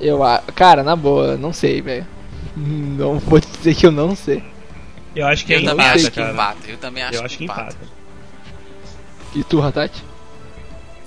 [0.00, 0.42] Eu a...
[0.54, 2.06] Cara, na boa, não sei, velho.
[2.56, 4.42] Não vou dizer que eu não sei.
[5.14, 6.58] Eu acho que é Eu também empata, acho que empata.
[6.68, 7.76] Eu também acho, Eu acho que empata.
[9.34, 10.02] E tu, Ratati?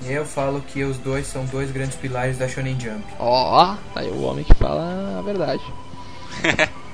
[0.05, 3.03] Eu falo que os dois são dois grandes pilares da Shonen Jump.
[3.19, 5.63] Ó, aí o homem que fala a verdade.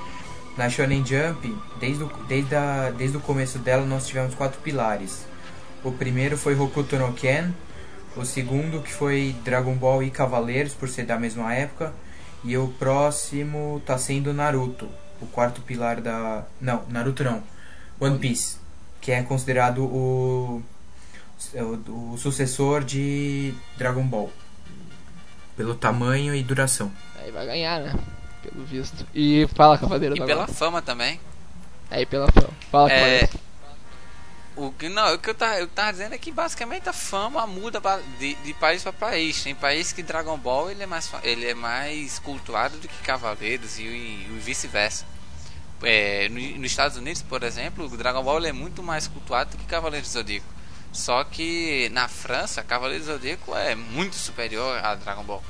[0.56, 5.26] Na Shonen Jump, desde o, desde, a, desde o começo dela, nós tivemos quatro pilares.
[5.84, 7.52] O primeiro foi Hokuto no Ken,
[8.16, 11.92] o segundo que foi Dragon Ball e Cavaleiros, por ser da mesma época,
[12.42, 14.88] e o próximo tá sendo Naruto,
[15.20, 16.44] o quarto pilar da...
[16.58, 17.42] Não, Naruto não,
[18.00, 18.56] One Piece,
[19.00, 20.62] que é considerado o,
[21.54, 24.32] o, o sucessor de Dragon Ball,
[25.54, 26.90] pelo tamanho e duração.
[27.20, 27.94] Aí vai ganhar, né?
[28.50, 29.06] Pelo visto.
[29.14, 31.20] E fala, Cavaleiro E pela fama também.
[31.90, 32.50] Aí pela fama.
[32.70, 33.28] Fala, É.
[34.56, 37.46] O que, não, o que eu tava, eu tava dizendo é que basicamente a fama
[37.46, 37.78] muda
[38.18, 39.42] de, de país para país.
[39.42, 43.78] Tem país que Dragon Ball ele é mais, ele é mais cultuado do que Cavaleiros
[43.78, 45.04] e, e, o vice-versa.
[45.82, 49.58] É, no- nos Estados Unidos, por exemplo, o Dragon Ball é muito mais cultuado do
[49.58, 50.46] que Cavaleiros do Zodíaco.
[50.90, 55.44] Só que na França, Cavaleiros do Zodíaco é muito superior a Dragon Ball.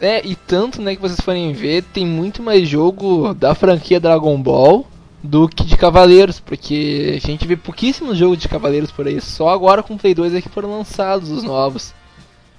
[0.00, 4.40] É, e tanto, né, que vocês forem ver, tem muito mais jogo da franquia Dragon
[4.40, 4.86] Ball
[5.22, 9.48] do que de Cavaleiros, porque a gente vê pouquíssimos jogos de Cavaleiros por aí, só
[9.50, 11.94] agora com o Play 2 é que foram lançados os novos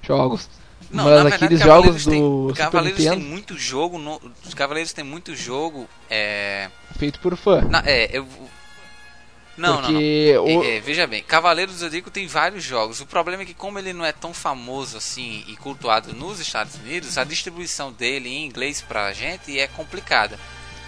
[0.02, 0.48] jogos.
[0.90, 4.20] Não, Mas verdade, aqueles Cavaleiros jogos tem, do Super Cavaleiros tem Nintendo, muito jogo, no,
[4.46, 7.60] os Cavaleiros tem muito jogo, é, feito por fã.
[7.62, 8.24] na- é, eu
[9.56, 9.90] não, não, não.
[9.92, 13.00] Porque o- É, é, veja bem, Cavaleiros do Zodíaco tem vários jogos.
[13.00, 16.74] O problema é que como ele não é tão famoso assim e cultuado nos Estados
[16.76, 20.38] Unidos, a distribuição dele em inglês pra gente é complicada.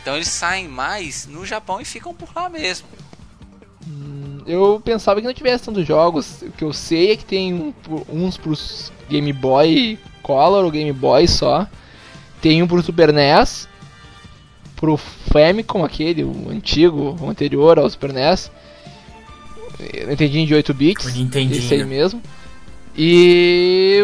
[0.02, 2.86] Então eles saem mais no Japão e ficam por lá mesmo.
[4.46, 6.42] Eu pensava que não tivesse tantos jogos.
[6.42, 7.74] O que eu sei é que tem um,
[8.08, 11.66] uns pros Game Boy Color ou Game Boy só.
[12.40, 13.68] Tem um pro Super NES.
[14.76, 18.50] Pro Famicom, aquele, o antigo, o anterior ao Super NES.
[19.92, 21.14] Eu entendi de 8 bits.
[21.14, 21.58] Nintendinho.
[21.58, 22.22] Esse aí mesmo.
[22.96, 24.00] E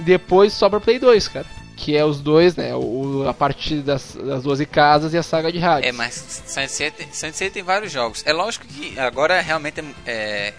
[0.00, 1.46] depois só pra Play 2, cara.
[1.76, 2.74] Que é os dois, né?
[2.74, 5.88] O, a partir das, das 12 casas e a saga de rádio.
[5.88, 8.22] É, mas Sensei tem, vários jogos.
[8.24, 10.54] É lógico que agora realmente é,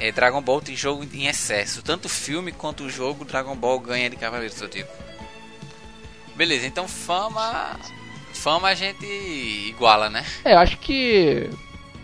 [0.00, 1.82] é, Dragon Ball tem jogo em excesso.
[1.82, 4.92] Tanto o filme quanto o jogo Dragon Ball ganha de Cavaleiros do Zodíaco.
[6.34, 7.78] Beleza, então fama.
[8.42, 10.24] Fama a gente iguala, né?
[10.44, 11.48] É, eu acho que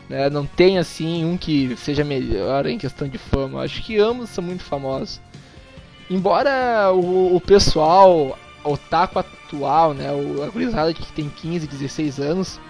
[0.09, 3.59] né, não tem assim um que seja melhor em questão de fama.
[3.59, 5.21] Eu acho que ambos são muito famosos.
[6.09, 12.21] Embora o, o pessoal, o taco atual, né, o, a gurizada que tem 15, 16
[12.21, 12.61] anos,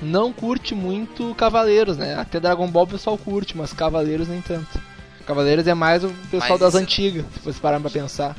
[0.00, 2.18] não curte muito Cavaleiros, né?
[2.18, 4.80] Até Dragon Ball o pessoal curte, mas Cavaleiros nem tanto.
[5.26, 8.34] Cavaleiros é mais o pessoal Mas das antigas, se você parar pra pensar.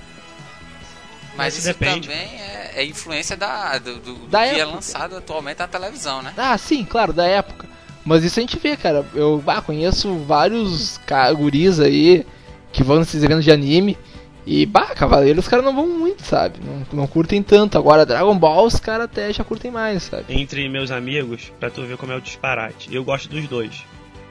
[1.38, 2.08] Mas, isso depende.
[2.08, 4.76] também é, é influência da, do, do- do Da que é época.
[4.76, 6.34] lançado atualmente na televisão, né?
[6.38, 7.68] Ah, sim, claro, da época.
[8.06, 9.06] Mas isso a gente vê, cara.
[9.14, 11.00] Eu ah, conheço vários
[11.38, 12.26] guris aí
[12.72, 13.98] que vão nesses eventos de anime.
[14.46, 16.60] E, bah, Cavaleiros os caras não vão muito, sabe?
[16.64, 17.80] Não, não curtem tanto.
[17.80, 20.26] Agora, Dragon Ball os caras até já curtem mais, sabe?
[20.30, 22.94] Entre meus amigos, pra tu ver como é o disparate.
[22.94, 23.84] Eu gosto dos dois.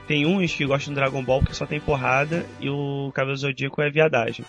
[0.06, 3.82] Tem uns que gostam do Dragon Ball porque só tem porrada e o Cavaleiro Zodíaco
[3.82, 4.44] é viadagem.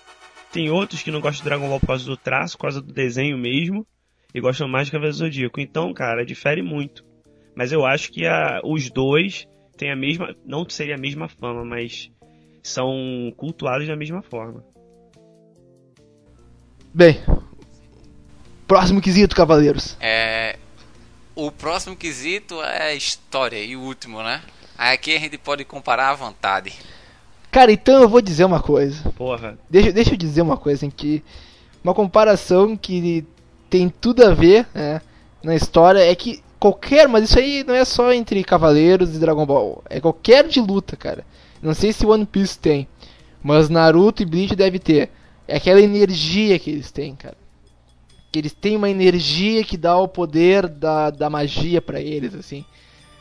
[0.55, 2.93] Tem outros que não gostam do Dragon Ball por causa do traço, por causa do
[2.93, 3.85] desenho mesmo,
[4.33, 5.59] e gostam mais do Cavaleiro Zodíaco.
[5.59, 7.03] Então, cara, difere muito.
[7.53, 9.45] Mas eu acho que a- os dois
[9.75, 10.33] têm a mesma.
[10.45, 12.09] Não seria a mesma fama, mas
[12.63, 14.63] são cultuados da mesma forma.
[16.93, 17.21] Bem,
[18.65, 19.97] próximo quesito, Cavaleiros.
[19.99, 20.57] É,
[21.35, 24.41] o próximo quesito é a história e o último, né?
[24.77, 26.71] Aqui a gente pode comparar à vontade.
[27.55, 29.09] Cara, então eu vou dizer uma coisa.
[29.11, 31.23] Porra, Deixa, deixa eu dizer uma coisa em que.
[31.81, 33.25] Uma comparação que
[33.69, 34.99] tem tudo a ver né,
[35.41, 37.07] na história é que qualquer.
[37.07, 39.81] Mas isso aí não é só entre Cavaleiros e Dragon Ball.
[39.89, 41.25] É qualquer de luta, cara.
[41.61, 42.89] Não sei se One Piece tem.
[43.41, 45.09] Mas Naruto e Bleach deve ter.
[45.47, 47.37] É aquela energia que eles têm, cara.
[48.33, 52.65] Que eles têm uma energia que dá o poder da, da magia pra eles, assim.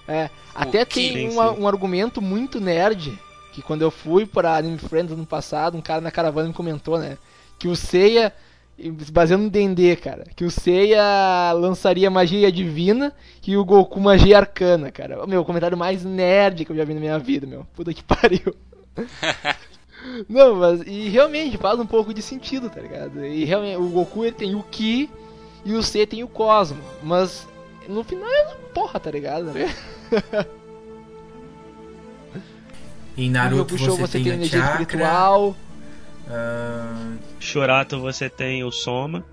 [0.09, 3.17] É, até tem um argumento muito nerd
[3.55, 6.99] que quando eu fui pra Anime Friends ano passado, um cara na caravana me comentou,
[6.99, 7.17] né?
[7.57, 8.35] Que o Seiya,
[8.77, 13.13] se baseando no D&D, cara, que o Seiya lançaria magia divina
[13.47, 15.25] e o Goku magia arcana, cara.
[15.25, 17.65] O meu comentário mais nerd que eu já vi na minha vida, meu.
[17.77, 18.57] Puta que pariu.
[20.29, 23.25] Não, mas e realmente faz um pouco de sentido, tá ligado?
[23.25, 25.09] E realmente o Goku ele tem o Ki
[25.65, 27.47] e o C tem o Cosmo, mas
[27.89, 29.53] no final é porra, tá ligado?
[33.17, 34.83] Em Naruto você, você tem tem, chakra.
[34.83, 35.57] espiritual.
[36.29, 39.25] ah, Chorato você tem o Soma.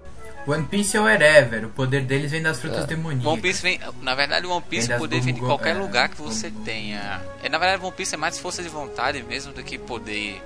[0.48, 1.66] One Piece é o Erever.
[1.66, 3.32] O poder deles vem das frutas demoníacas.
[3.32, 6.20] One Piece vem, na verdade, o One Piece poder vem de qualquer é, lugar que
[6.20, 7.22] você tenha.
[7.44, 10.42] É, na verdade, o One Piece é mais força de vontade mesmo do que poder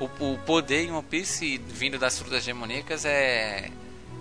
[0.00, 3.70] O, o poder em One Piece vindo das frutas demoníacas é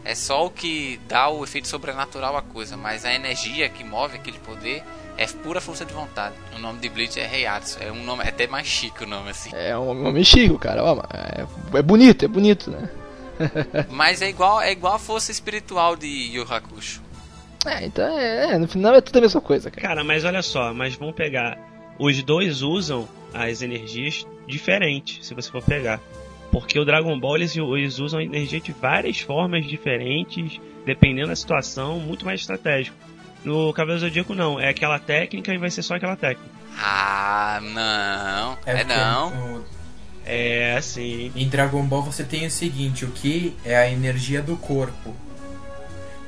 [0.03, 4.15] é só o que dá o efeito sobrenatural à coisa, mas a energia que move
[4.15, 4.81] aquele poder
[5.17, 6.35] é pura força de vontade.
[6.55, 9.31] O nome de Bleach é Heiatsu, é um nome é até mais chique o nome
[9.31, 9.49] assim.
[9.53, 10.83] É um nome chico, cara.
[10.83, 12.89] Ó, é, é bonito, é bonito, né?
[13.89, 17.01] Mas é igual é igual a força espiritual de Yu Hakusho.
[17.65, 19.87] É, então é, é, no final é tudo a mesma coisa, cara.
[19.87, 21.57] Cara, mas olha só, mas vamos pegar.
[21.99, 25.99] Os dois usam as energias diferentes, se você for pegar.
[26.51, 31.35] Porque o Dragon Ball eles, eles usam a energia de várias formas diferentes, dependendo da
[31.35, 32.95] situação, muito mais estratégico.
[33.47, 36.51] No Cavaleiro Zodíaco não, é aquela técnica e vai ser só aquela técnica.
[36.77, 38.57] Ah, não.
[38.65, 39.63] É, porque não.
[40.25, 41.31] É assim.
[41.33, 45.15] Em Dragon Ball você tem o seguinte, o Ki é a energia do corpo.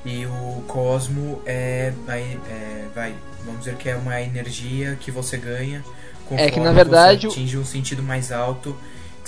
[0.06, 3.14] E o Cosmo é, é vai,
[3.44, 5.84] vamos dizer que é uma energia que você ganha
[6.32, 8.78] É que, na verdade, atinge um sentido mais alto,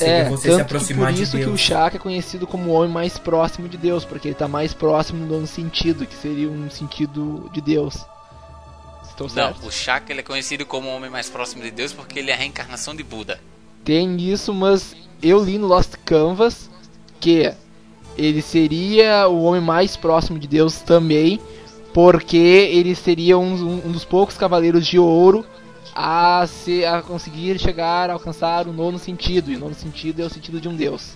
[0.06, 1.60] É, você tanto se aproximar por de isso que o Deus.
[1.60, 5.26] Shaka é conhecido como o homem mais próximo de Deus, porque ele tá mais próximo
[5.26, 7.98] do sentido, que seria um sentido de Deus.
[9.10, 9.61] Estou certo?
[9.61, 12.32] Não, o Shaka ele é conhecido como o homem mais próximo de Deus porque ele
[12.32, 13.40] é a reencarnação de Buda.
[13.84, 16.69] Tem isso, mas eu li no Lost Canvas
[17.19, 17.52] que
[18.18, 21.40] ele seria o homem mais próximo de Deus também,
[21.94, 25.45] porque ele seria um- um dos poucos cavaleiros de ouro
[25.95, 30.26] a, se, a conseguir chegar a alcançar o nono sentido, e o nono sentido é
[30.26, 31.15] o sentido de um deus.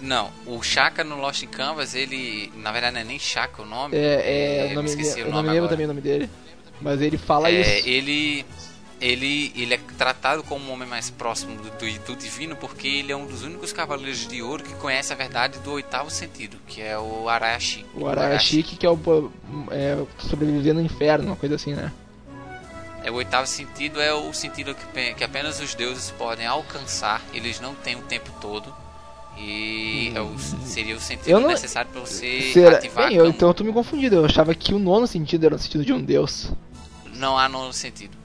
[0.00, 2.50] Não, o Shaka no Lost Canvas, ele.
[2.56, 3.96] Na verdade não é nem Shaka o nome.
[3.96, 5.88] É, é, eu o nome, me esqueci eu o não nome me lembro também o
[5.88, 6.30] nome dele,
[6.80, 7.88] mas ele fala É, isso.
[7.88, 8.46] ele.
[9.02, 13.10] Ele, ele é tratado como o homem mais próximo do, do, do divino porque ele
[13.10, 16.82] é um dos únicos cavaleiros de ouro que conhece a verdade do oitavo sentido, que
[16.82, 17.86] é o Arashi.
[17.94, 18.98] O Arashiki, que é o
[19.70, 21.90] é, sobreviver no inferno, uma coisa assim, né?
[23.02, 27.58] É, o oitavo sentido é o sentido que, que apenas os deuses podem alcançar, eles
[27.60, 28.72] não têm o tempo todo.
[29.38, 30.36] E é o-
[30.66, 32.76] seria o sentido Eu não- necessário para você Será?
[32.76, 35.54] ativar Bem, eu, então eu tô me confundindo, eu achava que o nono sentido era
[35.54, 36.52] o sentido de um deus.
[37.14, 38.16] Não há nono sentido.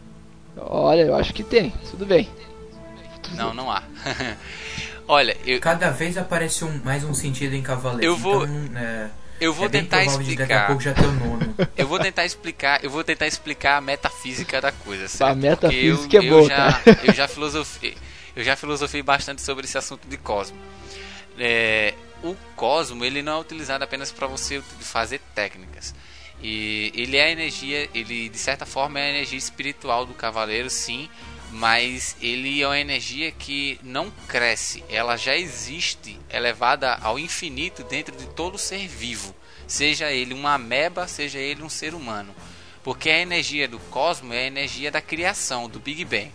[0.57, 2.29] Olha, eu acho que tem, tudo bem.
[3.35, 3.83] Não, não há.
[5.07, 8.11] Olha, eu, Cada vez aparece um, mais um sentido em Cavaleiro.
[8.13, 10.79] Eu vou- Então, é, eu vou é tentar explicar.
[10.79, 10.95] já.
[11.77, 15.31] Eu vou tentar explicar, eu vou tentar explicar a metafísica da coisa, certo?
[15.31, 16.99] A metafísica eu, é boa, eu já, cara.
[17.05, 17.97] eu já filosofei,
[18.35, 20.57] eu já filosofei bastante sobre esse assunto de cosmo.
[21.39, 25.95] É, o cosmo ele não é utilizado apenas para você fazer técnicas.
[26.41, 30.69] E ele é a energia, ele de certa forma é a energia espiritual do cavaleiro,
[30.69, 31.09] sim,
[31.55, 38.13] mas ele é uma energia que não cresce, ela já existe, elevada ao infinito dentro
[38.15, 39.33] de todo ser vivo,
[39.65, 42.35] seja ele uma ameba, seja ele um ser humano.
[42.83, 46.29] Porque a energia do cosmo é a energia da criação, do Big Bang.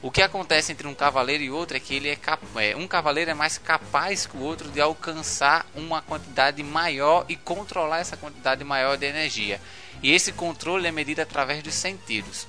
[0.00, 2.86] O que acontece entre um cavaleiro e outro é que ele é, cap- é, um
[2.86, 8.16] cavaleiro é mais capaz que o outro de alcançar uma quantidade maior e controlar essa
[8.16, 9.60] quantidade maior de energia.
[10.02, 12.46] E esse controle é medido através dos sentidos.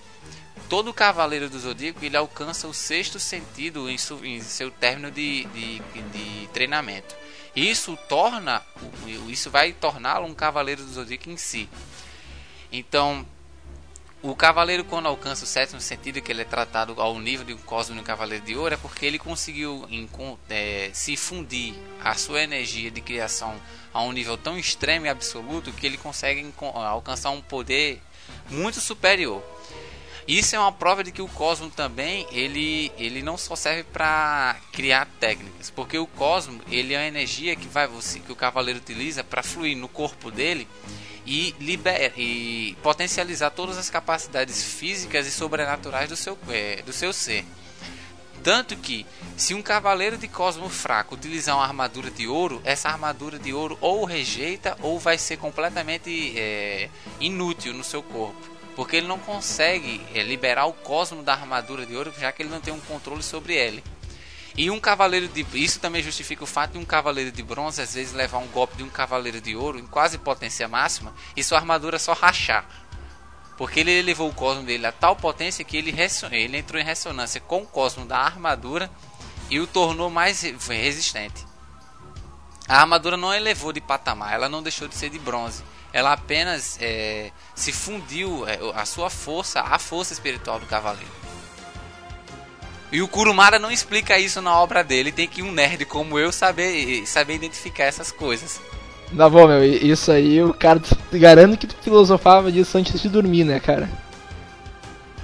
[0.74, 5.44] Todo cavaleiro do zodíaco ele alcança o sexto sentido em, su- em seu término de,
[5.46, 5.80] de,
[6.12, 7.16] de treinamento.
[7.56, 8.60] Isso torna,
[9.30, 11.70] isso vai torná-lo um cavaleiro do zodíaco em si.
[12.72, 13.24] Então,
[14.24, 17.58] o cavaleiro, quando alcança o sétimo sentido, que ele é tratado ao nível de um
[17.60, 22.42] cosmo um cavaleiro de ouro, é porque ele conseguiu encon- é, se fundir a sua
[22.42, 23.56] energia de criação
[23.94, 28.02] a um nível tão extremo e absoluto que ele consegue alcançar um poder
[28.50, 29.44] muito superior.
[30.28, 34.56] Isso é uma prova de que o cosmo também ele, ele não só serve para
[34.72, 38.80] criar técnicas, porque o cosmo ele é uma energia que vai você que o cavaleiro
[38.80, 40.68] utiliza para fluir no corpo dele
[41.26, 47.12] e, liber, e potencializar todas as capacidades físicas e sobrenaturais do seu, é, do seu
[47.12, 47.46] ser.
[48.42, 49.06] Tanto que,
[49.38, 53.78] se um cavaleiro de cosmo fraco utilizar uma armadura de ouro, essa armadura de ouro
[53.80, 56.90] ou rejeita ou vai ser completamente é,
[57.22, 58.54] inútil no seu corpo.
[58.76, 62.50] Porque ele não consegue é, liberar o cosmo da armadura de ouro, já que ele
[62.50, 63.84] não tem um controle sobre ele.
[64.56, 65.46] E um cavaleiro de.
[65.54, 68.78] Isso também justifica o fato de um cavaleiro de bronze às vezes levar um golpe
[68.78, 72.66] de um cavaleiro de ouro em quase potência máxima e sua armadura só rachar.
[73.58, 75.94] Porque ele elevou o cosmo dele a tal potência que ele,
[76.32, 78.90] ele entrou em ressonância com o cosmo da armadura
[79.50, 81.46] e o tornou mais re- resistente.
[82.68, 85.64] A armadura não elevou de patamar, ela não deixou de ser de bronze.
[85.94, 91.12] Ela apenas é, se fundiu é, a sua força à força espiritual do cavaleiro.
[92.92, 95.12] E o Kurumada não explica isso na obra dele.
[95.12, 98.60] Tem que um nerd como eu saber, saber identificar essas coisas.
[99.16, 103.10] Tá bom, meu, isso aí o cara te garanto que tu filosofava disso antes de
[103.10, 103.90] dormir, né, cara?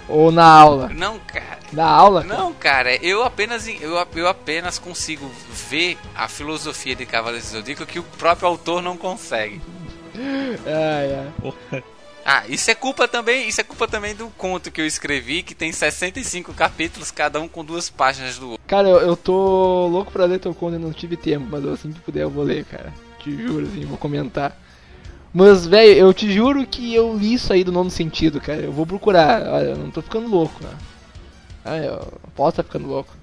[0.07, 0.89] Ou na aula.
[0.89, 2.23] Não, cara, Na aula?
[2.23, 2.39] cara.
[2.39, 5.31] Não, cara, eu apenas, eu, eu apenas consigo
[5.69, 9.61] ver a filosofia de Cavaleiros do Zodíaco que o próprio autor não consegue.
[10.65, 11.27] É, é.
[11.41, 11.83] Porra.
[12.25, 15.55] Ah, isso é culpa também, isso é culpa também do conto que eu escrevi, que
[15.55, 18.63] tem 65 capítulos, cada um com duas páginas do outro.
[18.67, 21.73] Cara, eu, eu tô louco pra ler teu conto e não tive tempo, mas eu,
[21.73, 22.93] assim que puder eu vou ler, cara.
[23.19, 24.55] Te juro, assim, vou comentar.
[25.33, 28.61] Mas, velho, eu te juro que eu li isso aí do nono sentido, cara.
[28.61, 29.41] Eu vou procurar.
[29.47, 30.71] Olha, eu não tô ficando louco, né?
[31.63, 33.13] Ah, eu posso estar ficando louco.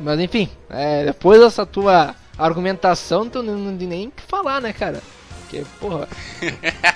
[0.00, 4.72] Mas enfim, é, depois dessa tua argumentação, tu não tem nem o que falar, né,
[4.72, 5.00] cara?
[5.50, 6.08] Porque, porra.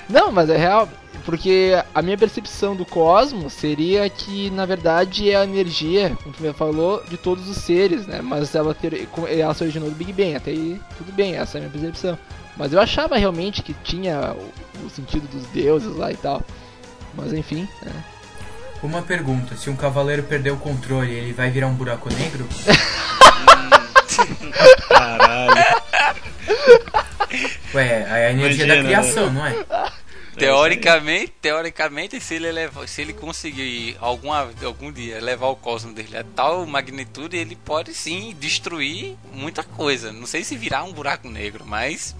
[0.07, 0.87] não, mas é real.
[1.25, 6.41] Porque a minha percepção do cosmos seria que, na verdade, é a energia, como tu
[6.41, 8.21] me falou, de todos os seres, né?
[8.21, 11.59] Mas ela, ter, ela se originou do Big Bang, até aí tudo bem, essa é
[11.59, 12.17] a minha percepção.
[12.55, 16.41] Mas eu achava realmente que tinha o, o sentido dos deuses lá e tal.
[17.15, 17.91] Mas enfim, né?
[18.83, 22.47] Uma pergunta: se um cavaleiro perder o controle, ele vai virar um buraco negro?
[24.89, 25.53] Caralho.
[27.73, 29.65] Ué, é a energia da Imagina, criação, não é?
[30.37, 36.17] Teoricamente, teoricamente, se ele levar, se ele conseguir alguma, algum dia levar o cosmo dele
[36.17, 40.11] a tal magnitude, ele pode sim destruir muita coisa.
[40.11, 42.15] Não sei se virar um buraco negro, mas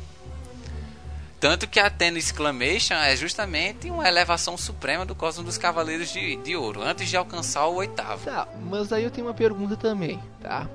[1.40, 6.38] tanto que a Athena Exclamation é justamente uma elevação suprema do cosmo dos Cavaleiros de,
[6.38, 8.24] de Ouro, antes de alcançar o oitavo.
[8.26, 10.68] Tá, mas aí eu tenho uma pergunta também, tá?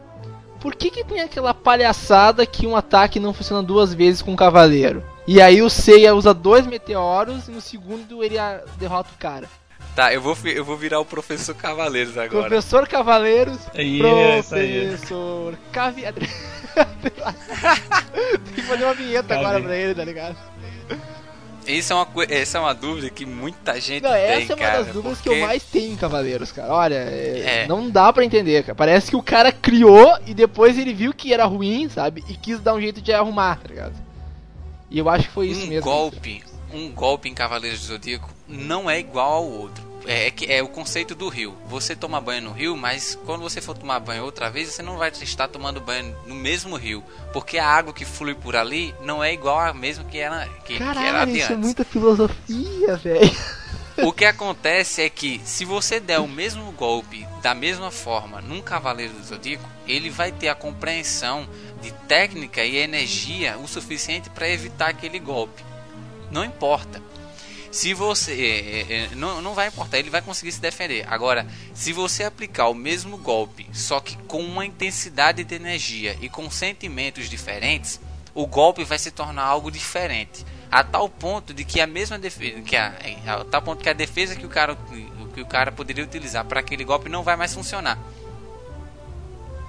[0.60, 4.36] Por que que tem aquela palhaçada que um ataque não funciona duas vezes com um
[4.36, 5.02] cavaleiro?
[5.26, 8.36] E aí o Seiya usa dois meteoros e no segundo ele
[8.78, 9.48] derrota o cara.
[9.94, 12.48] Tá, eu vou, eu vou virar o Professor Cavaleiros agora.
[12.48, 13.98] Professor Cavaleiros, essa aí.
[13.98, 16.04] Professor Cavi...
[18.44, 20.36] Tem que fazer uma vinheta agora pra ele, tá ligado?
[21.66, 24.64] Isso é uma, essa é uma dúvida que muita gente Não, tem, essa é uma
[24.64, 24.82] cara.
[24.84, 26.72] das dúvidas que porque- eu mais tenho em Cavaleiros, cara.
[26.72, 27.66] Olha, é- É.
[27.68, 28.74] não dá pra entender, cara.
[28.74, 32.24] Parece que o cara criou e depois ele viu que era ruim, sabe?
[32.28, 33.94] E quis dar um jeito de arrumar, tá ligado?
[34.90, 35.82] E eu acho que foi isso um mesmo.
[35.88, 36.42] golpe,
[36.72, 39.89] um golpe em Cavaleiros do Zodíaco não é igual ao outro.
[40.06, 41.56] É, é que é o conceito do rio.
[41.66, 44.96] Você toma banho no rio, mas quando você for tomar banho outra vez, você não
[44.96, 47.02] vai estar tomando banho no mesmo rio,
[47.32, 50.76] porque a água que flui por ali não é igual a mesma que era que,
[50.76, 51.64] que era Caralho, de isso é antes.
[51.64, 53.30] muita filosofia, velho.
[54.02, 58.62] O que acontece é que se você der o mesmo golpe da mesma forma num
[58.62, 61.46] Cavaleiro do Zodíaco, ele vai ter a compreensão
[61.82, 65.62] de técnica e energia o suficiente para evitar aquele golpe.
[66.30, 67.02] Não importa.
[67.70, 68.32] Se você.
[68.32, 71.06] é, é, é, não, não vai importar, ele vai conseguir se defender.
[71.08, 76.28] Agora, se você aplicar o mesmo golpe, só que com uma intensidade de energia e
[76.28, 78.00] com sentimentos diferentes,
[78.34, 80.44] o golpe vai se tornar algo diferente.
[80.70, 82.60] A tal ponto de que a mesma defesa.
[82.62, 82.94] Que a,
[83.26, 84.76] a tal ponto que a defesa que o cara,
[85.34, 87.98] que o cara poderia utilizar para aquele golpe não vai mais funcionar.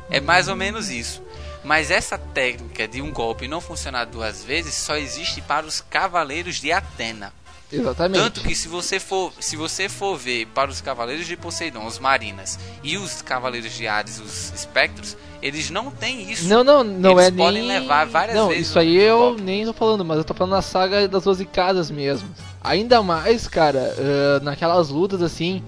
[0.09, 1.23] É mais ou menos isso.
[1.63, 6.59] Mas essa técnica de um golpe não funcionar duas vezes só existe para os cavaleiros
[6.59, 7.31] de Atena.
[7.71, 8.21] Exatamente.
[8.21, 11.99] Tanto que se você for, se você for ver para os cavaleiros de Poseidon, os
[11.99, 16.47] marinas e os cavaleiros de Hades, os espectros, eles não têm isso.
[16.47, 17.79] Não, não, não eles é podem nem...
[17.79, 18.67] levar várias não, vezes.
[18.67, 19.41] isso aí eu golpe.
[19.41, 22.29] nem tô falando, mas eu tô falando na saga das 12 casas mesmo.
[22.61, 25.63] Ainda mais, cara, ah, naquelas lutas assim,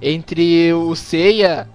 [0.00, 1.68] entre o Seiya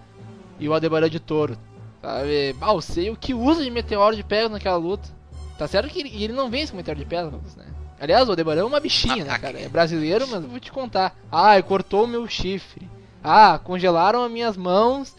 [0.59, 1.57] e o Aldebaran de Touro.
[2.01, 2.55] Sabe?
[2.61, 5.09] Ah, o Seiya, o que usa de meteoro de pedra naquela luta.
[5.57, 7.65] Tá certo que ele, ele não vence com meteoro de pedra, né?
[7.99, 9.59] Aliás, o Aldebaran é uma bichinha, né, cara?
[9.59, 11.15] É brasileiro, mas vou te contar.
[11.31, 12.87] Ah, cortou o meu chifre.
[13.23, 15.15] Ah, congelaram as minhas mãos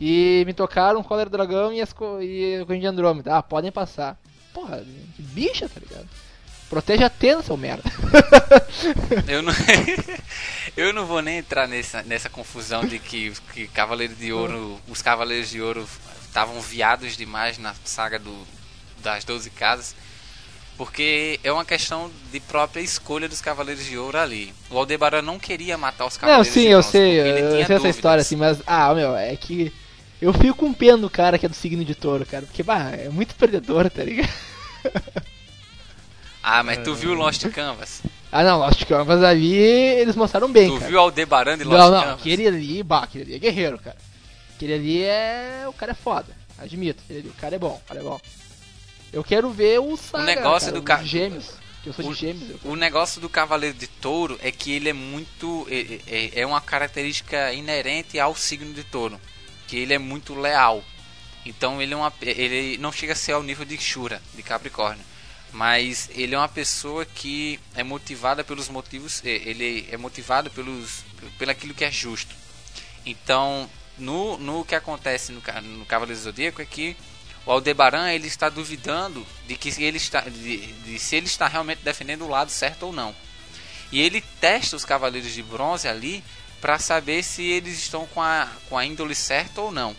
[0.00, 3.36] e me tocaram do Dragão e, as co e Corrente de Andrômeda.
[3.36, 4.16] Ah, podem passar.
[4.52, 4.84] Porra,
[5.16, 6.08] que bicha, tá ligado?
[6.68, 7.82] Protege a Atena, seu merda.
[9.26, 9.52] Eu não,
[10.76, 15.02] eu não vou nem entrar nessa, nessa confusão de que, que Cavaleiro de Ouro, os
[15.02, 15.88] Cavaleiros de Ouro
[16.26, 18.46] estavam viados demais na saga do,
[19.02, 19.96] das 12 casas,
[20.78, 24.54] porque é uma questão de própria escolha dos Cavaleiros de Ouro ali.
[24.70, 27.40] O Aldebaran não queria matar os Não, Cavaleiros sim, de eu Bronze, sei, porque ele
[27.40, 27.96] eu sei essa dúvidas.
[27.96, 28.62] história, assim, mas.
[28.66, 29.72] Ah, meu, é que.
[30.22, 32.46] Eu fico com pena do cara que é do signo de touro, cara.
[32.46, 34.32] Porque, bah, é muito perdedor, tá ligado?
[36.42, 38.00] Ah, mas tu viu Lost Canvas?
[38.32, 40.90] Ah, não, Lost Canvas ali eles mostraram bem, Tu cara.
[40.90, 42.20] viu Aldebaran de Lost Não, não, Canvas?
[42.20, 43.96] aquele ali, bah, aquele ali é guerreiro, cara.
[44.56, 45.64] Aquele ali é.
[45.68, 46.34] O cara é foda.
[46.56, 48.20] Admito, aquele ali, o cara é bom, o cara é bom.
[49.12, 51.50] Eu quero ver o Saga, negócio cara, do os ca- Gêmeos.
[51.86, 52.50] Eu sou o- de gêmeos.
[52.50, 52.70] Eu...
[52.72, 55.66] O negócio do Cavaleiro de Touro é que ele é muito.
[55.70, 59.18] é- É, é uma característica inerente ao signo de touro.
[59.66, 60.84] Que ele é muito leal.
[61.46, 62.12] Então ele é uma.
[62.20, 65.04] Ele não chega a ser ao nível de Shura, de Capricórnio.
[65.50, 69.22] Mas ele é uma pessoa que é motivada pelos motivos.
[69.24, 71.04] é, Ele é motivado pelos,
[71.38, 72.34] pelo aquilo que é justo.
[73.06, 76.94] Então, no, no que acontece no, no Cavaleiro do Zodíaco é que
[77.48, 81.80] o Aldebaran ele está duvidando de que ele está de, de se ele está realmente
[81.82, 83.14] defendendo o lado certo ou não.
[83.90, 86.22] E ele testa os Cavaleiros de Bronze ali
[86.60, 89.96] para saber se eles estão com a, com a índole certa ou não.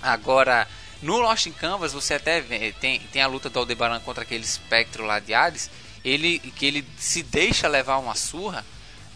[0.00, 0.68] Agora,
[1.02, 4.44] no Lost in Canvas, você até vê, tem, tem a luta do Aldebaran contra aquele
[4.44, 5.68] espectro lá de Hades,
[6.04, 8.64] ele, que ele se deixa levar uma surra,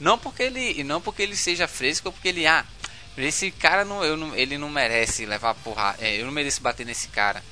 [0.01, 2.67] não porque ele, não porque ele seja fresco, ou porque ele, ah,
[3.27, 6.87] esse cara não, eu não, ele não merece levar porra, é, eu não mereço bater
[6.87, 7.43] nesse cara.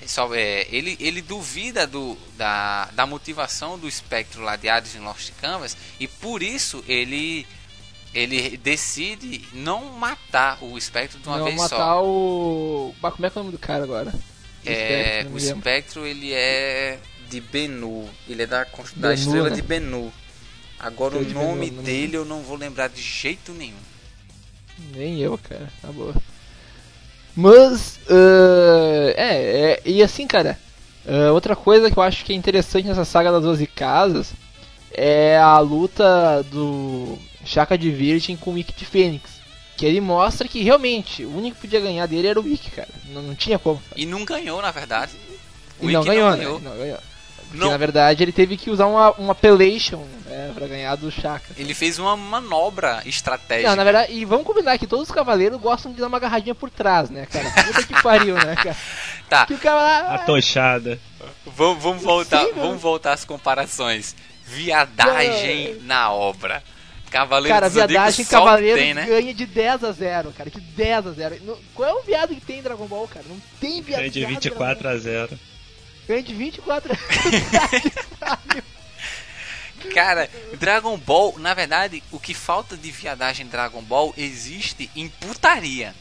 [0.00, 4.94] É só, é, ele, ele duvida do, da, da motivação do espectro lá de Hades
[4.94, 7.46] em Lost Canvas e por isso ele
[8.14, 12.04] ele decide não matar o espectro de uma Não vez matar só.
[12.04, 12.94] o.
[13.00, 14.14] Bah, como é que é o nome do cara agora?
[14.64, 19.56] É, Espectro, o espectro ele é de Benu, ele é da, da Benu, estrela né?
[19.56, 20.12] de Benu.
[20.78, 23.76] Agora o nome Benu, dele eu não vou lembrar de jeito nenhum.
[24.94, 26.14] Nem eu, cara, tá boa.
[27.36, 30.58] Mas, ah, é, é, e assim, cara,
[31.06, 34.32] ah, outra coisa que eu acho que é interessante nessa saga das 12 casas
[34.92, 39.38] é a luta do Chaka de Virgem com o Ikki de Fênix.
[39.76, 42.88] Que ele mostra que realmente o único que podia ganhar dele era o Ikki, cara.
[43.10, 43.80] Não, não tinha como.
[43.94, 45.12] E não ganhou, na verdade.
[45.80, 46.44] O E não Ikki ganhou, não né?
[46.44, 46.60] ganhou.
[46.60, 46.98] Não ganhou.
[47.48, 47.70] Porque Não.
[47.70, 51.46] na verdade ele teve que usar uma, uma appellation né, pra ganhar do Chaka.
[51.56, 53.68] Ele fez uma manobra estratégica.
[53.70, 56.54] Não, na verdade, e vamos combinar que todos os cavaleiros gostam de dar uma agarradinha
[56.54, 57.50] por trás, né, cara?
[57.50, 58.76] Puta que pariu, né, cara?
[59.28, 59.44] Tá.
[59.44, 60.98] Que o cara lá, A tochada.
[61.44, 64.16] Vamos, vamos voltar, Sim, vamos voltar às comparações.
[64.46, 66.62] Viadagem na obra.
[67.10, 69.06] Cavaleiro Cara, viadagem que cavaleiro tem, né?
[69.06, 70.50] ganha de 10 a 0, cara.
[70.50, 71.38] De 10 a 0.
[71.42, 73.24] No- Qual é o viado que tem em Dragon Ball, cara?
[73.28, 74.00] Não tem viado.
[74.00, 75.38] Ganha de viado em 24 Dragon a 0.
[76.08, 76.16] Ball.
[76.16, 78.38] Ganha de 24 a
[79.94, 80.28] Cara,
[80.58, 85.94] Dragon Ball, na verdade, o que falta de viadagem em Dragon Ball existe em putaria.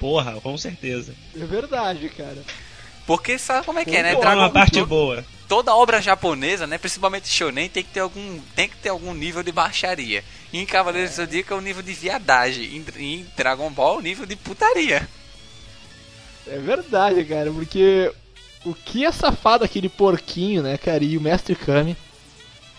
[0.00, 1.14] Porra, com certeza.
[1.34, 2.42] É verdade, cara.
[3.06, 4.12] Porque sabe como é que é, né?
[4.12, 5.24] É Dragon uma parte boa.
[5.46, 9.42] Toda obra japonesa, né, principalmente shonen, tem que ter algum, tem que ter algum nível
[9.42, 10.24] de baixaria.
[10.52, 13.98] E em Cavaleiros do Zodíaco é o nível de viadagem, em, em Dragon Ball é
[13.98, 15.06] o nível de putaria.
[16.46, 18.10] É verdade, cara, porque
[18.64, 21.02] o que é safado aquele porquinho, né, cara?
[21.04, 21.96] E o Mestre Kami.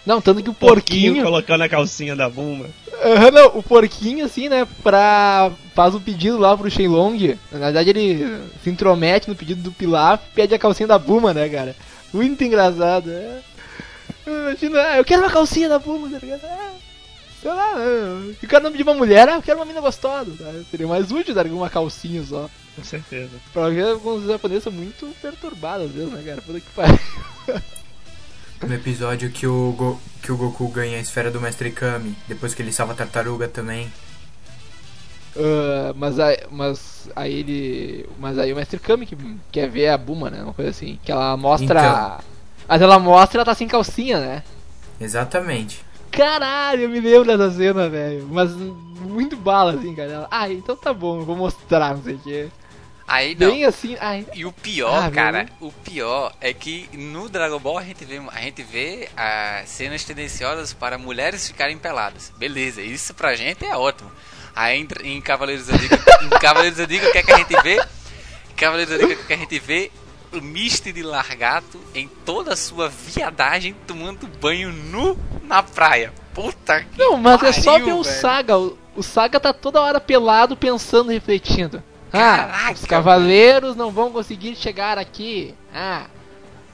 [0.06, 1.24] Não, tanto que o Porquinho porquinho.
[1.24, 2.70] colocando a calcinha da Bumba.
[3.04, 5.52] Aham, não, o porquinho, assim, né, pra.
[5.74, 7.36] faz um pedido lá pro Shenlong.
[7.52, 11.34] Na verdade, ele se intromete no pedido do Pilaf e pede a calcinha da Buma,
[11.34, 11.76] né, cara?
[12.14, 13.40] Muito engraçado, é.
[14.28, 16.42] Imagina, ah, eu quero uma calcinha da Buma, tá ligado?
[16.44, 16.72] Ah,
[17.42, 20.32] sei lá, eu quero o nome de uma mulher, ah, eu quero uma mina gostosa.
[20.38, 20.52] Tá?
[20.70, 22.48] Seria mais útil dar uma calcinha só.
[22.76, 23.32] Com certeza.
[23.54, 26.42] Pra ver alguns japoneses são muito perturbados, vezes, né, cara?
[26.42, 27.00] Puta que pariu.
[28.68, 32.54] No episódio que o, Go- que o Goku ganha a esfera do Mestre Kami, depois
[32.54, 33.92] que ele salva a tartaruga também.
[35.38, 38.10] Ah, mas, aí, mas aí ele.
[38.18, 39.18] Mas aí o Mestre Kami que
[39.52, 40.42] quer ver a Buma, né?
[40.44, 40.98] Uma coisa assim.
[41.04, 41.80] Que ela mostra.
[41.80, 42.20] Então.
[42.68, 44.44] Mas ela mostra e ela tá sem calcinha, né?
[45.00, 45.84] Exatamente.
[46.10, 48.28] Caralho, eu me lembro dessa cena, velho.
[48.32, 50.12] Mas muito bala, assim, cara.
[50.12, 52.48] Ela, ah, então tá bom, eu vou mostrar, não sei o quê.
[53.08, 53.52] Aí não.
[53.52, 54.26] Bem assim, ai.
[54.34, 55.70] E o pior, Ah, cara, meu.
[55.70, 60.04] o pior é que no Dragon Ball a gente vê, a gente vê ah, cenas
[60.04, 62.32] tendenciosas para mulheres ficarem peladas.
[62.38, 64.12] Beleza, isso pra gente é ótimo.
[64.56, 67.76] Aí em, Cavaleiros Zodíaco, em Cavaleiros Zodíaco, o que é que a gente vê?
[67.76, 69.92] Em Cavaleiros Zodíaco, o que é que a gente vê?
[70.34, 76.12] O Misty de Largato em toda a sua viadagem tomando banho nu na praia.
[76.34, 78.04] Puta que Não, mas é só pariu, ver o.
[78.04, 78.58] Saga.
[78.58, 81.84] O, o Saga tá toda hora pelado, pensando, refletindo.
[82.18, 85.54] Ah, Caraca, os cavaleiros não vão conseguir chegar aqui.
[85.74, 86.08] Ah,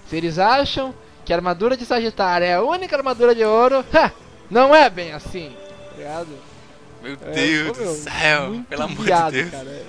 [0.08, 0.94] se eles acham
[1.26, 4.12] que a armadura de Sagitário é a única armadura de ouro, ha,
[4.50, 5.56] não é bem assim.
[5.90, 6.28] Tá ligado?
[7.02, 9.52] Meu É, Deus pô, do céu, pelo amor de Deus.
[9.52, 9.86] Cara.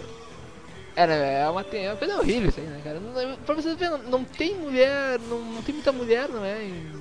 [0.95, 3.01] Era, é uma, é uma coisa horrível isso aí, né, cara?
[3.01, 6.63] Não, pra vocês verem, não, não tem mulher, não, não tem muita mulher, não é?
[6.65, 6.93] Em,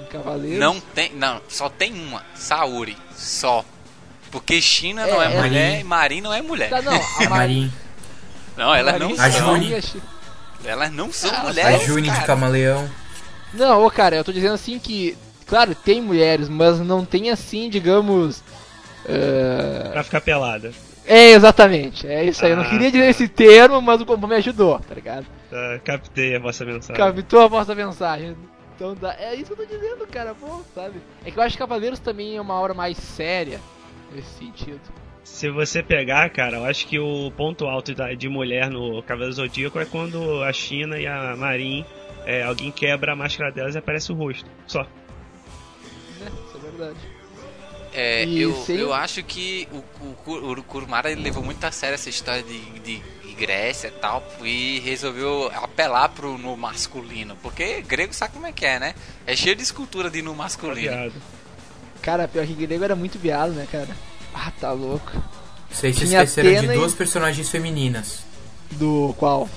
[0.00, 0.58] em Cavaleiros.
[0.58, 3.64] Não tem, não, só tem uma, Saori, só.
[4.32, 6.70] Porque China não É, é, é- mulher e Marin não é mulher.
[6.70, 7.70] Tá, não, a A Marin.
[8.56, 9.54] Não, elas não A são.
[9.56, 9.82] Juni.
[10.64, 11.82] Elas não são Ah, A mulheres.
[11.86, 12.24] Juni de.
[12.24, 12.88] Camaleão.
[13.52, 17.68] Não, ô cara, eu tô dizendo assim que, claro, tem mulheres, mas não tem assim,
[17.68, 18.42] digamos.
[19.06, 20.72] eh, Pra ficar pelada.
[21.04, 22.52] É, exatamente, é isso aí.
[22.52, 22.68] Eu não Ah.
[22.70, 25.26] queria dizer esse termo, mas o Pompom me ajudou, tá ligado?
[25.50, 26.94] Tá, captei a vossa mensagem.
[26.96, 28.36] Captou a vossa mensagem.
[28.76, 30.94] Então dá- é isso que eu tô dizendo, cara, pô, sabe?
[31.24, 33.60] É que eu acho que Cavaleiros também é uma hora mais séria
[34.14, 34.80] nesse sentido.
[35.24, 39.34] Se você pegar, cara, eu acho que o ponto alto da- de mulher no Cavaleiro
[39.34, 41.84] Zodíaco é quando a China e a Marin,
[42.26, 44.48] é, alguém quebra a máscara delas e aparece o rosto.
[44.66, 44.82] Só.
[44.82, 44.88] Né?
[46.48, 46.98] Isso é verdade.
[47.94, 51.70] É, E eu, sem- eu acho que o, o, o Kurumara ele levou muito a
[51.70, 53.02] sério essa história de, de
[53.34, 58.64] Grécia e tal e resolveu apelar pro no masculino, porque grego sabe como é que
[58.64, 58.94] é, né?
[59.26, 60.90] É cheio de escultura de no masculino.
[60.90, 61.12] Viado.
[62.02, 63.88] Cara, pior que grego era muito viado, né, cara?
[64.34, 65.10] Ah, tá louco.
[65.70, 68.24] Vocês se esqueceram de Atena e- duas personagens femininas.
[68.72, 69.48] Do qual?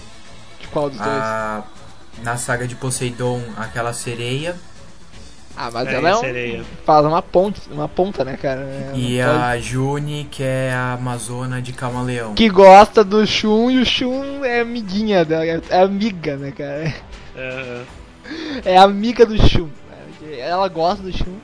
[0.62, 1.10] De qual dos dois?
[1.12, 1.64] A,
[2.24, 4.56] na saga de Poseidon, aquela sereia.
[5.58, 6.64] Ah, mas É, ela é um, sereia.
[6.86, 8.60] faz uma ponta, uma ponta, né, cara?
[8.62, 12.34] É, E não pode- a June, que é a Amazona de Camaleão.
[12.36, 16.94] Que gosta do Shun e o Shun é amiguinha dela, é amiga, né, cara?
[17.36, 17.82] É,
[18.66, 19.70] É amiga do Shun.
[20.38, 21.38] Ela gosta do Shun,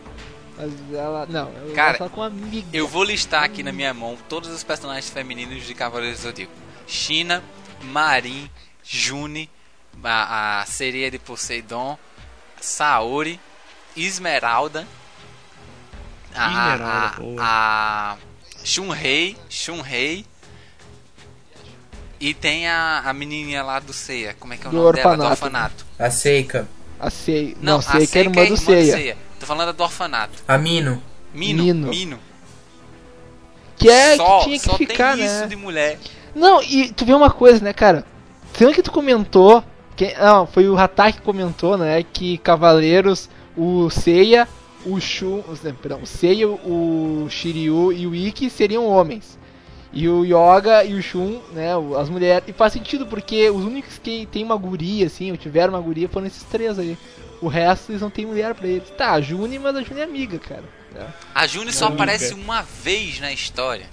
[0.62, 1.26] mas ela.
[1.26, 2.68] Não, ela Cara, gosta com amiga.
[2.72, 6.52] Eu vou listar aqui na minha mão todos os personagens femininos de Cavaleiros do Zodíaco.
[6.88, 7.44] China,
[7.84, 8.50] Marin,
[8.84, 9.50] June,
[10.04, 11.98] a, a sereia de Poseidon,
[12.60, 13.40] Saori,
[13.96, 14.88] Esmeralda,
[16.36, 18.18] a, Esmeralda, a, a
[18.64, 20.26] Shunrei, Shunrei
[22.20, 24.94] e tem a, a menininha lá do Seiya, como é que é o Do nome
[24.94, 25.18] dela?
[25.18, 25.32] Do orfanato.
[25.32, 25.86] orfanato.
[25.98, 26.68] A Seika.
[27.00, 27.58] A Sei.
[27.60, 29.18] Não, Não, a Sei que é Seika irmã do Seiya.
[29.42, 30.36] Tô falando do orfanato.
[30.48, 31.02] A Mino.
[31.34, 31.88] Mino, Mino.
[31.90, 32.20] Mino.
[33.76, 35.40] Que é só, que tinha que só ficar, tem né?
[35.40, 35.98] isso de mulher.
[36.36, 38.06] Não, e tu vê uma coisa, né, cara?
[38.54, 39.64] Sendo que tu comentou.
[39.96, 42.04] Que, não, foi o Hatak que comentou, né?
[42.04, 44.48] Que Cavaleiros, o Seiya,
[44.86, 45.42] o Shun.
[45.50, 49.40] os- né, Perdão, o Seiya, o Shiryu e o Ikki seriam homens.
[49.92, 51.72] E o Yoga e o Shun, né?
[52.00, 52.48] As mulheres.
[52.48, 56.08] E faz sentido, porque os únicos que tem uma guria, assim, ou tiveram uma guria,
[56.08, 56.96] foram esses três aí.
[57.42, 58.90] O resto eles não tem mulher pra eles.
[58.92, 60.64] Tá, a Juni, mas a Juni é amiga, cara.
[60.94, 61.08] né?
[61.34, 62.04] A June só Amiga.
[62.04, 63.86] aparece uma vez na história.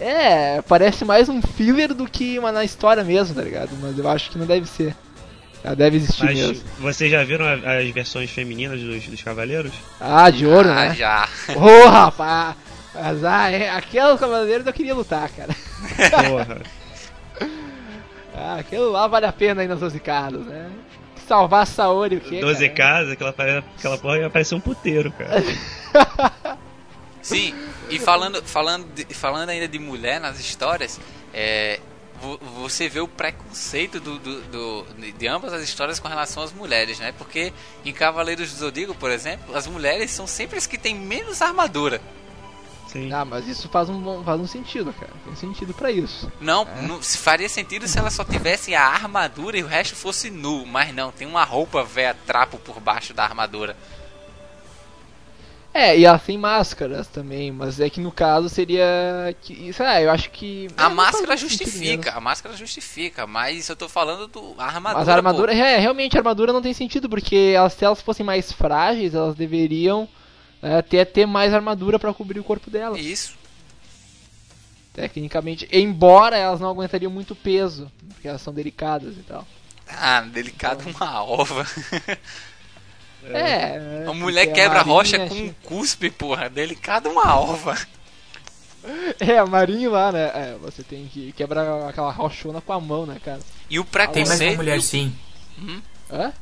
[0.00, 3.70] É, parece mais um filler do que uma na história mesmo, tá ligado?
[3.80, 4.94] Mas eu acho que não deve ser.
[5.64, 6.64] Ela deve existir Mas mesmo.
[6.78, 9.72] vocês já viram as versões femininas dos, dos cavaleiros?
[10.00, 10.94] Ah, de ouro, ah, né?
[10.94, 11.28] já.
[11.56, 12.56] Ô, rapaz!
[12.94, 15.54] Mas, ah, é, aqueles cavaleiros eu queria lutar, cara.
[16.28, 16.58] Porra.
[18.38, 20.68] Ah, aquilo lá vale a pena aí nas 12 casas, né?
[21.26, 22.40] Salvar a Saori, o quê?
[22.40, 22.74] 12 cara?
[22.74, 23.30] casas, aquela,
[23.76, 25.42] aquela porra ia parecer um puteiro, cara.
[27.22, 27.52] Sim,
[27.90, 31.00] e falando, falando, de- falando ainda de mulher nas histórias,
[31.34, 31.80] é,
[32.20, 34.86] vo- você vê o preconceito do, do- do-
[35.18, 37.12] de ambas as histórias com relação às mulheres, né?
[37.18, 37.52] Porque
[37.84, 42.00] em Cavaleiros do Zodíaco, por exemplo, as mulheres são sempre as que têm menos armadura.
[42.96, 43.12] Sim.
[43.12, 45.12] Ah, mas isso faz um, faz um sentido, cara.
[45.24, 46.30] Tem sentido pra isso.
[46.40, 46.82] Não, É.
[46.82, 50.64] não- se faria sentido se elas só tivessem a armadura e o resto fosse nu,
[50.66, 53.76] mas não, tem uma roupa véia trapo por baixo da armadura.
[55.76, 58.82] É, e elas têm máscaras também, mas é que no caso seria.
[59.42, 60.68] Que, sei lá, eu acho que.
[60.74, 65.00] A é, máscara sentido justifica, a máscara justifica, mas eu tô falando do a armadura.
[65.00, 65.58] Mas a armadura, pô.
[65.58, 69.34] é, realmente a armadura não tem sentido, porque elas, se elas fossem mais frágeis, elas
[69.34, 70.08] deveriam
[70.62, 73.00] é, ter, ter mais armadura pra cobrir o corpo delas.
[73.00, 73.34] Isso.
[74.92, 79.46] Tecnicamente, embora elas não aguentariam muito peso, porque elas são delicadas e tal.
[79.88, 81.66] Ah, delicado uma ova.
[83.24, 84.04] É.
[84.08, 86.48] A mulher porque a quebra rocha com um cuspe, porra.
[86.48, 87.76] Delicado uma ova.
[89.18, 90.30] É, a Marinho lá, né?
[90.32, 93.40] É, você tem que quebrar aquela rochona com a mão, né, cara?
[93.68, 94.50] E o Tem mais preconceito.
[94.50, 95.12] uma mulher sim.
[96.08, 96.32] Hã?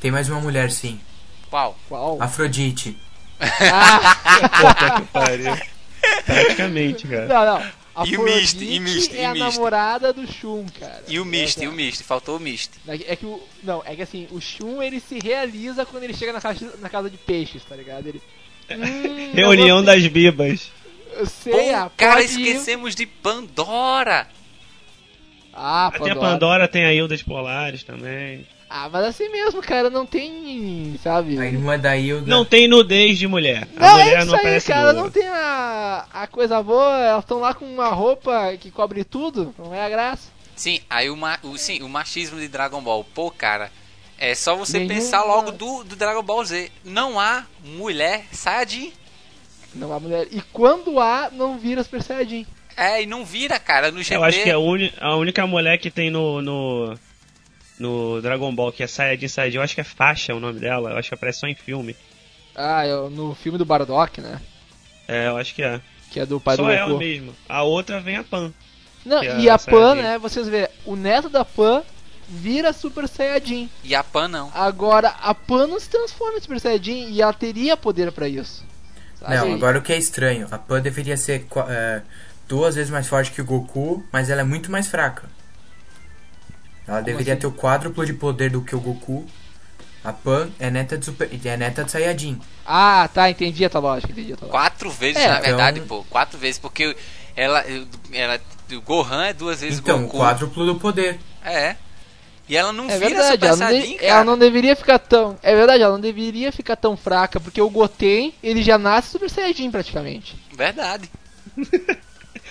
[0.00, 1.00] Tem mais uma mulher sim.
[1.48, 1.78] Qual?
[1.88, 2.20] Qual?
[2.20, 2.98] Afrodite.
[3.40, 5.56] Ah, Puta que pariu.
[6.26, 7.26] Praticamente, cara.
[7.26, 7.84] não, não.
[7.96, 9.44] A E o Misty, e Misty, é e a Misty.
[9.56, 11.04] namorada do Shun, cara.
[11.06, 12.02] E o Misty, É, e o Misty.
[12.02, 12.76] Faltou o Misty.
[12.88, 13.40] É que, é que o.
[13.62, 16.88] Não, é que assim, o Shun ele se realiza quando ele chega na casa, na
[16.88, 18.08] casa de peixes, tá ligado?
[18.08, 18.20] Ele.
[18.70, 20.70] Hum, Reunião eu das bibas.
[21.08, 22.24] vou- Eu sei, Pô, ah, cara, ir.
[22.24, 24.26] esquecemos de Pandora.
[25.52, 26.30] Ah, Tem a Pandora.
[26.32, 28.44] Pandora, tem a Hildas Polares também.
[28.76, 30.98] Ah, mas assim mesmo, cara, não tem.
[31.00, 31.38] Sabe?
[31.38, 32.26] A irmã da Hilda.
[32.28, 33.68] Não tem nudez de mulher.
[33.76, 35.02] A Não, mulher é isso não aí, cara, nua.
[35.04, 39.54] não tem a, a coisa boa, elas estão lá com uma roupa que cobre tudo,
[39.56, 40.28] não é a graça.
[40.56, 43.04] Sim, aí o, ma o, sim, o machismo de Dragon Ball.
[43.14, 43.70] Pô, cara,
[44.18, 46.68] é só você Nenhuma- pensar logo do, do Dragon Ball Z.
[46.84, 48.92] Não há mulher Saiyajin.
[49.72, 50.26] Não há mulher.
[50.32, 52.44] E quando há, não vira Super Saiyajin.
[52.76, 54.16] É, e não vira, cara, no GT.
[54.16, 56.98] Eu acho que é a, a única mulher que tem no, no,
[57.78, 60.90] no Dragon Ball, que é Saiyajin Saiyajin, eu acho que é Faixa o nome dela,
[60.90, 61.96] eu acho que aparece só em filme.
[62.54, 64.40] Ah, eu- no filme do Bardock, né?
[65.08, 65.80] É, eu acho que é.
[66.10, 66.98] Que é do pai só do ela Goku.
[67.00, 67.34] mesmo.
[67.48, 68.52] A outra vem a Pan.
[69.04, 70.18] Não, é e a a Pan, né?
[70.18, 71.82] Vocês vê, o neto da Pan
[72.28, 73.68] vira Super Saiyajin.
[73.82, 74.50] E a Pan não.
[74.54, 78.64] Agora, a Pan não se transforma em Super Saiyajin e ela teria poder pra isso.
[79.18, 79.34] Sabe?
[79.36, 82.02] Não, agora o que é estranho, a Pan deveria ser é,
[82.48, 85.28] duas vezes mais forte que o Goku, mas ela é muito mais fraca.
[86.86, 87.40] Ela deveria assim?
[87.40, 89.26] ter o quádruplo de poder do que o Goku,
[90.04, 92.38] A Pan é neta de, super, é neta de Saiyajin.
[92.66, 94.58] Ah, tá, entendi a tua lógica, entendi a tua lógica.
[94.62, 96.04] Quatro vezes, É, na verdade, então- pô.
[96.10, 96.94] Quatro vezes, porque
[97.34, 97.64] ela,
[98.12, 98.38] ela.
[98.72, 100.18] O Gohan é duas vezes Então, Goku.
[100.18, 101.18] quádruplo do poder.
[101.44, 101.76] É.
[102.46, 104.08] E ela não É vira verdade, Super ela não, Saiyajin, de- cara.
[104.12, 105.38] ela não deveria ficar tão.
[105.42, 109.30] É verdade, ela não deveria ficar tão fraca, porque o Goten, ele já nasce Super
[109.30, 110.36] Saiyajin praticamente.
[110.54, 111.10] Verdade.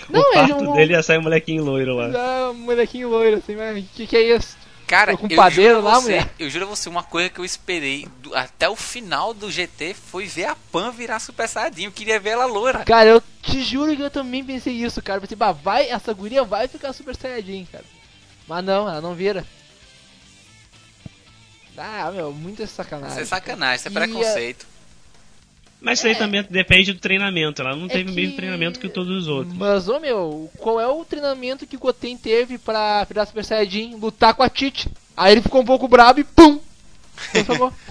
[0.08, 2.10] Não, o parto não- dele ia sair um molequinho loiro lá.
[2.14, 4.56] Ah, molequinho loiro, assim, mas o que, que é isso?
[4.86, 6.30] Cara, com eu padeiro juro a lá, você, mulher.
[6.38, 9.94] eu juro a você, uma coisa que eu esperei do- até o final do GT
[9.94, 11.84] foi ver a Pan virar Super Saiyajin.
[11.84, 12.84] Eu queria ver ela loura.
[12.84, 15.22] Cara, eu te juro que eu também pensei isso, cara.
[15.22, 17.84] Pensei, bah, vai, essa guria vai ficar Super Saiyajin, cara.
[18.46, 19.44] Mas não, ela não vira.
[21.76, 23.14] Ah, meu, muita sacanagem.
[23.16, 24.66] Isso é sacanagem, isso é preconceito.
[25.80, 27.60] Mas isso aí também depende do treinamento.
[27.60, 29.54] Ela não É teve o mesmo que- treinamento que todos os outros.
[29.54, 33.96] Mas, ô meu, qual é o treinamento que o Goten teve pra virar Super Saiyajin?
[33.96, 34.88] Lutar com a Tite.
[35.16, 36.58] Aí ele ficou um pouco brabo e pum!
[37.32, 37.72] Transformou.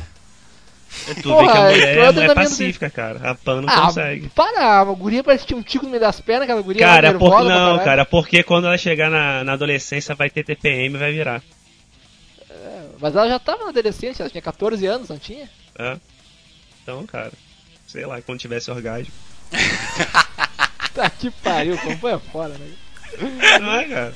[1.21, 3.31] Tu Porra, vê que a é mulher é, treinamento pacífica, cara.
[3.31, 4.29] A Pan não ah, consegue.
[4.29, 7.07] para, a guria parece que tinha um tico no meio das pernas, aquela guria Cara,
[7.09, 7.43] era por...
[7.43, 11.41] não, cara, porque quando ela chegar na, na adolescência vai ter TPM e vai virar.
[12.99, 15.49] Mas ela já tava na adolescência, ela tinha 14 anos, não tinha?
[15.77, 15.97] É.
[16.81, 17.31] Então, cara,
[17.93, 19.13] sei lá, quando tivesse orgasmo.
[20.93, 22.67] Tá que pariu, como foi fora, né?
[23.59, 24.13] Não é, cara?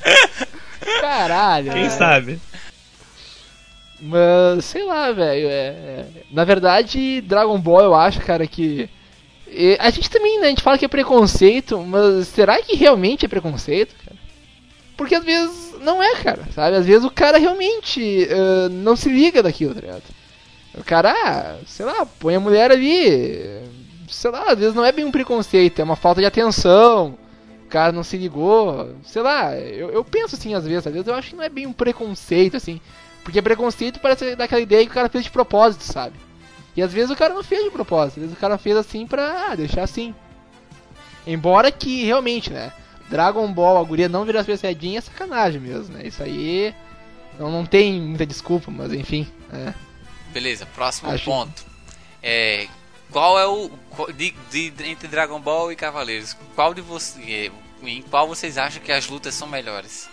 [1.00, 1.72] Caralho.
[1.72, 1.98] Quem velho.
[1.98, 2.40] sabe?
[4.00, 5.48] Mas, sei lá, velho.
[5.50, 6.06] É...
[6.30, 8.88] Na verdade, Dragon Ball eu acho, cara, que.
[9.80, 10.46] A gente também, né?
[10.46, 14.16] A gente fala que é preconceito, mas será que realmente é preconceito, cara?
[14.96, 16.76] Porque às vezes não é, cara, sabe?
[16.76, 20.04] Às vezes o cara realmente ah, não se liga daquilo, tá ligado?
[20.74, 23.67] O cara, ah, sei lá, põe a mulher ali.
[24.08, 27.18] Sei lá, às vezes não é bem um preconceito, é uma falta de atenção.
[27.64, 31.06] O cara não se ligou, sei lá, eu, eu penso assim às vezes, às vezes
[31.06, 32.80] eu acho que não é bem um preconceito, assim.
[33.22, 36.14] Porque preconceito parece daquela ideia que o cara fez de propósito, sabe?
[36.74, 39.06] E às vezes o cara não fez de propósito, às vezes o cara fez assim
[39.06, 40.14] pra ah, deixar assim.
[41.26, 42.72] Embora que realmente, né?
[43.10, 46.06] Dragon Ball, a guria não virar Super Saiyajin é sacanagem mesmo, né?
[46.06, 46.74] Isso aí
[47.38, 49.26] não, não tem muita desculpa, mas enfim.
[49.52, 49.74] É.
[50.32, 51.66] Beleza, próximo Acho- ponto.
[52.22, 52.66] É,
[53.10, 53.70] qual é o.
[54.12, 57.50] De, de- entre Dragon Ball e Cavaleiros, qual de você.
[57.82, 60.08] Em qual vocês acham que as lutas são melhores?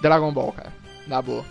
[0.00, 0.72] Dragon Ball, cara.
[1.06, 1.44] Na boa.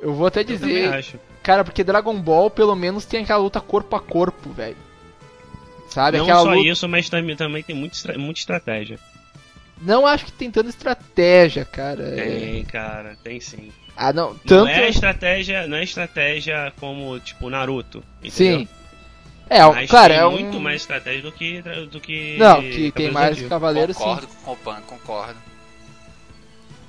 [0.00, 1.18] Eu vou até Eu também dizer, acho.
[1.42, 4.76] cara, porque Dragon Ball pelo menos tem aquela luta corpo a corpo, velho.
[5.88, 6.18] Sabe?
[6.18, 6.68] Não aquela só luta...
[6.68, 8.98] isso, mas também, também tem muito estra- muita estratégia.
[9.80, 12.02] Não acho que tem tanta estratégia, cara.
[12.20, 13.72] É- Tem, cara, tem sim.
[13.96, 14.30] Ah, não.
[14.30, 14.68] Não Tanto.
[14.68, 18.60] é estratégia, não é estratégia como tipo Naruto, entendeu?
[18.60, 18.68] Sim.
[19.48, 20.32] É, Mas cara, tem é um.
[20.32, 23.40] muito mais estratégia do que do que Não, que tem mais.
[23.42, 24.36] Cavaleiros, concordo sim.
[24.44, 25.38] com o Pan, concordo.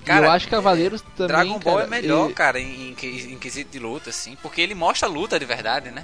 [0.07, 1.27] E eu acho que Cavaleiros também.
[1.27, 4.38] Dragon Ball cara, é melhor, ele- cara, em, em, que- em quesito de luta, assim,
[4.41, 6.03] porque ele mostra a luta de verdade, né?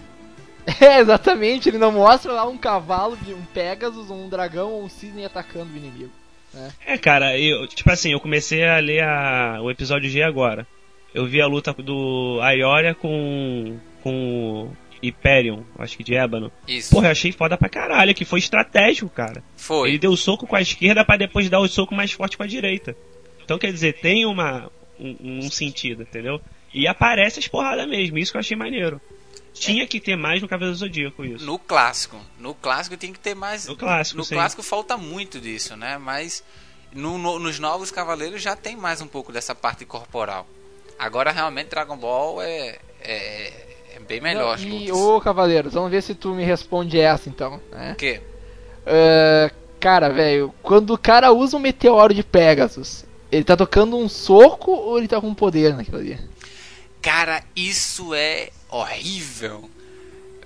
[0.79, 1.69] É, exatamente.
[1.69, 5.73] Ele não mostra lá um cavalo, de um Pegasus, um dragão ou um cisne atacando
[5.73, 6.11] o inimigo.
[6.53, 6.71] Né?
[6.85, 10.67] É, cara, eu, tipo assim, eu comecei a ler a, o episódio G agora.
[11.13, 16.51] Eu vi a luta do Aioria com com o Hyperion, acho que de Ébano.
[16.67, 16.89] Isso.
[16.91, 19.43] Porra, eu achei foda pra caralho, que foi estratégico, cara.
[19.57, 19.89] Foi.
[19.89, 22.43] Ele deu o soco com a esquerda pra depois dar o soco mais forte com
[22.43, 22.95] a direita.
[23.43, 25.15] Então quer dizer, tem uma um,
[25.45, 26.39] um sentido, entendeu?
[26.73, 29.01] E aparece as porradas mesmo, isso que eu achei maneiro.
[29.53, 31.45] Tinha que ter mais no Cavaleiro do Zodíaco isso.
[31.45, 32.17] No clássico.
[32.39, 33.67] No clássico tem que ter mais.
[33.67, 34.35] No clássico, No sim.
[34.35, 35.97] clássico falta muito disso, né?
[35.97, 36.41] Mas
[36.93, 40.47] no- no- nos novos Cavaleiros já tem mais um pouco dessa parte corporal.
[41.01, 43.53] Agora realmente Dragon Ball é, é,
[43.95, 47.59] é bem melhor Não, e, ô Cavaleiros, vamos ver se tu me responde essa então.
[47.71, 47.93] Né?
[47.93, 48.21] O quê?
[48.85, 54.07] Ah, cara, velho, quando o cara usa um meteoro de Pegasus, ele tá tocando um
[54.07, 56.19] soco ou ele tá com poder naquilo ali?
[57.01, 59.67] Cara, isso é horrível.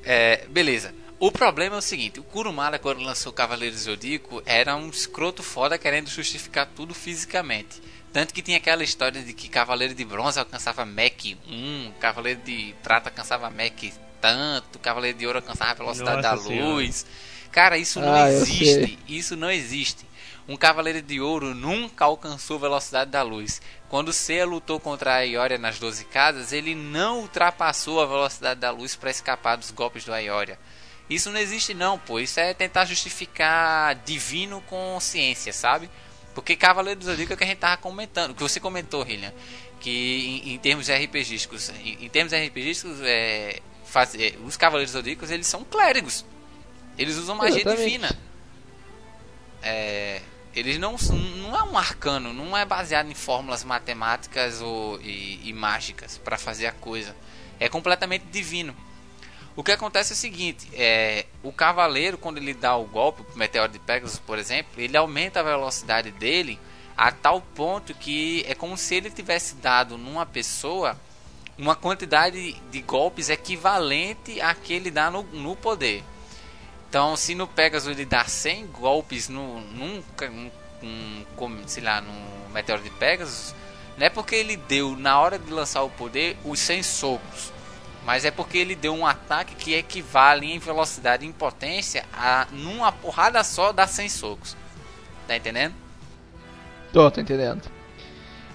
[0.06, 0.94] É, beleza.
[1.20, 5.78] O problema é o seguinte: o Kurumada, quando lançou Cavaleiro Zodíaco, era um escroto foda
[5.78, 7.82] querendo justificar tudo fisicamente.
[8.12, 12.74] Tanto que tinha aquela história de que Cavaleiro de Bronze alcançava Mach 1, Cavaleiro de
[12.82, 16.66] Prata alcançava Mach tanto, Cavaleiro de Ouro alcançava a velocidade Nossa da Senhora.
[16.74, 17.06] luz.
[17.52, 19.00] Cara, isso não Ah, existe.
[19.08, 20.06] Isso não existe.
[20.48, 23.62] Um Cavaleiro de Ouro nunca alcançou a velocidade da luz.
[23.90, 28.72] Quando Seiya lutou contra a Ioria nas 12 casas, ele não ultrapassou a velocidade da
[28.72, 30.58] luz para escapar dos golpes do Ioria.
[31.10, 32.20] Isso não existe não, pô.
[32.20, 35.90] Isso é tentar justificar divino com ciência, sabe?
[36.34, 39.32] Porque Cavaleiro do Zodíaco é o que a gente tava comentando, que você comentou, Hillian,
[39.80, 45.30] que em, em termos RPGísticos, em, em termos RPGísticos, é, faz- é, os Cavaleiros Zodíacos,
[45.32, 46.26] eles são clérigos.
[46.98, 47.84] Eles usam magia Exatamente.
[47.86, 48.18] divina.
[49.62, 50.22] É,
[50.56, 50.96] Eles não
[51.42, 56.38] não é um arcano, não é baseado em fórmulas matemáticas ou e, e mágicas para
[56.38, 57.16] fazer a coisa.
[57.60, 58.76] É completamente divino.
[59.56, 63.38] O que acontece é o seguinte, é, o cavaleiro quando ele dá o golpe, o
[63.38, 66.60] meteoro de Pegasus, por exemplo, ele aumenta a velocidade dele
[66.98, 71.00] a tal ponto que é como se ele tivesse dado numa pessoa
[71.58, 76.04] uma quantidade de golpes equivalente a que ele dá no, no poder.
[76.90, 80.52] Então, se no Pegasus ele dá 100 golpes no, num, num,
[80.82, 83.56] num, sei lá, no Meteoro de Pegasus,
[83.98, 87.52] não é porque ele deu na hora de lançar o poder os 100 socos,
[88.06, 92.48] mas é porque ele deu um ataque que equivale em velocidade e em potência a
[92.52, 94.56] numa porrada só dar 100 socos.
[95.28, 95.74] Tá entendendo?
[96.94, 97.64] Tô, tô entendendo.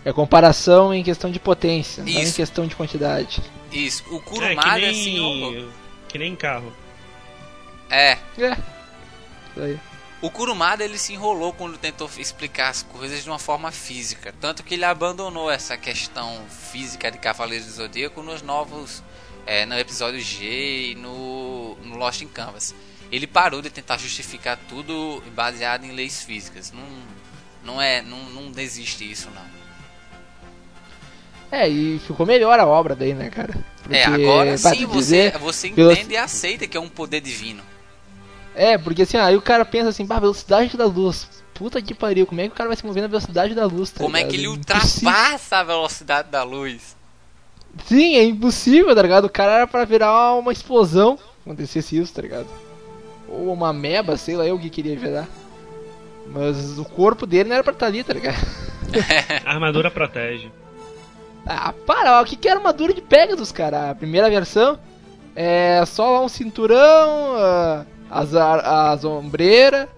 [0.05, 2.37] É comparação em questão de potência, não em Isso.
[2.37, 3.43] questão de quantidade.
[3.71, 5.73] Isso, o É, Kurumada nem, assim, o-
[6.09, 6.73] que nem carro.
[7.91, 8.53] é, É.
[9.51, 9.79] Isso aí.
[10.23, 14.63] O Kurumada ele se enrolou quando tentou explicar as coisas de uma forma física, tanto
[14.63, 19.03] que ele abandonou essa questão física de Cavaleiros do Zodíaco nos novos,
[19.47, 22.75] é, no episódio G e no, no Lost in Canvas.
[23.11, 26.73] Ele parou de tentar justificar tudo baseado em leis físicas.
[26.73, 26.85] Não,
[27.65, 29.61] não é, não, não desiste isso não.
[31.51, 33.53] É, e ficou melhor a obra daí, né, cara?
[33.91, 36.89] é, agora vai sim te você, dizer, você veloc- entende e aceita que é um
[36.89, 37.63] poder divino.
[38.55, 41.29] É, porque assim, aí o cara pensa assim, bah, velocidade da luz.
[41.55, 43.91] Puta que pariu, como é que o cara vai se mover na velocidade da luz?
[43.91, 44.31] tá Como é ligado?
[44.31, 46.97] que ele ultrapassa a velocidade da luz?
[47.85, 49.25] Sim, é impossível, tá ligado?
[49.25, 52.47] O cara era pra virar uma explosão se acontecesse isso, tá ligado?
[53.29, 55.29] Ou uma meba, sei lá eu o que queria virar.
[56.27, 58.37] Mas o corpo dele não era pra estar ali, tá ligado?
[59.45, 60.51] A armadura protege.
[61.47, 63.91] Ah, para, ó, o que que era armadura de Pegasus, cara?
[63.91, 64.79] A primeira versão
[65.35, 69.89] é só lá um cinturão, ah, as, as ombreiras,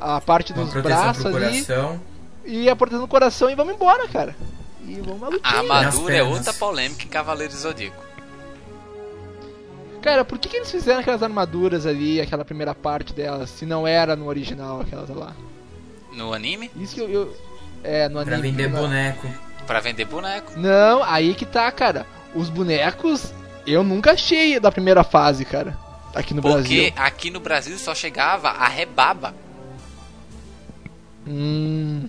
[0.00, 1.66] a parte Uma dos braços ali
[2.44, 4.34] e a proteção do coração e vamos embora, cara.
[4.88, 8.02] E vamos à A armadura é outra polêmica em Cavaleiros do Zodíaco.
[10.00, 13.86] Cara, por que, que eles fizeram aquelas armaduras ali, aquela primeira parte delas, se não
[13.86, 15.34] era no original aquelas lá?
[16.12, 17.08] No anime, Isso que eu.
[17.10, 17.36] eu-
[17.84, 18.50] é, no Pra anime.
[18.50, 18.80] vender não.
[18.80, 19.28] boneco.
[19.66, 20.52] pra vender boneco.
[20.56, 22.06] Não, aí que tá, cara.
[22.34, 23.32] Os bonecos
[23.66, 25.76] eu nunca achei da primeira fase, cara.
[26.14, 26.92] Aqui no Porque Brasil.
[26.96, 29.34] aqui no Brasil só chegava a rebaba.
[31.26, 32.08] Hum.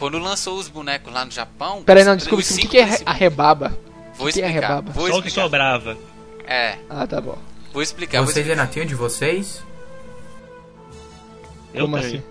[0.00, 1.84] Quando lançou os bonecos lá no Japão.
[1.84, 3.78] Pera aí, os- não, desculpa, o que, é principais- a rebaba?
[4.16, 4.68] Vou que que é explicar.
[4.68, 4.92] rebaba?
[4.92, 5.42] Vou Só o que explicar.
[5.46, 5.98] sobrava.
[6.44, 7.38] É, Ah, tá bom.
[7.72, 8.18] vou explicar.
[8.18, 8.62] Vou Vocês explicar.
[8.62, 9.62] ainda têm o de vocês?
[11.72, 12.22] Eu Como assim?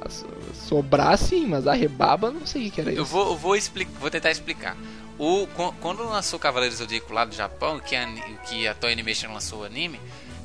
[0.00, 3.12] Ah, so- Sobrar sim, mas a rebaba não sei o que era Eu isso.
[3.12, 4.76] vou, eu vou, explicar, vou tentar explicar.
[5.18, 8.06] O, qu- quando lançou Cavaleiros do Zodíaco lá do Japão, que a,
[8.46, 9.98] que a Toei Animation lançou o anime,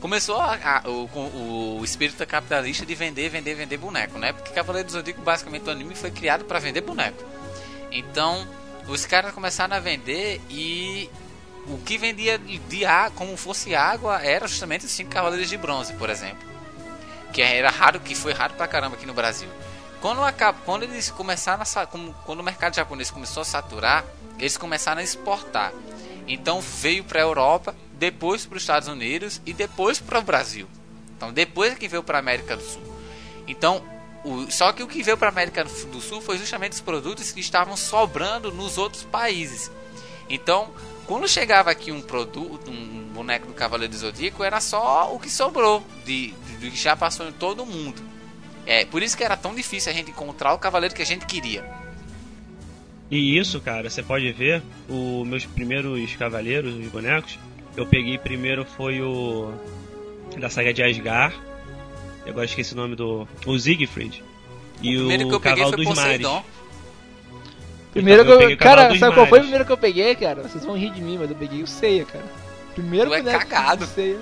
[0.04, 4.34] começou a- a- o, o espírito capitalista de vender, vender, vender boneco, né?
[4.34, 7.24] Porque Cavaleiros do Zodíaco, basicamente, o anime foi criado para vender boneco.
[7.90, 8.46] Então,
[8.86, 11.10] os caras começaram a vender e
[11.68, 15.94] o que vendia de ar, como fosse água, era justamente os cinco Cavaleiros de Bronze,
[15.94, 16.46] por exemplo.
[17.32, 19.48] Que era raro, que foi raro pra caramba aqui no Brasil.
[20.02, 24.04] Quando, acaba, quando eles começaram a, quando o mercado japonês começou a saturar,
[24.38, 25.72] eles começaram a exportar.
[26.28, 27.74] Então veio para a Europa,
[28.12, 30.68] depois para os Estados Unidos e depois para o Brasil.
[31.16, 32.82] Então depois é que veio para a América do Sul.
[33.48, 33.82] Então,
[34.26, 37.32] o- só que o que veio para a América do Sul foi justamente os produtos
[37.32, 39.72] que estavam sobrando nos outros países.
[40.30, 40.72] Então,
[41.06, 45.30] quando chegava aqui um produto, um boneco do Cavaleiro do Zodíaco, era só o que
[45.30, 48.02] sobrou de, de- que já passou em todo o mundo.
[48.66, 51.26] É, por isso que era tão difícil a gente encontrar o cavaleiro que a gente
[51.26, 51.64] queria.
[53.12, 57.38] E isso, cara, você pode ver, os meus primeiros cavaleiros, os bonecos,
[57.76, 59.52] eu peguei primeiro foi o
[60.38, 61.36] da saga de Asgard.
[62.26, 63.28] E agora esqueci o nome do.
[63.46, 64.24] O Siegfried.
[64.82, 66.28] E o o, eu peguei Cavalo foi dos Mares.
[67.92, 68.38] Primeiro Eu que eu.
[68.40, 70.42] peguei o Cavalo cara, sabe qual foi o primeiro que eu peguei, cara?
[70.44, 72.26] Vocês vão rir de mim, mas eu peguei o Seiya, cara.
[72.74, 73.86] Primeiro Tu é boneco cagado.
[73.86, 74.20] do Seiya.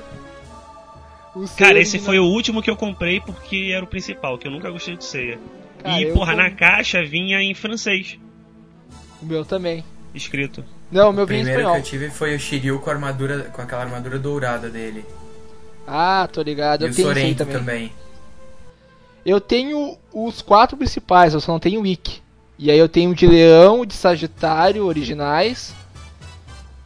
[1.33, 4.47] O Seiya Cara, esse foi o último que eu comprei porque era o principal, que
[4.47, 5.39] eu nunca gostei de ceia.
[5.81, 8.19] Cara, e, eu porra, com- na caixa vinha em francês,
[9.21, 9.83] O meu também.
[10.13, 10.65] escrito.
[10.91, 11.77] Não, o meu O vinha em primeiro que espanhol.
[11.77, 15.05] eu tive foi o Shiryu com a armadura, com aquela armadura dourada dele.
[15.87, 16.81] Ah, tô ligado.
[16.83, 17.53] E Eu o Sorento também.
[17.57, 17.93] também.
[19.25, 22.21] Eu tenho os quatro principais, eu só não tenho o Wiki.
[22.57, 25.73] E aí eu tenho o de Leão, o de Sagitário, originais.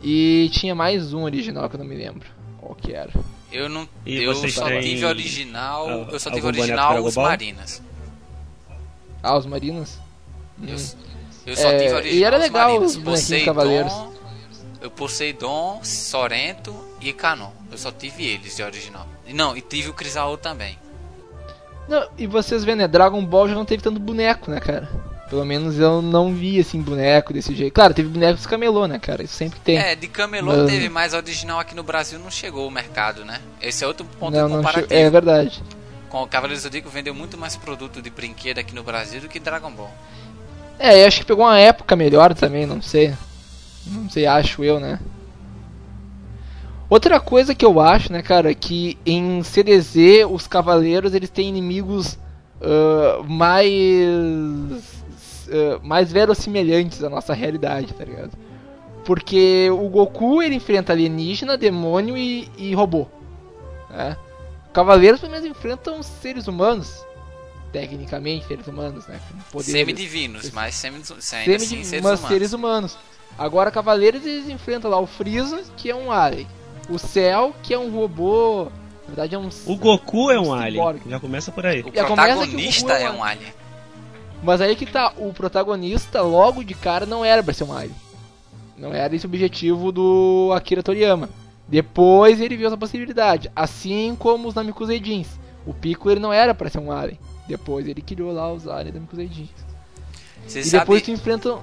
[0.01, 2.27] E tinha mais um original que eu não me lembro.
[2.59, 3.09] Qual que era?
[3.51, 3.87] Eu não.
[4.05, 5.89] E eu só têm tive original.
[5.89, 7.15] al- eu só tive original os?
[7.15, 7.81] Marinas.
[9.23, 9.97] Ah, os Marinas?
[10.61, 10.65] Hum.
[10.67, 10.77] eu
[11.55, 12.91] só É, tive e original era os legal Marinas.
[12.91, 13.93] os bonequinhos cavaleiros.
[14.81, 17.49] Eu Poseidon, Sorento e Canon.
[17.71, 19.05] Eu só tive eles de original.
[19.27, 20.77] E Não, e tive o Crisaô também.
[21.87, 22.87] Não, e vocês vêem, né?
[22.87, 24.89] Dragon Ball já não teve tanto boneco, né, cara?
[25.29, 27.73] Pelo menos eu não vi, assim, boneco desse jeito.
[27.73, 29.23] Claro, teve bonecos camelô, né, cara?
[29.23, 29.77] Isso sempre tem.
[29.77, 33.39] É, de camelô Mas- teve, mas original aqui no Brasil não chegou o mercado, né?
[33.61, 34.87] Esse é outro ponto não, não comparativo.
[34.87, 35.63] che- É verdade.
[36.09, 39.39] Com o Cavaleiro Zodíaco vendeu muito mais produto de brinquedo aqui no Brasil do que
[39.39, 39.91] Dragon Ball.
[40.77, 43.13] É, eu acho que pegou uma época melhor também, não sei.
[43.87, 44.99] Não sei, acho eu, né?
[46.89, 52.17] Outra coisa que eu acho, né, cara, que em CDZ os cavaleiros eles têm inimigos
[52.61, 55.03] ah, mais
[55.51, 58.31] ah, mais verossimilhantes à nossa realidade, tá ligado?
[59.03, 63.07] Porque o Goku ele enfrenta alienígena, demônio e, e robô,
[63.89, 64.17] né?
[64.73, 67.05] Cavaleiros pelo menos enfrentam seres humanos,
[67.75, 69.19] tecnicamente seres humanos, né?
[69.59, 72.27] Semidivinos, mas semi, ainda Semi assim seres mas humanos.
[72.29, 72.97] seres humanos.
[73.37, 76.47] Agora, Cavaleiros, eles enfrentam lá o Freeza, que é um alien.
[76.89, 78.69] O Cell, que é um robô.
[79.01, 79.49] Na verdade, é um.
[79.65, 80.71] O Goku é um alien.
[80.75, 81.09] ciborgue.
[81.09, 81.81] Já começa por aí.
[81.81, 83.53] O Já protagonista é é um um alien.
[84.41, 87.95] Mas aí que tá, o protagonista, logo de cara, não era pra ser um alien.
[88.77, 91.29] Não era esse o objetivo do Akira Toriyama.
[91.67, 93.51] Depois ele viu essa possibilidade.
[93.53, 95.27] Assim como os Namikuseidins.
[95.65, 97.19] O Pico ele não era pra ser um alien.
[97.47, 99.49] Depois ele criou lá os aliens Namikuseidins.
[100.47, 101.59] Você E sabe, depois tu enfrenta.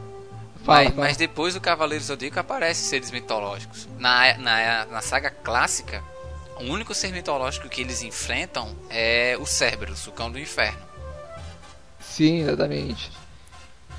[0.64, 3.88] Fala, mas, mas depois do Cavaleiro Zodíaco aparecem seres mitológicos.
[3.98, 6.02] Na, na, na saga clássica,
[6.60, 10.78] o único ser mitológico que eles enfrentam é o Cerberus, o cão do inferno.
[12.00, 13.10] Sim, exatamente.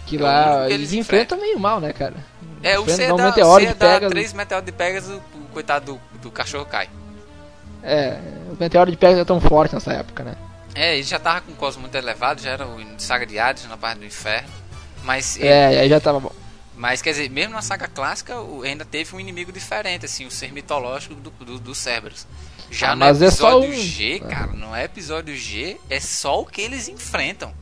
[0.05, 2.15] Que É lá que eles eles enfrentam meio mal, né, cara?
[2.61, 4.09] É, o Enfrentam C um dá, meteoro C de Pegasus.
[4.09, 6.89] três meteoros de Pegasus, o coitado do, do cachorro cai.
[7.81, 8.19] É,
[8.51, 10.35] o meteoro de Pegasus é tão forte nessa época, né?
[10.75, 13.65] É, ele já tava com o cosmo muito elevado, já era o saga de Hades
[13.65, 14.49] na parte do inferno.
[15.03, 16.31] Mas, ele- É, aí já tava bom.
[16.75, 20.31] mas quer dizer, mesmo na saga clássica, o- ainda teve um inimigo diferente, assim, o
[20.31, 22.25] ser mitológico do, do, do Cerberus.
[22.71, 26.41] Já Ah, no mas é só episódio um- G, cara, no episódio G, é só
[26.41, 27.53] o que eles enfrentam.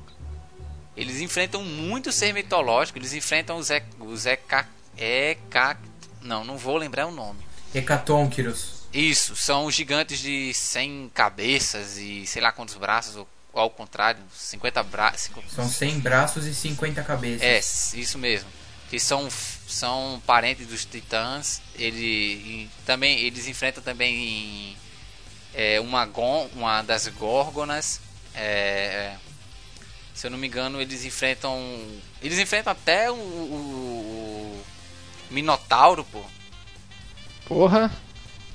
[0.96, 4.66] Eles enfrentam muito ser mitológico, eles enfrentam os, e, os EK,
[4.98, 5.78] EK.
[6.22, 7.40] Não, não vou lembrar o nome.
[7.74, 8.81] Hecatonquirus.
[8.93, 14.22] Isso, são os gigantes de 100 cabeças e sei lá quantos braços, ou, ao contrário,
[14.35, 15.31] 50 braços.
[15.49, 17.41] São 100 braços e 50 cabeças.
[17.95, 18.49] É, isso mesmo.
[18.89, 19.30] Que são,
[19.68, 21.61] são parentes dos titãs.
[21.76, 24.76] Ele, e também, eles enfrentam também
[25.53, 28.01] é, uma, gon, uma das górgonas.
[28.35, 29.15] é,
[30.13, 31.57] se eu não me engano, eles enfrentam.
[32.22, 34.61] Eles enfrentam até o, o-
[35.30, 36.22] o Minotauro, pô.
[37.45, 37.89] Porra.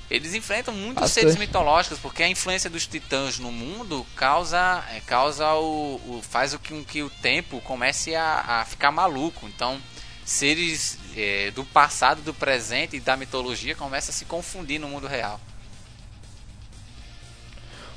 [0.09, 1.13] Eles enfrentam muitos Bastante.
[1.13, 6.53] seres mitológicos porque a influência dos titãs no mundo causa, é, causa o, o- faz
[6.53, 9.45] o que, com que o tempo comece a, a ficar maluco.
[9.47, 9.77] Então,
[10.23, 15.07] seres é, do passado, do presente e da mitologia começam a se confundir no mundo
[15.07, 15.39] real.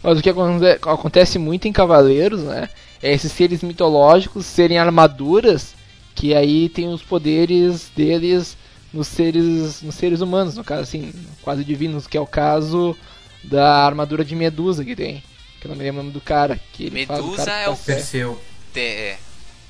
[0.02, 2.68] Mas o que aconte- acontece muito em Cavaleiros, né?
[3.02, 5.74] É esses seres mitológicos serem armaduras
[6.14, 8.56] que aí tem os poderes deles
[8.92, 11.12] nos seres, nos seres humanos, no caso assim,
[11.42, 12.96] quase divinos, que é o caso
[13.44, 15.22] da armadura de Medusa que tem.
[15.60, 16.60] Que eu não me lembro o nome do cara.
[16.72, 17.76] Que Medusa cara é o.
[17.76, 18.40] Perseu.
[18.74, 19.18] É,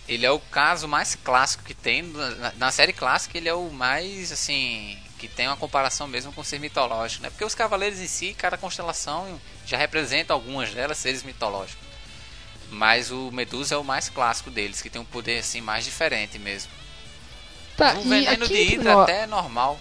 [0.09, 3.37] ele é o caso mais clássico que tem na, na série clássica.
[3.37, 7.31] Ele é o mais assim que tem uma comparação mesmo com o ser mitológico, né?
[7.31, 11.87] Porque os cavaleiros em si, cada constelação já representa algumas delas seres mitológicos.
[12.71, 16.39] Mas o Medusa é o mais clássico deles, que tem um poder assim mais diferente
[16.39, 16.71] mesmo.
[17.81, 19.81] Tá, um e veneno aqui de hidra até é normal.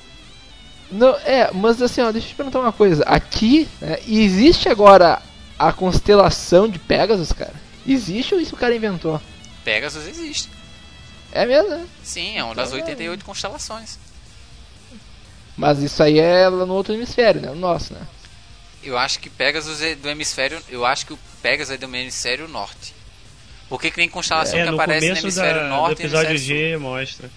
[0.89, 3.03] Não, é, mas assim, ó, deixa eu te perguntar uma coisa.
[3.03, 5.21] Aqui, né, existe agora
[5.57, 7.53] a constelação de Pegasus, cara?
[7.85, 9.21] Existe ou isso o cara inventou?
[9.63, 10.49] Pegasus existe.
[11.31, 11.85] É mesmo, né?
[12.01, 12.81] Sim, é uma das Então, é.
[12.83, 13.99] 88 constelações.
[15.57, 17.49] Mas isso aí é lá no outro hemisfério, né?
[17.49, 18.01] No nosso, né?
[18.81, 20.61] Eu acho que Pegasus é do hemisfério.
[20.69, 22.95] Eu acho que o Pegasus é do hemisfério norte.
[23.67, 26.31] Porque que tem constelação É, que aparece no hemisfério da, do norte e no episódio
[26.31, 26.47] hemisfério sul.
[26.47, 27.29] G mostra.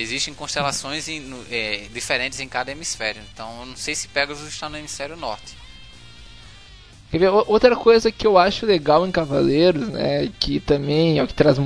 [0.00, 3.20] Existem constelações em- é, diferentes em cada hemisfério.
[3.32, 5.56] Então eu não sei se Pegasus está no hemisfério norte.
[7.46, 10.30] Outra coisa que eu acho legal em Cavaleiros, né?
[10.38, 11.56] Que também é o que traz,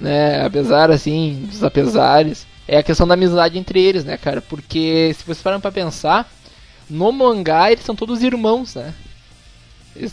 [0.00, 0.42] né?
[0.44, 4.40] Apesar, assim, dos apesares, é a questão da amizade entre eles, né, cara?
[4.40, 6.30] Porque se vocês param pra pensar,
[6.88, 8.94] no mangá eles são todos irmãos, né?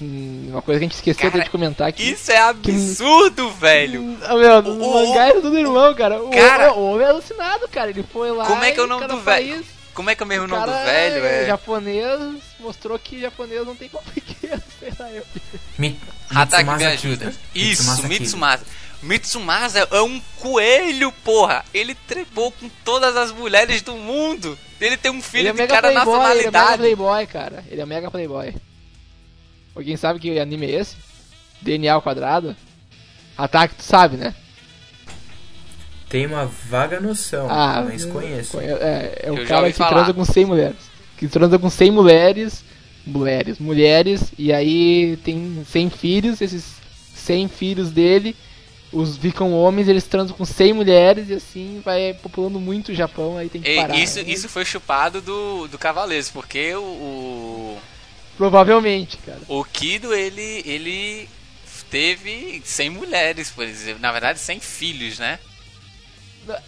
[0.02, 2.12] Uma coisa que a gente esqueceu Cara, até de comentar aqui.
[2.12, 4.18] Isso é absurdo, velho!
[4.24, 6.22] Ah, meu, O- mangá são tudo irmão, cara.
[6.24, 7.90] O, Cara- o, o homem é alucinado, cara.
[7.90, 8.46] Ele foi lá.
[8.46, 9.54] Como é que é o e nome do velho?
[9.56, 11.26] país- Como é que é o mesmo nome do velho?
[11.26, 12.20] É japonês
[12.60, 15.24] mostrou que japonês não tem complicação, sei lá eu.
[15.78, 16.00] Mi
[16.30, 17.34] Hatake me Mitsumasa ajuda.
[17.54, 18.08] Isso, Mitsumasa.
[18.08, 18.66] Mitsumasa.
[19.04, 21.66] Mitsumasa é um coelho, porra!
[21.74, 24.58] Ele trepou com todas as mulheres do mundo!
[24.80, 26.78] Ele tem um Ele filho é de cada playboy, ele é mega nacionalidade.
[26.78, 27.64] playboy, cara.
[27.70, 28.56] Ele é mega playboy.
[29.76, 30.96] Alguém sabe que anime é esse?
[31.62, 32.56] DNA ao quadrado?
[33.38, 34.36] Ataque, tu sabe, né?
[36.10, 38.52] Tem uma vaga noção, Ah, mas conheço.
[38.58, 39.90] conhe- É, é o cara que falar.
[39.92, 40.78] transa com 100 mulheres.
[41.18, 42.64] Que transa com 100 mulheres.
[43.06, 44.32] Mulheres, mulheres.
[44.38, 46.40] E aí tem 100 filhos.
[46.40, 46.76] Esses
[47.16, 48.36] 100 filhos dele
[48.92, 51.30] os ficam homens, eles transam com 100 mulheres.
[51.30, 53.36] E assim vai populando muito o Japão.
[53.38, 53.96] Aí tem que E parar.
[53.98, 57.78] isso, isso foi chupado do, do Cavaleiros, porque o, o,
[58.38, 59.40] Provavelmente, cara.
[59.48, 61.30] o Kido, ele, ele
[61.90, 64.02] teve 100 mulheres, por exemplo.
[64.02, 65.40] Na verdade, 100 filhos, né?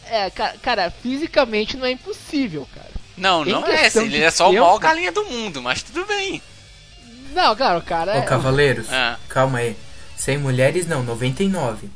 [0.09, 2.91] É, cara, cara, fisicamente não é impossível, cara.
[3.17, 3.87] Não, Em não é.
[3.95, 6.41] Ele é só o maior galinha do mundo, mas tudo bem.
[7.33, 8.21] Não, cara, o cara Ô, é.
[8.21, 9.17] Cavaleiros, Ah.
[9.27, 9.75] calma aí.
[10.15, 11.89] 100 mulheres, não, 99.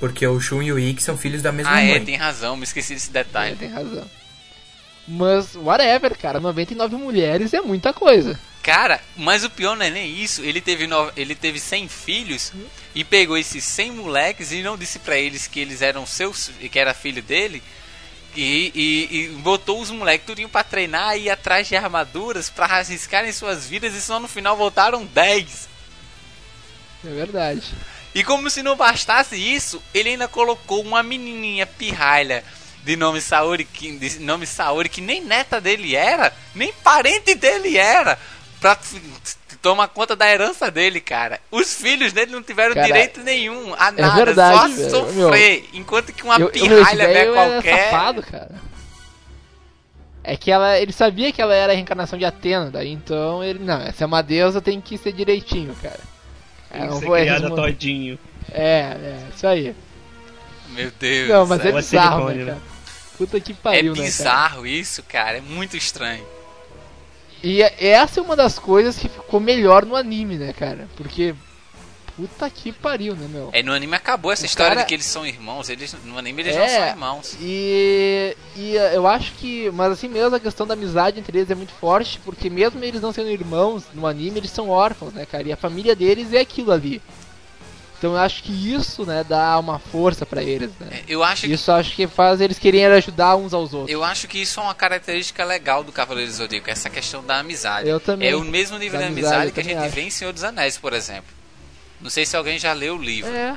[0.00, 1.92] Porque o Shun e o Ikki são filhos da mesma Ah, mãe.
[1.94, 3.56] é, tem razão, me esqueci desse É, detalhe.
[3.56, 4.08] tem razão.
[5.06, 6.38] Mas, whatever, cara.
[6.40, 8.38] 99 mulheres é muita coisa.
[8.68, 10.44] Cara, mas o pior não é nem isso.
[10.44, 11.10] Ele teve, no...
[11.16, 12.52] ele teve 100 filhos
[12.94, 16.78] e pegou esses 100 moleques e não disse pra eles que eles eram seus, que
[16.78, 17.62] era filho dele.
[18.36, 22.66] E, e, e botou os moleques tudinho pra treinar e ir atrás de armaduras pra
[22.66, 25.66] arriscarem suas vidas e só no final voltaram 10.
[27.06, 27.72] É verdade.
[28.14, 32.44] E como se não bastasse isso, ele ainda colocou uma menininha pirralha
[32.84, 37.76] de nome Saori, que, de nome Saori, que nem neta dele era, nem parente dele
[37.76, 38.18] era,
[38.60, 38.76] pra
[39.62, 41.40] tomar conta da herança dele, cara.
[41.50, 45.24] Os filhos dele não tiveram Cara, direito nenhum a nada, verdade, só velho.
[45.26, 45.68] sofrer.
[45.72, 47.90] Enquanto que uma Eu- eu- pirralha velha era qualquer.
[47.90, 48.50] safado, cara.
[50.24, 53.60] É que ela, ele sabia que ela era a reencarnação de Atena, daí então ele,
[53.60, 56.00] não, essa é uma deusa, tem que ser direitinho, cara.
[56.70, 58.18] Tem É, que não ser vou criada resmo- todinho.
[58.52, 59.74] É, é, isso aí.
[60.70, 61.28] Meu Deus.
[61.30, 61.68] Não, mas é.
[61.68, 62.50] Ou bizarro, silicone, né, né?
[62.52, 62.62] cara?
[63.16, 64.06] Puta que é pariu, né, cara?
[64.06, 65.38] bizarro isso, cara.
[65.38, 66.24] É muito estranho.
[67.42, 70.88] E é- essa é uma das coisas que ficou melhor no anime, né, cara?
[70.96, 71.34] Porque,
[72.16, 73.50] puta que pariu, né, meu?
[73.52, 75.68] É, no anime acabou essa O história cara- de que eles são irmãos.
[75.68, 76.58] Eles, no anime eles É.
[76.58, 77.36] não são irmãos.
[77.40, 81.50] E, e uh, eu acho que, mas assim mesmo, a questão da amizade entre eles
[81.50, 85.24] é muito forte, porque mesmo eles não sendo irmãos no anime, eles são órfãos, né,
[85.24, 85.46] cara?
[85.46, 87.00] E a família deles é aquilo ali.
[87.98, 91.02] Então eu acho que isso, né, dá uma força pra eles, né?
[91.08, 93.90] Eu acho que Isso acho que faz eles quererem ajudar uns aos outros.
[93.92, 97.38] Eu acho que isso é uma característica legal do Cavaleiro do Zodíaco, essa questão da
[97.40, 97.88] amizade.
[97.88, 98.28] Eu também.
[98.30, 99.94] É o mesmo nível Da de amizade, amizade que a gente acho.
[99.96, 101.34] vê em Senhor dos Anéis, por exemplo.
[102.00, 103.30] Não sei se alguém já leu o livro.
[103.34, 103.56] É.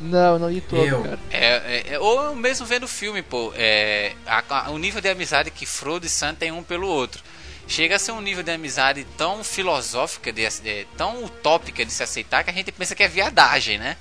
[0.00, 1.02] Não, não li todo, Eu.
[1.02, 1.18] cara.
[1.30, 3.52] É, é, é, ou mesmo vendo o filme, pô.
[3.56, 7.22] É, a- a- o nível de amizade que Frodo e Sam têm um pelo outro.
[7.68, 12.02] Chega a ser um nível de amizade tão filosófica, de, é, tão utópica de se
[12.02, 13.96] aceitar que a gente pensa que é viadagem, né?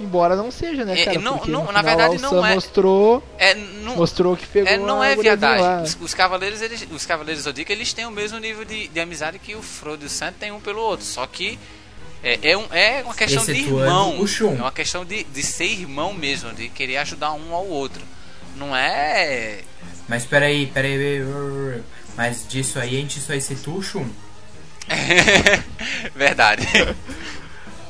[0.00, 1.18] Embora não seja, né, É, cara?
[1.20, 2.54] não- Porque não- no na final verdade não é.
[2.54, 5.60] mostrou, É, não, mostrou que pegou É, não a é viadagem.
[5.64, 5.82] lá.
[5.82, 9.38] Os, os cavaleiros, eles, os cavaleiros Zodíaco, eles têm o mesmo nível de, de amizade
[9.40, 11.04] que o Frodo e o Sam têm um pelo outro.
[11.04, 11.58] Só que
[12.22, 14.56] é, é, um, é uma questão de Excetuando irmão.
[14.56, 18.02] É uma questão de, de ser irmão mesmo, de querer ajudar um ao outro.
[18.56, 19.60] Não é.
[20.08, 21.82] Mas peraí, peraí, peraí.
[22.18, 24.06] Mas disso aí a gente só excetua o Shun.
[26.14, 26.66] Verdade.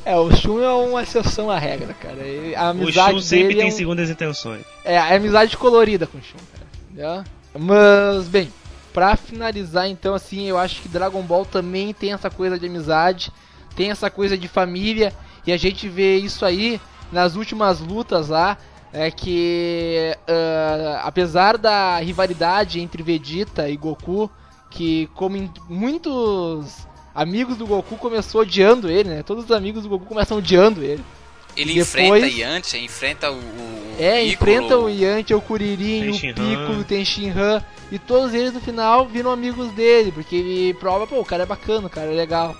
[0.04, 2.18] É, o Shun é uma exceção à regra, cara.
[2.56, 4.62] A O amizade Shun sempre dele tem é, um- segundas intenções.
[4.84, 6.66] é a amizade colorida com o Shun, cara.
[6.90, 7.24] Entendeu?
[7.58, 8.52] Mas, bem,
[8.92, 13.32] pra finalizar então, assim, eu acho que Dragon Ball também tem essa coisa de amizade,
[13.74, 15.12] tem essa coisa de família,
[15.46, 16.80] e a gente vê isso aí
[17.10, 18.58] nas últimas lutas lá,
[18.92, 24.30] é que ah, apesar da rivalidade entre Vegeta e Goku,
[24.70, 29.22] que como em muitos amigos do Goku começou odiando ele, né?
[29.22, 31.02] Todos os amigos do Goku começam odiando ele.
[31.56, 33.34] Ele Depois- enfrenta Yantia, enfrenta o.
[33.34, 34.28] o É, Piccolo.
[34.50, 36.12] enfrenta o Yantia, o Kuririn, o.
[36.12, 41.18] Piccolo, o Tenshinhan, e todos eles no final viram amigos dele, porque ele prova, pô,
[41.18, 42.54] o cara é bacana, o cara é legal.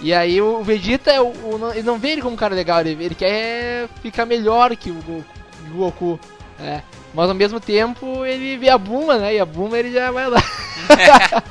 [0.00, 2.54] E aí o Vegeta, é o, o- não- ele não vê ele como um cara
[2.56, 5.37] legal, ele, ele quer ficar melhor que o Goku.
[5.68, 6.18] Goku,
[6.58, 6.82] é.
[7.14, 9.34] Mas ao mesmo tempo ele vê a Buma, né?
[9.34, 10.42] E a Buma ele já vai lá.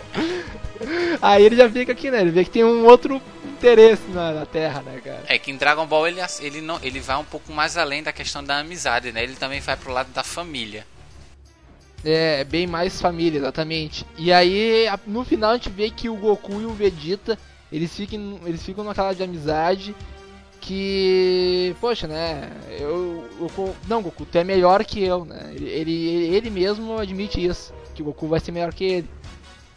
[1.22, 2.22] aí ele já fica aqui, né?
[2.22, 5.23] Ele vê que tem um outro interesse na, na Terra, né, cara?
[5.27, 8.11] É que em Dragon Ball ele, ele, não, ele vai um pouco mais além da
[8.11, 9.23] questão da amizade, né?
[9.23, 10.85] Ele também vai pro lado da família.
[12.03, 14.06] É, bem mais família, exatamente.
[14.18, 17.38] E aí, no final, a gente vê que o Goku e o Vegeta,
[17.72, 19.95] eles ficam, eles ficam naquela de amizade
[20.68, 25.94] que, poxa, né, eu, eu não, Goku, tu é melhor que eu, né, ele,
[26.35, 29.10] ele, mesmo admite isso, que o Goku vai ser melhor que ele.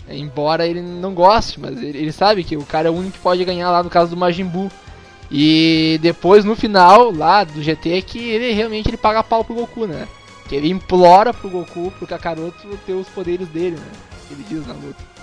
[0.09, 3.13] É, embora ele não goste, mas ele, ele sabe que o cara é o único
[3.13, 4.69] que pode ganhar lá no caso do Majin Buu.
[5.31, 9.87] E depois, no final, lá do GT, que ele realmente ele paga pau pro Goku,
[9.87, 10.09] né?
[10.49, 13.93] Que ele implora pro Goku, pro Kakaroto ter os poderes dele, né?
[14.29, 15.20] Ele diz na luta.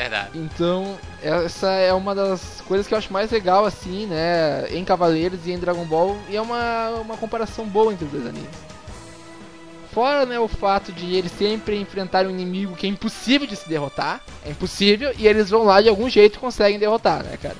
[0.00, 0.30] Verdade.
[0.34, 4.66] Então, essa é uma das coisas que eu acho mais legal, assim, né?
[4.70, 6.16] Em Cavaleiros e em Dragon Ball.
[6.30, 8.48] E é uma, uma comparação boa entre os dois animes.
[9.92, 13.68] Fora, né, o fato de eles sempre enfrentarem um inimigo que é impossível de se
[13.68, 14.22] derrotar.
[14.46, 15.12] É impossível.
[15.18, 17.56] E eles vão lá de algum jeito e conseguem derrotar, né, cara?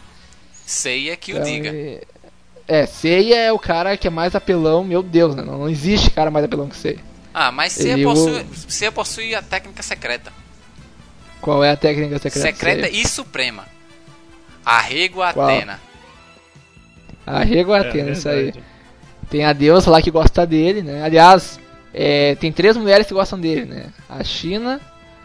[0.64, 1.68] Seiya que o Então, diga.
[1.70, 2.00] e-
[2.66, 5.42] É, Seiya é o cara que é mais apelão, meu Deus, né?
[5.42, 7.00] Não, não existe cara mais apelão que Seiya.
[7.34, 10.32] Ah, mas Seiya Ele- possui, Seiya possui a técnica secreta.
[11.40, 12.46] Qual é a técnica secreta?
[12.46, 13.66] Secreta e suprema.
[14.64, 15.22] Arrego?
[15.22, 15.80] Atena.
[17.26, 18.52] Arrego É, Atena, isso aí.
[19.28, 21.02] Tem a deusa lá que gosta dele, né?
[21.02, 21.60] Aliás,
[21.94, 23.92] é, tem três mulheres que gostam dele, né?
[24.08, 24.80] A China,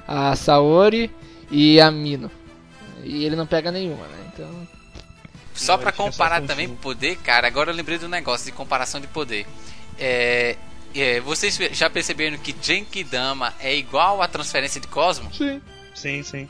[0.08, 1.12] a Saori
[1.50, 2.30] e a Mino.
[3.04, 4.18] E ele não pega nenhuma, né?
[4.34, 4.68] Então.
[5.54, 9.08] Só só comparar com também poder, cara, agora eu lembrei do negócio de comparação de
[9.08, 9.46] poder.
[9.98, 10.58] É,
[10.94, 15.34] é, vocês já perceberam que Genkidama é igual à transferência de Cosmo?
[15.34, 15.62] Sim.
[15.96, 16.48] Sim, sim.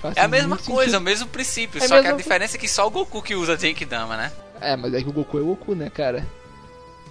[0.00, 0.98] Faz É a mesma coisa, sentido.
[0.98, 3.56] o mesmo princípio, É só que a diferença é que só o Goku que usa
[3.56, 4.32] Genkidama, né?
[4.60, 6.26] É, mas é que o Goku é o Goku, né, cara?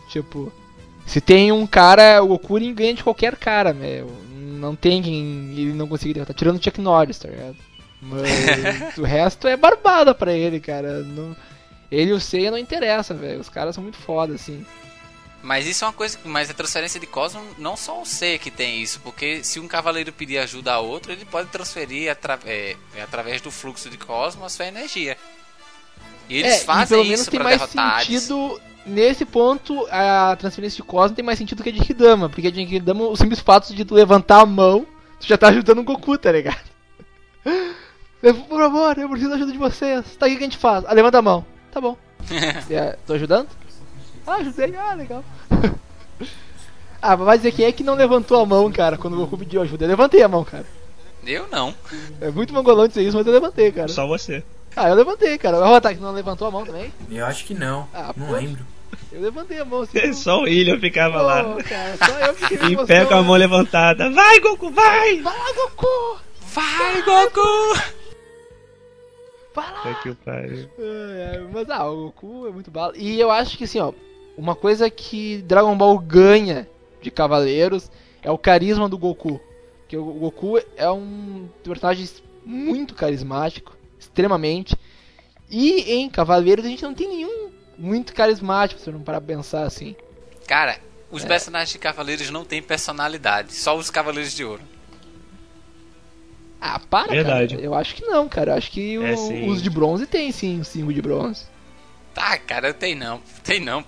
[0.09, 0.51] Tipo,
[1.05, 4.11] se tem um cara, o Goku ele ganha de qualquer cara, meu.
[4.35, 7.55] Não tem quem ele não consiga derrotar, tirando o Chuck Norris, tá ligado?
[8.01, 10.99] Mas o resto é barbada pra ele, cara.
[11.01, 11.35] Não...
[11.91, 13.39] Ele e o Seiya não interessa, velho.
[13.39, 14.65] Os caras são muito foda, assim.
[15.45, 18.49] Mas isso é uma coisa, mas a transferência de Cosmo não só o C que
[18.49, 22.75] tem isso, porque se um cavaleiro pedir ajuda a outro, ele pode transferir atra- é,
[22.95, 25.15] é, através do fluxo de Cosmo a sua energia.
[26.27, 28.23] E eles é, e fazem pelo menos isso tem mais derrotar Hades.
[28.23, 28.59] sentido.
[28.87, 32.27] Nesse ponto, a transferência de Cosmo tem mais sentido que a de Hidama.
[32.27, 34.85] Porque a de Hidama, o simples fato de tu levantar a mão,
[35.19, 36.57] tu já tá ajudando o Goku, tá ligado?
[38.49, 40.15] Por favor, eu preciso da ajuda de vocês.
[40.15, 40.83] Tá, o que que a gente faz?
[40.87, 41.45] Ah, levanta a mão.
[41.71, 41.95] Tá bom.
[42.71, 43.47] É, tô ajudando?
[44.25, 44.75] Ah, ajudei.
[44.75, 45.23] Ah, legal.
[47.01, 49.37] ah, mas vai dizer quem é que não levantou a mão, cara, quando o Goku
[49.37, 49.85] pediu ajuda?
[49.85, 50.65] Eu levantei a mão, cara.
[51.25, 51.73] Eu não.
[52.21, 53.87] É muito mangolão dizer isso, mas eu levantei, cara.
[53.87, 54.43] Só você.
[54.75, 55.57] Ah, eu levantei, cara.
[55.57, 56.93] O Ataque não levantou a mão também?
[57.09, 57.87] Eu acho que não.
[57.93, 58.39] Ah, não poxa.
[58.39, 58.65] lembro.
[59.11, 60.11] Eu levantei a mão assim.
[60.13, 61.43] Só o William ficava lá.
[61.43, 64.09] Pô, cara, só eu fiquei Em emoção, pé com a mão levantada.
[64.11, 65.21] Vai, Goku, vai!
[65.21, 66.19] Vai lá, Goku!
[66.53, 67.81] Vai, Goku!
[69.55, 69.81] Vai lá!
[69.81, 70.69] Puta que pariu.
[71.53, 72.93] Mas ah, o Goku é muito bala.
[72.95, 73.93] E eu acho que assim, ó,
[74.37, 76.67] uma coisa que Dragon Ball ganha
[77.01, 77.89] de Cavaleiros
[78.21, 79.39] é o carisma do Goku.
[79.81, 82.07] Porque o Goku é um personagem
[82.43, 84.75] muito carismático, extremamente.
[85.49, 89.35] E em Cavaleiros a gente não tem nenhum muito carismático, se eu não parar pra
[89.35, 89.95] pensar assim.
[90.47, 90.79] Cara,
[91.11, 91.27] os É.
[91.27, 94.61] personagens de Cavaleiros não têm personalidade, só os Cavaleiros de Ouro.
[96.59, 97.55] Ah, para, Verdade.
[97.55, 97.65] cara.
[97.65, 98.51] Eu acho que não, cara.
[98.51, 99.47] Eu acho que o- É, sim.
[99.49, 101.45] os de bronze tem sim, os 5 de bronze.
[102.15, 103.21] Tá, cara, tem não.
[103.43, 103.83] Tem não.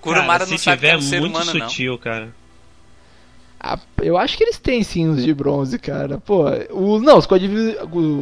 [0.00, 1.68] Kurumara Cara, se não sabe que é tiver um ser muito humano, não.
[1.68, 2.34] sutil, cara.
[3.58, 6.18] Ah, eu acho que eles têm sim os de bronze, cara.
[6.18, 7.26] Pô, os, não, os,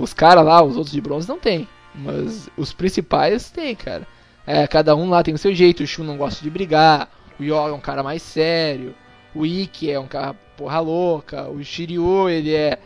[0.02, 1.68] os caras lá, os outros de bronze não tem.
[1.94, 4.06] Mas os principais tem, cara.
[4.46, 5.82] É, cada um lá tem o seu jeito.
[5.82, 7.10] O Shun não gosta de brigar.
[7.38, 8.94] O Yoga é um cara mais sério.
[9.34, 11.48] O Ikki é um cara porra louca.
[11.48, 12.78] O Shiryu, ele é.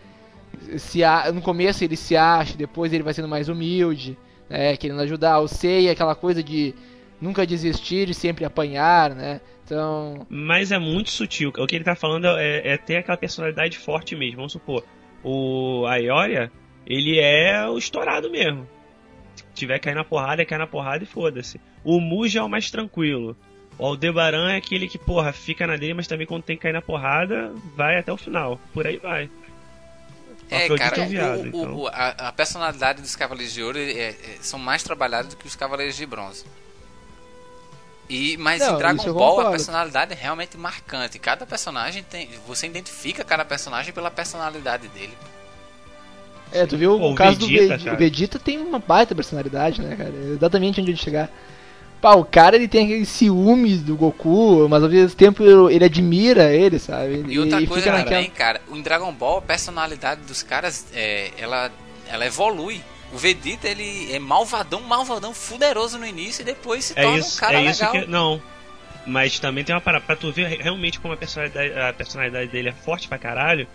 [0.78, 4.18] Se a- no começo ele se acha, depois ele vai sendo mais humilde,
[4.48, 4.76] né?
[4.76, 5.40] Querendo ajudar.
[5.40, 6.74] O Sei aquela coisa de
[7.20, 9.40] nunca desistir e sempre apanhar, né?
[9.64, 10.26] Então.
[10.28, 11.52] Mas é muito sutil.
[11.58, 14.36] O que ele tá falando é, é ter aquela personalidade forte mesmo.
[14.36, 14.84] Vamos supor,
[15.22, 16.50] o Aioria,
[16.86, 18.66] ele é o estourado mesmo.
[19.34, 21.60] Se tiver cair na porrada, é cair na porrada e foda-se.
[21.84, 23.36] O Muja é o mais tranquilo.
[23.78, 26.72] O Aldebaran é aquele que, porra, fica na dele, mas também quando tem que cair
[26.72, 28.58] na porrada, vai até o final.
[28.72, 29.30] Por aí vai.
[30.50, 31.74] É, Afrodite cara, é um viado, o- então.
[31.76, 35.46] o- a, a personalidade dos Cavaleiros de Ouro é- é- são mais trabalhados do que
[35.46, 36.44] os Cavaleiros de Bronze.
[38.08, 41.18] E, mas Não, em Dragon Ball a personalidade é realmente marcante.
[41.18, 42.30] Cada personagem tem.
[42.46, 45.12] Você identifica cada personagem pela personalidade dele.
[46.50, 47.84] É, tu viu Pô, o caso do Vegeta, Vegeta.
[47.84, 47.96] cara.
[47.96, 50.08] O Vegeta tem uma baita personalidade, né, cara?
[50.08, 51.28] É Exatamente onde ele chegar.
[52.00, 56.52] Pá, o cara ele tem aquele ciúmes do Goku, mas ao mesmo tempo ele admira
[56.54, 57.14] ele, sabe?
[57.14, 61.72] Ele, E outra coisa também, cara, em Dragon Ball a personalidade dos caras é, ela,
[62.08, 62.80] ela evolui.
[63.12, 67.36] O Vegeta ele é malvadão, malvadão, fuderoso no início e depois se É torna isso,
[67.36, 68.04] um cara é isso legal.
[68.04, 68.10] que.
[68.10, 68.42] Não.
[69.06, 70.04] Mas também tem uma parada.
[70.04, 73.66] Pra tu ver realmente como a personalidade, a personalidade dele é forte pra caralho.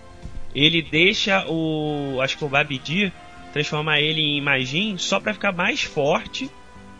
[0.54, 2.20] Ele deixa o.
[2.22, 3.12] Acho que o Babidi
[3.52, 6.50] transformar ele em Majin só pra ficar mais forte,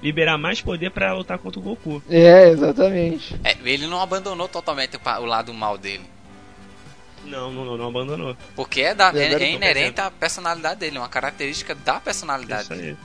[0.04, 2.04] liberar mais poder pra lutar contra o Goku.
[2.10, 3.40] É, exatamente.
[3.44, 6.04] É, ele não abandonou totalmente o, lado mal dele.
[7.26, 8.36] Não, não, não, não abandonou.
[8.54, 12.70] Porque é, da, é, é inerente à personalidade dele, é uma característica da personalidade Isso
[12.76, 12.90] dele.
[12.90, 12.98] aí.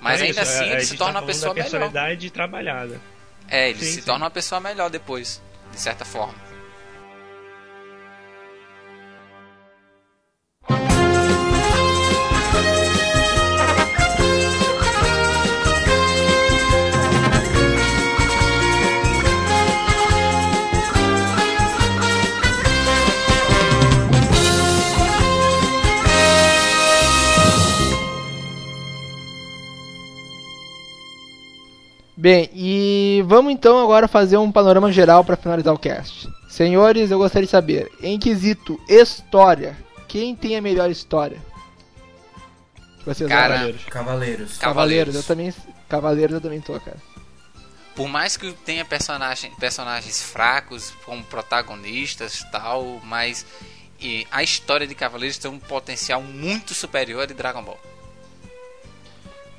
[0.00, 1.54] Mas É ainda isso, assim a- a ele se tá torna uma falando pessoa da
[1.54, 1.70] melhor.
[1.70, 3.00] personalidade trabalhada.
[3.48, 4.02] É, ele Sim, se sim.
[4.02, 5.40] torna uma pessoa melhor depois,
[5.70, 6.34] de certa forma.
[32.24, 36.26] Bem, e vamos então agora fazer um panorama geral para finalizar o cast.
[36.48, 39.76] Senhores, eu gostaria de saber, em quesito história,
[40.08, 41.36] quem tem a melhor história?
[43.04, 43.56] Vocês Cara?
[43.56, 43.84] Cavaleiros.
[43.84, 45.14] Cavaleiros, Cavaleiros.
[45.16, 45.54] eu também.
[45.86, 46.96] Cavaleiros eu também tô, cara.
[47.94, 53.44] Por mais que tenha personagem, personagens fracos como protagonistas e tal, mas
[54.00, 57.80] e a história de Cavaleiros tem um potencial muito superior a de Dragon Ball.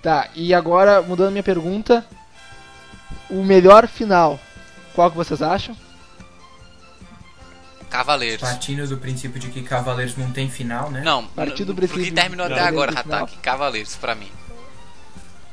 [0.01, 2.03] Tá, e agora, mudando minha pergunta,
[3.29, 4.39] o melhor final,
[4.93, 5.75] qual que vocês acham?
[7.89, 8.41] Cavaleiros.
[8.41, 11.01] Partindo do princípio de que Cavaleiros não tem final, né?
[11.01, 12.91] Não, Partido do pro que princípio terminou até agora.
[12.99, 13.37] Hatake.
[13.37, 14.29] Cavaleiros, pra mim.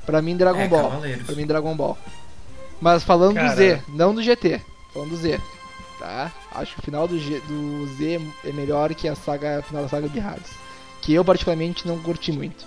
[0.05, 0.83] Pra mim, Dragon É, Ball.
[0.91, 1.27] Cavaleiros.
[1.27, 1.97] Pra mim, Dragon Ball.
[2.81, 3.51] Mas falando Cara.
[3.51, 4.61] do Z, não do GT.
[4.93, 5.41] Falando do Z.
[6.01, 6.33] Tá?
[6.53, 9.85] Acho que o final do, G, do Z é melhor que a saga, a final
[9.85, 10.51] da saga de Hades.
[11.01, 12.67] Que eu, particularmente, não curti muito.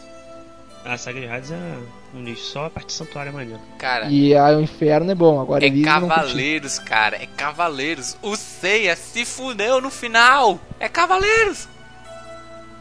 [0.86, 1.78] A saga de Hades é
[2.20, 3.60] nicho, só a parte de santuário é maneiro.
[3.78, 5.40] Cara, E a, o Inferno é bom.
[5.40, 5.82] Agora, é.
[5.82, 7.18] Cavaleiros, cara.
[7.18, 8.18] É Cavaleiros.
[8.22, 10.60] O Seiya se fudeu no final.
[10.80, 11.68] É Cavaleiros.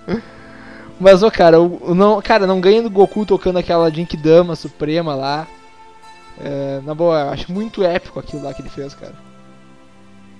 [1.01, 5.15] Mas, ô, cara, o, o não, cara, não ganha do Goku tocando aquela Jinkidama Suprema
[5.15, 5.47] lá.
[6.41, 9.15] É, na boa, eu acho muito épico aquilo lá que ele fez, cara.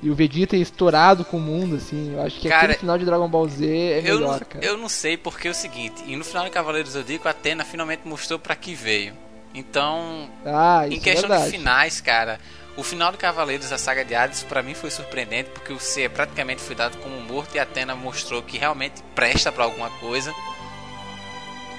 [0.05, 2.13] E o Vegeta estourado com o mundo, assim.
[2.13, 4.63] Eu acho que Cara, aquele final de Dragon Ball Z é eu, melhor, não, cara.
[4.65, 6.05] eu não sei porque é o seguinte.
[6.07, 9.15] E no final de Cavaleiros do Zodíaco, a Atena finalmente mostrou pra que veio.
[9.55, 12.39] Então, Ah, isso em questão é de finais, cara,
[12.77, 16.11] o final de Cavaleiros da saga de Hades pra mim foi surpreendente porque o Seiya
[16.11, 20.35] praticamente foi dado como morto e a Atena mostrou que realmente presta pra alguma coisa.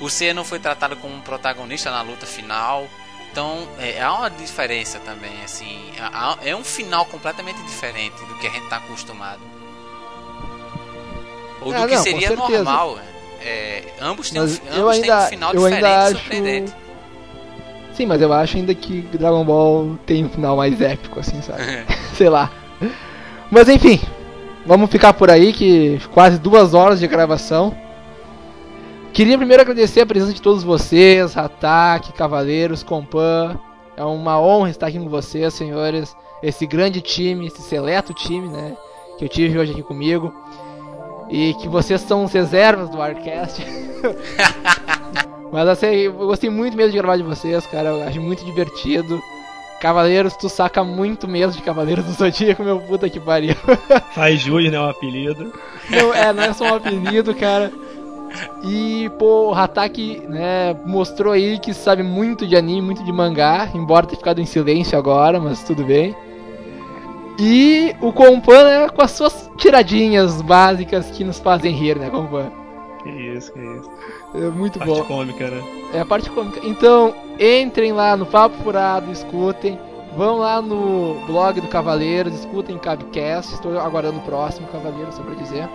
[0.01, 2.87] O Seiya não foi tratado como um protagonista na luta final.
[3.35, 8.47] Então, é, há uma diferença também, assim, há- é um final completamente diferente do que
[8.47, 9.41] a gente tá acostumado.
[11.61, 12.97] Ou do Ah, que não, seria normal.
[13.41, 15.97] É, ambos têm, um, Mas eu ambos têm ainda- um final eu ainda diferente e
[16.05, 16.73] acho- surpreendente.
[17.93, 21.61] Sim, mas eu acho ainda que Dragon Ball tem um final mais épico, assim, sabe?
[22.15, 22.49] Sei lá.
[23.51, 23.99] Mas enfim,
[24.65, 27.75] vamos ficar por aí que quase duas horas de gravação.
[29.15, 33.57] Queria primeiro agradecer a presença de todos vocês, Ataque, Cavaleiros, Compan.
[33.95, 36.13] É uma honra estar aqui com vocês, senhores.
[36.43, 38.75] Esse grande time, esse seleto time, né?
[39.17, 40.33] Que eu tive hoje aqui comigo.
[41.29, 43.65] E que vocês são os reservas do Arcast.
[45.49, 47.91] Mas assim, eu gostei muito mesmo de gravar de vocês, cara.
[47.91, 49.17] Eu acho muito divertido.
[49.79, 53.55] Cavaleiros, tu saca muito mesmo de Cavaleiros do Zodíaco, meu puta que pariu.
[54.13, 54.77] Faz jus, né?
[54.77, 55.53] O apelido.
[55.89, 57.71] Não, é, não é só um apelido, cara.
[58.63, 63.69] E, pô, o Hataki, né, mostrou aí que sabe muito de anime, muito de mangá,
[63.73, 66.15] embora tenha ficado em silêncio agora, mas tudo bem.
[67.39, 72.51] E o Kompan, né, com as suas tiradinhas básicas que nos fazem rir, né, Kompan?
[73.03, 73.89] Que isso, que isso.
[74.33, 75.03] É muito Parte bom.
[75.03, 75.61] cômica, né?
[75.93, 76.59] É a parte cômica.
[76.63, 79.77] Então, entrem lá no Papo Furado, escutem.
[80.17, 83.53] Vão lá no blog do Cavaleiros, escutem Cabcast.
[83.53, 85.69] Estou aguardando o próximo Cavaleiro, só pra dizer.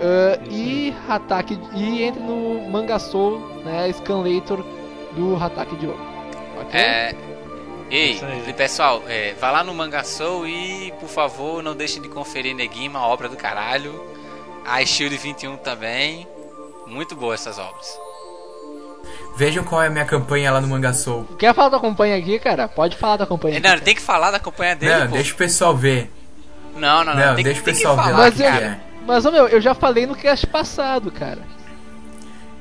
[0.00, 4.64] Ah, e Hatake e entre no Manga Soul, né, Scanlator
[5.12, 5.98] do Hatake Diogo.
[6.60, 6.78] Ok?
[6.80, 7.14] É.
[7.90, 12.54] Ei, e pessoal, é, vá lá no Mangaçou e, por favor, não deixem de conferir
[12.54, 14.04] Negima, obra do caralho.
[14.66, 16.28] A Shield 21 também.
[16.86, 17.98] Muito boa essas obras.
[19.38, 21.24] Vejam qual é a minha campanha lá no Manga Soul.
[21.38, 22.68] Quer falar da companhia aqui, cara?
[22.68, 23.56] Pode falar da companhia.
[23.56, 23.84] É, aqui, Não, cara.
[23.84, 25.14] tem que falar da companhia dele, Não, pô.
[25.14, 26.10] deixa o pessoal ver.
[26.76, 27.26] Não, não, não.
[27.28, 28.80] Não, tem, deixa o pessoal ver falar, lá Mas que é.
[29.08, 31.40] Mas, ô, meu, eu já falei no cast passado, cara.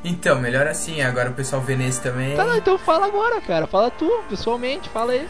[0.02, 2.38] Então, melhor assim, agora o pessoal vê nesse também.
[2.38, 3.68] Tá, não, então fala agora, cara.
[3.68, 5.28] Fala tu, pessoalmente, fala aí.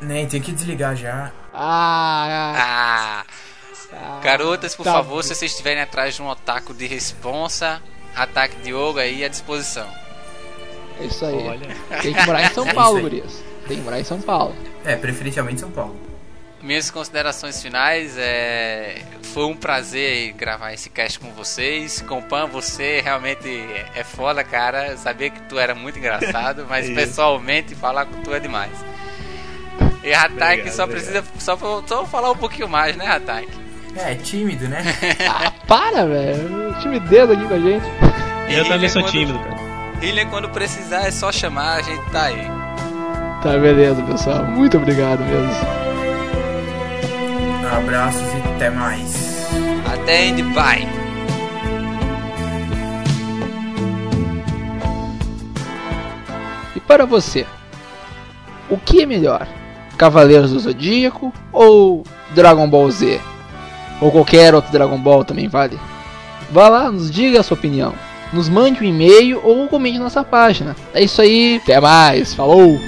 [0.00, 1.30] Nem, tem que desligar já.
[1.52, 3.24] Ah, Ah,
[3.92, 7.82] ah, garotas, por tá favor, se vocês estiverem atrás de um otaku de responsa,
[8.14, 9.86] ataque de Yoga aí à disposição.
[10.98, 11.46] É isso aí.
[11.46, 11.76] Olha.
[12.00, 13.02] Tem que morar em São É Paulo, aí.
[13.02, 13.44] gurias.
[13.68, 14.56] Tem que morar em São Paulo.
[14.86, 15.94] É, preferencialmente São Paulo.
[16.66, 18.96] Minhas considerações finais é.
[19.32, 22.00] Foi um prazer gravar esse cast com vocês.
[22.02, 23.48] Compan, você realmente
[23.94, 24.88] é foda, cara.
[24.88, 28.72] Eu sabia que tu era muito engraçado, mas pessoalmente falar com tu é demais.
[30.02, 30.88] E Hatak só obrigado.
[30.88, 31.56] precisa só,
[31.86, 33.46] só falar um pouquinho mais, né, Hatak?
[33.96, 34.82] É, tímido, né?
[35.28, 36.74] Ah, para, velho.
[36.82, 37.86] Timidez aqui com a gente.
[38.48, 39.56] Eu também sou quando- tímido, cara.
[40.02, 42.46] Ilha, quando precisar, é só chamar, a gente tá aí.
[43.42, 44.44] Tá, beleza, pessoal.
[44.44, 45.85] Muito obrigado mesmo.
[47.76, 49.46] Abraços e até mais.
[49.92, 50.88] Até end, bye.
[56.74, 57.44] E para você,
[58.70, 59.46] o que é melhor?
[59.98, 62.02] Cavaleiros do Zodíaco ou
[62.34, 63.20] Dragon Ball Z?
[64.00, 65.78] Ou qualquer outro Dragon Ball também vale?
[66.50, 67.92] Vá lá, nos diga a sua opinião.
[68.32, 70.74] Nos mande um e-mail ou comente na nossa página.
[70.94, 72.80] É isso aí, até mais, falou!